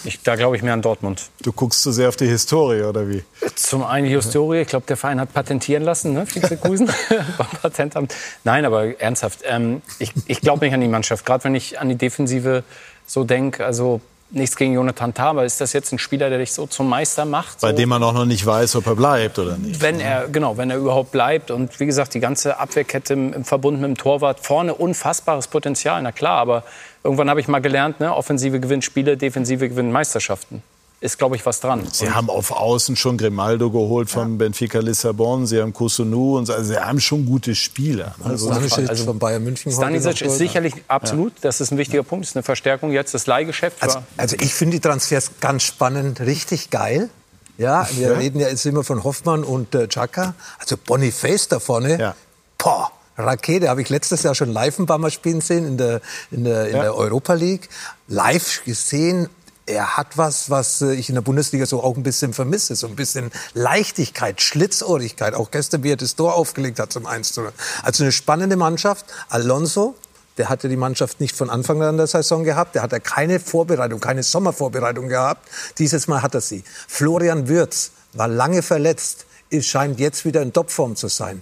[0.04, 1.30] ich, da glaube ich mehr an Dortmund.
[1.42, 3.24] Du guckst zu sehr auf die Historie, oder wie?
[3.56, 4.62] Zum einen die Historie.
[4.62, 6.28] Ich glaube, der Verein hat patentieren lassen, ne?
[6.28, 6.88] Vizekusen
[7.38, 8.16] beim Patentamt.
[8.44, 9.42] Nein, aber ernsthaft.
[9.46, 11.26] Ähm, ich ich glaube nicht an die Mannschaft.
[11.26, 12.64] Gerade wenn ich an die Defensive
[13.08, 13.66] so denke.
[13.66, 14.02] Also
[14.32, 17.26] nichts gegen Jonathan Tah, aber ist das jetzt ein Spieler, der dich so zum Meister
[17.26, 17.62] macht?
[17.62, 17.76] Bei so?
[17.76, 19.82] dem man auch noch nicht weiß, ob er bleibt oder nicht.
[19.82, 21.52] Wenn er, genau, wenn er überhaupt bleibt.
[21.52, 26.02] Und wie gesagt, die ganze Abwehrkette im, im Verbund mit dem Torwart, vorne unfassbares Potenzial,
[26.02, 26.64] na klar, aber
[27.04, 30.64] irgendwann habe ich mal gelernt, ne, Offensive gewinnt Spiele, Defensive gewinnt Meisterschaften
[31.02, 31.88] ist, glaube ich, was dran.
[31.92, 34.38] Sie und haben auf Außen schon Grimaldo geholt von ja.
[34.38, 38.16] Benfica Lissabon, Sie haben Kusunu und also Sie haben schon gute Spieler.
[38.24, 39.72] Also, Stanisic also von Bayern München.
[39.72, 41.40] Stanisic ist sicherlich absolut, ja.
[41.42, 43.82] das ist ein wichtiger Punkt, das ist eine Verstärkung jetzt, das Leihgeschäft.
[43.82, 47.10] Also, also ich finde die Transfers ganz spannend, richtig geil.
[47.58, 48.18] Ja, wir ja.
[48.18, 50.34] reden ja jetzt immer von Hoffmann und äh, Chaka.
[50.60, 52.16] Also Boniface da vorne, ja.
[52.58, 56.02] boah, Rakete habe ich letztes Jahr schon live ein paar Mal spielen sehen in der,
[56.32, 56.84] in der, in ja.
[56.84, 57.70] der Europa League.
[58.08, 59.30] Live gesehen,
[59.70, 62.76] er hat was, was äh, ich in der Bundesliga so auch ein bisschen vermisse.
[62.76, 65.34] So ein bisschen Leichtigkeit, Schlitzohrigkeit.
[65.36, 67.54] Auch gestern, wie er das Tor aufgelegt hat zum 1 zu 0.
[67.84, 69.06] Also eine spannende Mannschaft.
[69.30, 69.96] Alonso,
[70.38, 72.76] der hatte die Mannschaft nicht von Anfang an der Saison gehabt.
[72.76, 75.48] Der hatte keine Vorbereitung, keine Sommervorbereitung gehabt.
[75.78, 76.64] Dieses Mal hat er sie.
[76.88, 79.26] Florian Würz war lange verletzt.
[79.62, 81.42] Scheint jetzt wieder in Topform zu sein.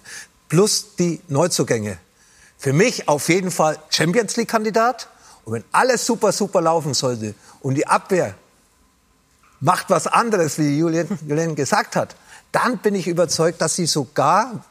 [0.50, 1.98] Plus die Neuzugänge.
[2.58, 5.08] Für mich auf jeden Fall Champions League-Kandidat.
[5.48, 8.36] Und wenn alles super, super laufen sollte und die Abwehr
[9.62, 12.18] macht was anderes, wie Julian, Julian gesagt hat,
[12.52, 14.66] dann bin ich überzeugt, dass sie sogar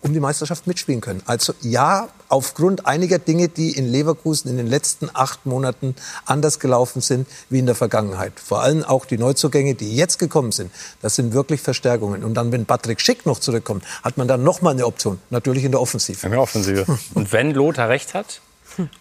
[0.00, 1.22] um die Meisterschaft mitspielen können.
[1.24, 5.94] Also ja, aufgrund einiger Dinge, die in Leverkusen in den letzten acht Monaten
[6.24, 8.40] anders gelaufen sind wie in der Vergangenheit.
[8.40, 10.72] Vor allem auch die Neuzugänge, die jetzt gekommen sind.
[11.00, 12.24] Das sind wirklich Verstärkungen.
[12.24, 15.20] Und dann, wenn Patrick Schick noch zurückkommt, hat man dann noch mal eine Option.
[15.30, 16.26] Natürlich in der Offensive.
[16.26, 16.86] In der Offensive.
[17.14, 18.40] Und wenn Lothar recht hat,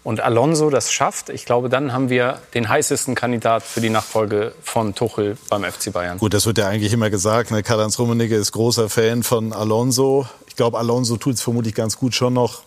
[0.03, 4.53] und Alonso das schafft, ich glaube, dann haben wir den heißesten Kandidat für die Nachfolge
[4.61, 6.17] von Tuchel beim FC Bayern.
[6.17, 7.51] Gut, das wird ja eigentlich immer gesagt.
[7.51, 7.63] Ne?
[7.63, 10.27] Karl-Heinz Rummenigge ist großer Fan von Alonso.
[10.47, 12.63] Ich glaube, Alonso tut es vermutlich ganz gut schon noch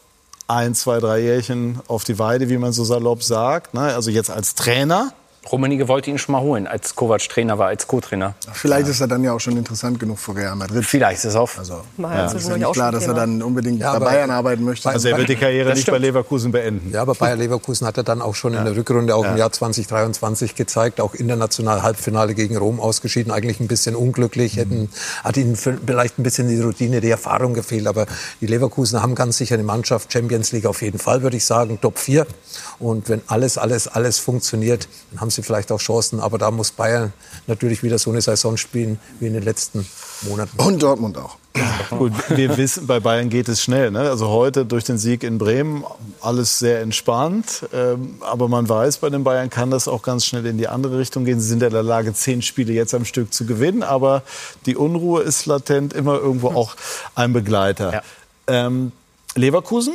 [0.48, 3.74] ein, zwei, drei Jährchen auf die Weide, wie man so salopp sagt.
[3.74, 3.80] Ne?
[3.80, 5.12] Also jetzt als Trainer.
[5.50, 8.34] Rummenigge wollte ihn schon mal holen, als Kovac Trainer war, als Co-Trainer.
[8.52, 10.84] Vielleicht ist er dann ja auch schon interessant genug für Real Madrid.
[10.84, 11.50] Vielleicht ist es auch.
[11.58, 14.88] Also, ja, ist ja nicht klar, dass er dann unbedingt ja, bei Bayern arbeiten möchte.
[14.88, 16.92] Also er wird die Karriere nicht bei Leverkusen beenden.
[16.92, 19.50] Ja, aber Bayer Leverkusen hat er dann auch schon in der Rückrunde, auch im Jahr
[19.50, 24.90] 2023 gezeigt, auch international Halbfinale gegen Rom ausgeschieden, eigentlich ein bisschen unglücklich, hätten,
[25.24, 28.06] hat ihnen vielleicht ein bisschen die Routine, die Erfahrung gefehlt, aber
[28.40, 31.80] die Leverkusen haben ganz sicher eine Mannschaft, Champions League auf jeden Fall, würde ich sagen,
[31.80, 32.26] Top 4
[32.82, 36.18] und wenn alles, alles, alles funktioniert, dann haben sie vielleicht auch Chancen.
[36.18, 37.12] Aber da muss Bayern
[37.46, 39.86] natürlich wieder so eine Saison spielen wie in den letzten
[40.22, 40.60] Monaten.
[40.60, 41.36] Und Dortmund auch.
[41.90, 43.92] Gut, wir wissen, bei Bayern geht es schnell.
[43.92, 44.00] Ne?
[44.00, 45.84] Also heute durch den Sieg in Bremen
[46.20, 47.66] alles sehr entspannt.
[47.72, 50.98] Ähm, aber man weiß, bei den Bayern kann das auch ganz schnell in die andere
[50.98, 51.38] Richtung gehen.
[51.38, 53.84] Sie sind in der Lage, zehn Spiele jetzt am Stück zu gewinnen.
[53.84, 54.22] Aber
[54.66, 56.74] die Unruhe ist latent immer irgendwo auch
[57.14, 57.92] ein Begleiter.
[57.92, 58.02] Ja.
[58.48, 58.90] Ähm,
[59.36, 59.94] Leverkusen,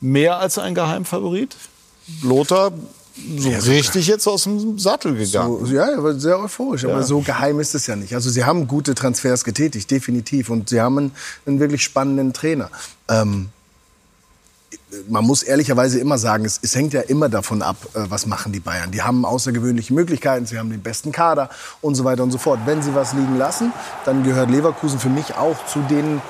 [0.00, 1.56] mehr als ein Geheimfavorit?
[2.22, 2.72] Lothar
[3.38, 5.66] so ja, richtig jetzt aus dem Sattel gegangen.
[5.66, 6.84] So, ja, er war sehr euphorisch.
[6.84, 6.90] Ja.
[6.90, 8.14] Aber so geheim ist es ja nicht.
[8.14, 10.48] Also sie haben gute Transfers getätigt, definitiv.
[10.48, 11.12] Und sie haben einen,
[11.46, 12.70] einen wirklich spannenden Trainer.
[13.08, 13.50] Ähm,
[15.08, 18.52] man muss ehrlicherweise immer sagen, es, es, hängt ja immer davon ab, äh, was machen
[18.52, 18.90] die Bayern.
[18.90, 21.50] Die haben außergewöhnliche Möglichkeiten, sie haben den besten Kader
[21.80, 22.60] und so weiter und so fort.
[22.66, 23.72] Wenn sie was liegen lassen,
[24.04, 26.20] dann gehört Leverkusen für mich auch zu den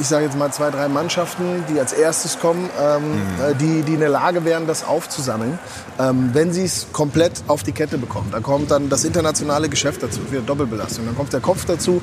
[0.00, 3.58] ich sage jetzt mal zwei, drei Mannschaften, die als erstes kommen, ähm, mhm.
[3.58, 5.58] die, die in der Lage wären, das aufzusammeln,
[5.98, 8.28] ähm, wenn sie es komplett auf die Kette bekommen.
[8.30, 11.06] Da kommt dann das internationale Geschäft dazu, wieder Doppelbelastung.
[11.06, 12.02] Dann kommt der Kopf dazu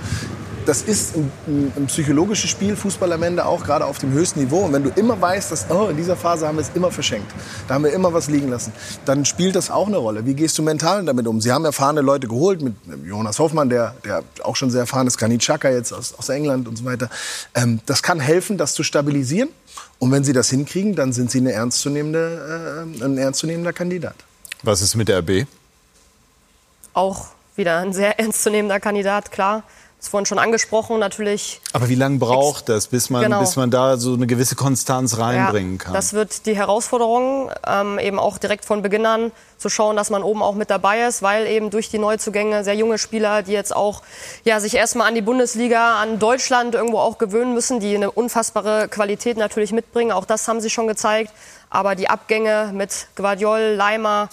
[0.68, 4.41] das ist ein, ein, ein, psychologisches Spiel, Fußball am Ende auch, gerade auf dem höchsten
[4.41, 4.65] Niveau.
[4.65, 7.31] Und wenn du immer weißt, dass oh, in dieser Phase haben wir es immer verschenkt,
[7.68, 8.73] da haben wir immer was liegen lassen,
[9.06, 10.26] dann spielt das auch eine Rolle.
[10.26, 11.39] Wie gehst du mental damit um?
[11.39, 12.76] Sie haben erfahrene Leute geholt, mit
[13.06, 16.68] Jonas Hoffmann, der, der auch schon sehr erfahren ist, Granit Xhaka jetzt aus, aus England
[16.68, 17.10] und so weiter.
[17.56, 19.49] Ähm, das kann helfen, das zu stabilisieren.
[19.99, 24.15] Und wenn sie das hinkriegen, dann sind sie eine ernstzunehmende, äh, ein ernstzunehmender Kandidat.
[24.64, 25.48] Was ist mit der RB?
[26.94, 29.64] Auch wieder ein sehr ernstzunehmender Kandidat, klar
[29.99, 31.60] das vorhin schon angesprochen, natürlich.
[31.74, 33.40] Aber wie lange braucht das, bis man, genau.
[33.40, 35.94] bis man da so eine gewisse Konstanz reinbringen ja, kann?
[35.94, 40.23] Das wird die Herausforderung, ähm, eben auch direkt von Beginn an zu schauen, dass man
[40.23, 43.75] oben auch mit dabei ist, weil eben durch die Neuzugänge sehr junge Spieler, die jetzt
[43.75, 44.03] auch
[44.43, 48.88] ja, sich erstmal an die Bundesliga, an Deutschland irgendwo auch gewöhnen müssen, die eine unfassbare
[48.88, 50.11] Qualität natürlich mitbringen.
[50.11, 51.31] Auch das haben sie schon gezeigt.
[51.69, 54.29] Aber die Abgänge mit Guardiol, Leimer,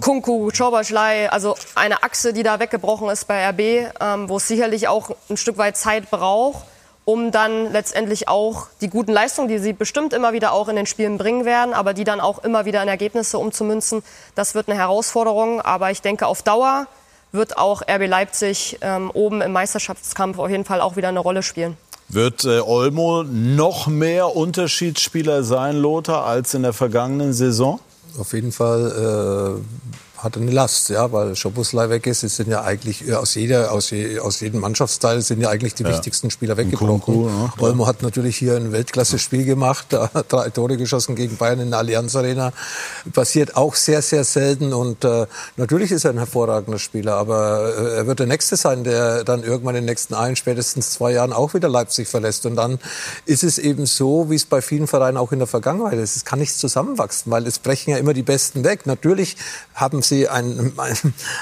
[0.00, 4.88] Kunku, Czoboschlei, also eine Achse, die da weggebrochen ist bei RB, ähm, wo es sicherlich
[4.88, 6.64] auch ein Stück weit Zeit braucht,
[7.04, 10.86] um dann letztendlich auch die guten Leistungen, die sie bestimmt immer wieder auch in den
[10.86, 14.02] Spielen bringen werden, aber die dann auch immer wieder in Ergebnisse umzumünzen,
[14.34, 15.60] das wird eine Herausforderung.
[15.60, 16.86] Aber ich denke, auf Dauer
[17.32, 21.42] wird auch RB Leipzig ähm, oben im Meisterschaftskampf auf jeden Fall auch wieder eine Rolle
[21.42, 21.76] spielen.
[22.08, 27.80] Wird äh, Olmo noch mehr Unterschiedsspieler sein, Lothar, als in der vergangenen Saison?
[28.18, 29.94] Auf jeden Fall äh,
[30.24, 32.24] hat eine Last, ja, weil Schoboslai weg ist.
[32.24, 35.84] Es sind ja eigentlich aus jeder, aus, je, aus jedem Mannschaftsteil sind ja eigentlich die
[35.84, 35.90] ja.
[35.90, 37.00] wichtigsten Spieler weggebrochen.
[37.00, 39.88] Kunku, ja, Olmo hat natürlich hier ein Weltklasse-Spiel gemacht,
[40.28, 42.52] drei Tore geschossen gegen Bayern in der Allianz Arena.
[43.12, 45.26] Passiert auch sehr, sehr selten und äh,
[45.56, 49.42] natürlich ist er ein hervorragender Spieler, aber äh, er wird der Nächste sein, der dann
[49.42, 52.46] irgendwann in den nächsten ein, spätestens zwei Jahren auch wieder Leipzig verlässt.
[52.46, 52.78] Und dann
[53.26, 56.16] ist es eben so, wie es bei vielen Vereinen auch in der Vergangenheit ist.
[56.16, 58.86] Es kann nicht zusammenwachsen, weil es brechen ja immer die Besten weg.
[58.86, 59.36] Natürlich
[59.74, 60.72] haben sie sie ein,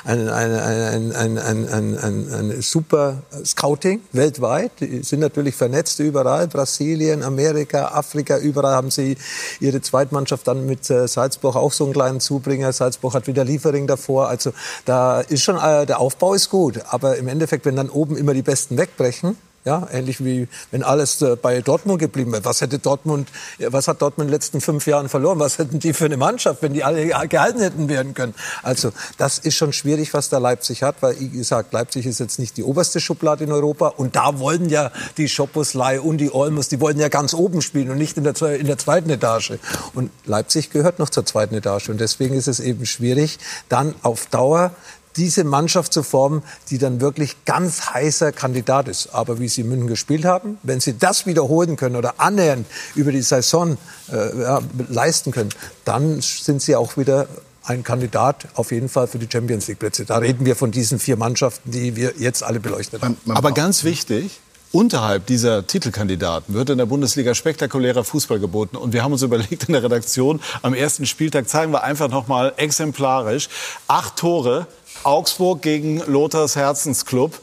[0.04, 4.72] ein, ein, ein, super Scouting weltweit.
[4.80, 6.48] Die sind natürlich vernetzt überall.
[6.48, 9.16] Brasilien, Amerika, Afrika, überall haben sie
[9.60, 12.72] ihre Zweitmannschaft dann mit äh, Salzburg auch so einen kleinen Zubringer.
[12.72, 14.28] Salzburg hat wieder Liefering davor.
[14.28, 14.52] Also
[14.84, 16.80] da ist schon, äh, der Aufbau ist gut.
[16.88, 21.22] Aber im Endeffekt, wenn dann oben immer die Besten wegbrechen, ja, ähnlich wie wenn alles
[21.22, 22.44] äh, bei Dortmund geblieben wäre.
[22.44, 23.28] Was hätte Dortmund,
[23.58, 25.38] was hat Dortmund in den letzten fünf Jahren verloren?
[25.38, 28.34] Was hätten die für eine Mannschaft, wenn die alle gehalten hätten werden können?
[28.62, 32.38] Also das ist schon schwierig, was da Leipzig hat, weil wie gesagt, Leipzig ist jetzt
[32.40, 36.68] nicht die oberste Schublade in Europa und da wollen ja die Schoposlei und die Olmos,
[36.68, 39.52] die wollen ja ganz oben spielen und nicht in der, in der zweiten Etage.
[39.94, 44.26] Und Leipzig gehört noch zur zweiten Etage und deswegen ist es eben schwierig, dann auf
[44.26, 44.72] Dauer
[45.16, 49.14] diese Mannschaft zu formen, die dann wirklich ganz heißer Kandidat ist.
[49.14, 53.12] Aber wie sie in München gespielt haben, wenn sie das wiederholen können oder annähernd über
[53.12, 53.76] die Saison
[54.10, 55.50] äh, ja, leisten können,
[55.84, 57.26] dann sind sie auch wieder
[57.64, 60.04] ein Kandidat auf jeden Fall für die Champions League Plätze.
[60.04, 63.16] Da reden wir von diesen vier Mannschaften, die wir jetzt alle beleuchtet haben.
[63.28, 64.40] Aber ganz wichtig,
[64.72, 68.76] Unterhalb dieser Titelkandidaten wird in der Bundesliga spektakulärer Fußball geboten.
[68.76, 72.26] Und wir haben uns überlegt in der Redaktion, am ersten Spieltag zeigen wir einfach noch
[72.26, 73.50] mal exemplarisch
[73.86, 74.66] acht Tore
[75.04, 77.38] Augsburg gegen Lothars Herzensclub.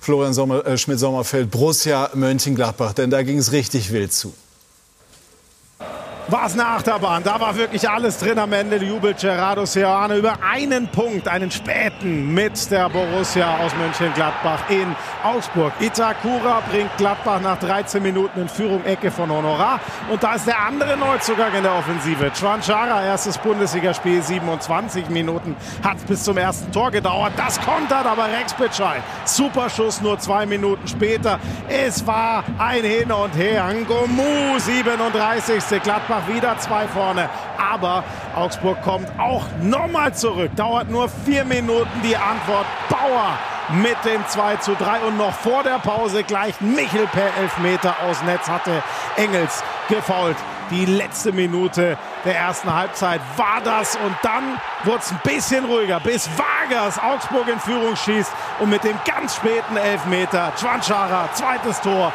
[0.00, 2.94] Florian Sommer, äh, Schmidt-Sommerfeld, Borussia Mönchengladbach.
[2.94, 4.32] Denn da ging es richtig wild zu
[6.30, 7.22] war es eine Achterbahn.
[7.22, 8.76] Da war wirklich alles drin am Ende.
[8.76, 14.94] Jubelt Gerardo Seoane über einen Punkt, einen späten mit der Borussia aus Mönchengladbach in
[15.24, 15.72] Augsburg.
[15.80, 19.80] Itakura bringt Gladbach nach 13 Minuten in Führung, Ecke von Honorar.
[20.10, 22.30] Und da ist der andere Neuzugang in der Offensive.
[22.30, 25.56] Chwanchara, erstes Bundesligaspiel, 27 Minuten.
[25.82, 27.32] Hat bis zum ersten Tor gedauert.
[27.36, 29.02] Das kontert aber Rex Bitschei.
[29.24, 31.38] Super Schuss, nur zwei Minuten später.
[31.68, 33.72] Es war ein Hin und Her.
[33.72, 35.82] Ngomu, 37.
[35.82, 37.28] Gladbach Gladbach wieder zwei vorne.
[37.58, 40.50] Aber Augsburg kommt auch nochmal zurück.
[40.56, 42.66] Dauert nur vier Minuten die Antwort.
[42.88, 43.38] Bauer
[43.72, 48.20] mit dem 2 zu 3 und noch vor der Pause gleich Michel per Elfmeter aus
[48.24, 48.82] Netz hatte
[49.16, 50.36] Engels gefault.
[50.70, 56.00] Die letzte Minute der ersten Halbzeit war das und dann wurde es ein bisschen ruhiger,
[56.00, 62.12] bis Vargas Augsburg in Führung schießt und mit dem ganz späten Elfmeter Schwanschara, zweites Tor,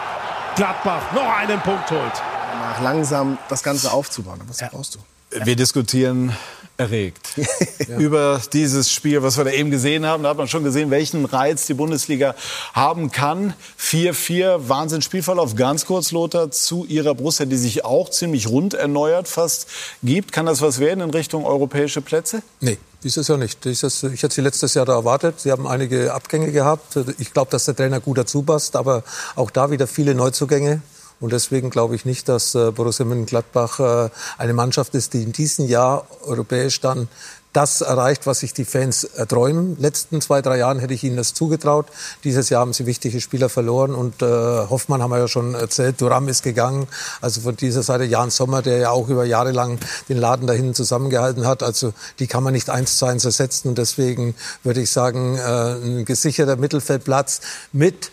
[0.55, 2.34] Gladbach noch einen Punkt holt
[2.65, 4.41] nach, langsam das Ganze aufzubauen.
[4.47, 4.69] Was ja.
[4.71, 4.99] brauchst du?
[5.43, 6.35] Wir diskutieren
[6.77, 7.29] erregt
[7.87, 7.97] ja.
[7.97, 10.23] über dieses Spiel, was wir da eben gesehen haben.
[10.23, 12.35] Da hat man schon gesehen, welchen Reiz die Bundesliga
[12.73, 13.53] haben kann.
[13.79, 15.55] 4-4, Wahnsinn Spielverlauf.
[15.55, 19.67] Ganz kurz, Lothar, zu Ihrer Brust, die sich auch ziemlich rund erneuert fast
[20.03, 20.31] gibt.
[20.31, 22.41] Kann das was werden in Richtung europäische Plätze?
[22.59, 22.77] Nee.
[23.03, 23.63] Dieses Jahr nicht.
[23.63, 25.39] Dieses, ich hätte sie letztes Jahr da erwartet.
[25.39, 26.97] Sie haben einige Abgänge gehabt.
[27.19, 29.03] Ich glaube, dass der Trainer gut dazu passt, aber
[29.35, 30.81] auch da wieder viele Neuzugänge.
[31.19, 35.31] Und deswegen glaube ich nicht, dass äh, Borussia Mönchengladbach äh, eine Mannschaft ist, die in
[35.31, 37.07] diesem Jahr europäisch dann
[37.55, 39.77] das erreicht, was sich die Fans erträumen.
[39.79, 41.85] Letzten zwei, drei Jahren hätte ich ihnen das zugetraut.
[42.25, 46.01] Dieses Jahr haben sie wichtige Spieler verloren und äh, Hoffmann haben wir ja schon erzählt,
[46.01, 46.87] Duram ist gegangen.
[47.21, 49.79] Also von dieser Seite Jan Sommer, der ja auch über Jahre lang
[50.09, 51.63] den Laden dahin zusammengehalten hat.
[51.63, 55.75] Also die kann man nicht eins zu eins ersetzen und deswegen würde ich sagen, äh,
[55.75, 57.39] ein gesicherter Mittelfeldplatz
[57.71, 58.11] mit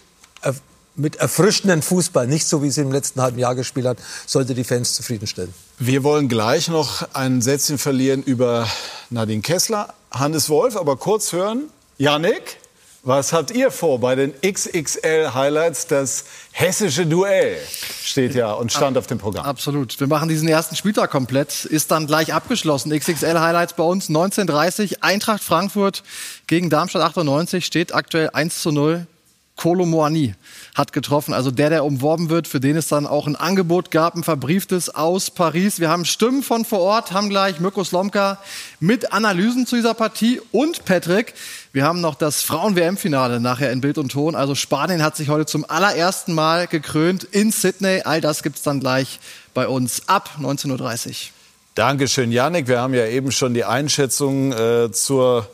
[0.94, 4.64] mit erfrischenden Fußball, nicht so wie sie im letzten halben Jahr gespielt hat, sollte die
[4.64, 5.52] Fans zufriedenstellen.
[5.78, 8.69] Wir wollen gleich noch ein Sätzchen verlieren über
[9.10, 11.64] Nadine Kessler, Hannes Wolf, aber kurz hören,
[11.98, 12.59] Janik,
[13.05, 15.89] was habt ihr vor bei den XXL Highlights?
[15.89, 17.59] Das hessische Duell
[18.05, 19.44] steht ja und stand auf dem Programm.
[19.44, 19.98] Absolut.
[19.98, 21.64] Wir machen diesen ersten Spieltag komplett.
[21.64, 22.97] Ist dann gleich abgeschlossen.
[22.97, 26.05] XXL Highlights bei uns 19:30 Eintracht Frankfurt
[26.47, 29.09] gegen Darmstadt 98 steht aktuell 1 zu 0.
[29.56, 30.34] Kolo Moani
[30.74, 31.34] hat getroffen.
[31.34, 34.90] Also der, der umworben wird, für den es dann auch ein Angebot gab, ein verbrieftes
[34.90, 35.78] aus Paris.
[35.78, 38.38] Wir haben Stimmen von vor Ort, haben gleich Mirko Slomka
[38.80, 41.34] mit Analysen zu dieser Partie und Patrick.
[41.72, 44.34] Wir haben noch das Frauen-WM-Finale nachher in Bild und Ton.
[44.34, 48.02] Also Spanien hat sich heute zum allerersten Mal gekrönt in Sydney.
[48.04, 49.20] All das gibt's dann gleich
[49.54, 51.41] bei uns ab 19.30 Uhr.
[51.74, 52.68] Dankeschön, Janik.
[52.68, 55.46] Wir haben ja eben schon die Einschätzung äh, zur,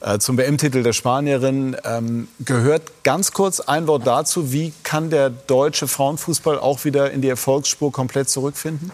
[0.00, 2.90] äh, zum WM-Titel der Spanierin ähm, gehört.
[3.02, 4.50] Ganz kurz ein Wort dazu.
[4.50, 8.92] Wie kann der deutsche Frauenfußball auch wieder in die Erfolgsspur komplett zurückfinden?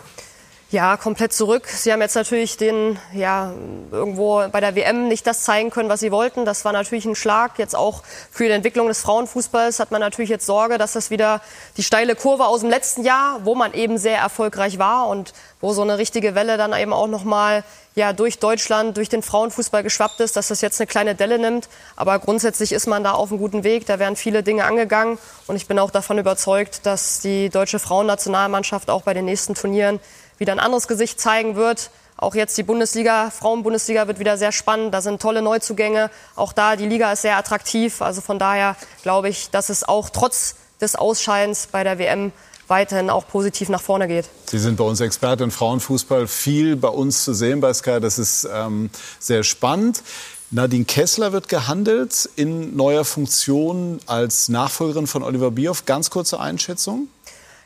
[0.74, 1.68] Ja, komplett zurück.
[1.68, 3.52] Sie haben jetzt natürlich den, ja,
[3.92, 6.44] irgendwo bei der WM nicht das zeigen können, was sie wollten.
[6.44, 7.60] Das war natürlich ein Schlag.
[7.60, 8.02] Jetzt auch
[8.32, 11.40] für die Entwicklung des Frauenfußballs hat man natürlich jetzt Sorge, dass das wieder
[11.76, 15.72] die steile Kurve aus dem letzten Jahr, wo man eben sehr erfolgreich war und wo
[15.72, 17.62] so eine richtige Welle dann eben auch nochmal
[17.94, 21.68] ja, durch Deutschland, durch den Frauenfußball geschwappt ist, dass das jetzt eine kleine Delle nimmt.
[21.94, 23.86] Aber grundsätzlich ist man da auf einem guten Weg.
[23.86, 25.18] Da werden viele Dinge angegangen.
[25.46, 30.00] Und ich bin auch davon überzeugt, dass die deutsche Frauennationalmannschaft auch bei den nächsten Turnieren
[30.38, 31.90] wieder ein anderes Gesicht zeigen wird.
[32.16, 34.94] Auch jetzt die Bundesliga, Frauenbundesliga wird wieder sehr spannend.
[34.94, 36.10] Da sind tolle Neuzugänge.
[36.36, 38.02] Auch da, die Liga ist sehr attraktiv.
[38.02, 42.32] Also von daher glaube ich, dass es auch trotz des Ausscheidens bei der WM
[42.68, 44.26] weiterhin auch positiv nach vorne geht.
[44.46, 46.26] Sie sind bei uns Experte in Frauenfußball.
[46.26, 48.00] Viel bei uns zu sehen bei Sky.
[48.00, 50.02] Das ist ähm, sehr spannend.
[50.50, 55.84] Nadine Kessler wird gehandelt in neuer Funktion als Nachfolgerin von Oliver Bierhoff.
[55.84, 57.08] Ganz kurze Einschätzung.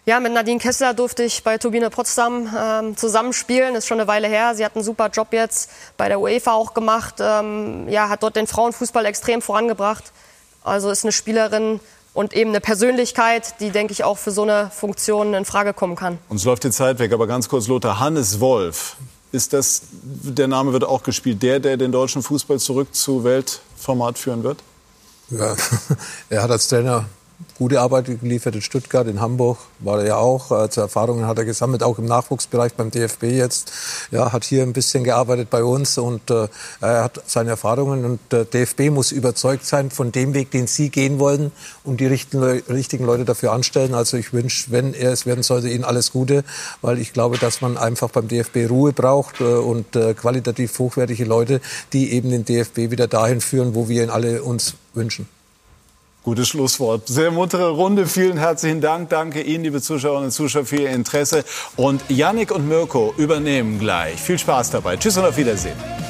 [0.08, 3.74] Ja, mit Nadine Kessler durfte ich bei Turbine Potsdam ähm, zusammenspielen.
[3.74, 4.54] Ist schon eine Weile her.
[4.54, 5.68] Sie hat einen super Job jetzt
[5.98, 7.16] bei der UEFA auch gemacht.
[7.20, 10.12] Ähm, ja, hat dort den Frauenfußball extrem vorangebracht.
[10.64, 11.78] Also ist eine Spielerin
[12.14, 15.94] und eben eine Persönlichkeit, die, denke ich, auch für so eine Funktion in Frage kommen
[15.94, 16.18] kann.
[16.30, 18.96] Uns läuft die Zeit weg, aber ganz kurz, Lothar, Hannes Wolf.
[19.30, 24.16] Ist das, der Name wird auch gespielt, der, der den deutschen Fußball zurück zu Weltformat
[24.16, 24.60] führen wird?
[25.28, 25.54] Ja,
[26.30, 27.04] er hat als Trainer
[27.56, 30.50] gute Arbeit geliefert in Stuttgart, in Hamburg war er ja auch.
[30.50, 33.72] Also Erfahrungen hat er gesammelt, auch im Nachwuchsbereich beim DFB jetzt.
[34.10, 36.48] Ja, hat hier ein bisschen gearbeitet bei uns und äh,
[36.80, 38.04] er hat seine Erfahrungen.
[38.04, 41.52] Und der DFB muss überzeugt sein von dem Weg, den Sie gehen wollen
[41.84, 43.94] und die richtigen, richtigen Leute dafür anstellen.
[43.94, 46.44] Also ich wünsche, wenn er es werden sollte, Ihnen alles Gute,
[46.80, 51.24] weil ich glaube, dass man einfach beim DFB Ruhe braucht äh, und äh, qualitativ hochwertige
[51.24, 51.60] Leute,
[51.92, 55.28] die eben den DFB wieder dahin führen, wo wir ihn alle uns wünschen.
[56.28, 57.08] Gutes Schlusswort.
[57.08, 58.06] Sehr muntere Runde.
[58.06, 59.08] Vielen herzlichen Dank.
[59.08, 61.42] Danke Ihnen, liebe Zuschauerinnen und Zuschauer, für Ihr Interesse.
[61.74, 64.20] Und Yannick und Mirko übernehmen gleich.
[64.20, 64.98] Viel Spaß dabei.
[64.98, 66.07] Tschüss und auf Wiedersehen.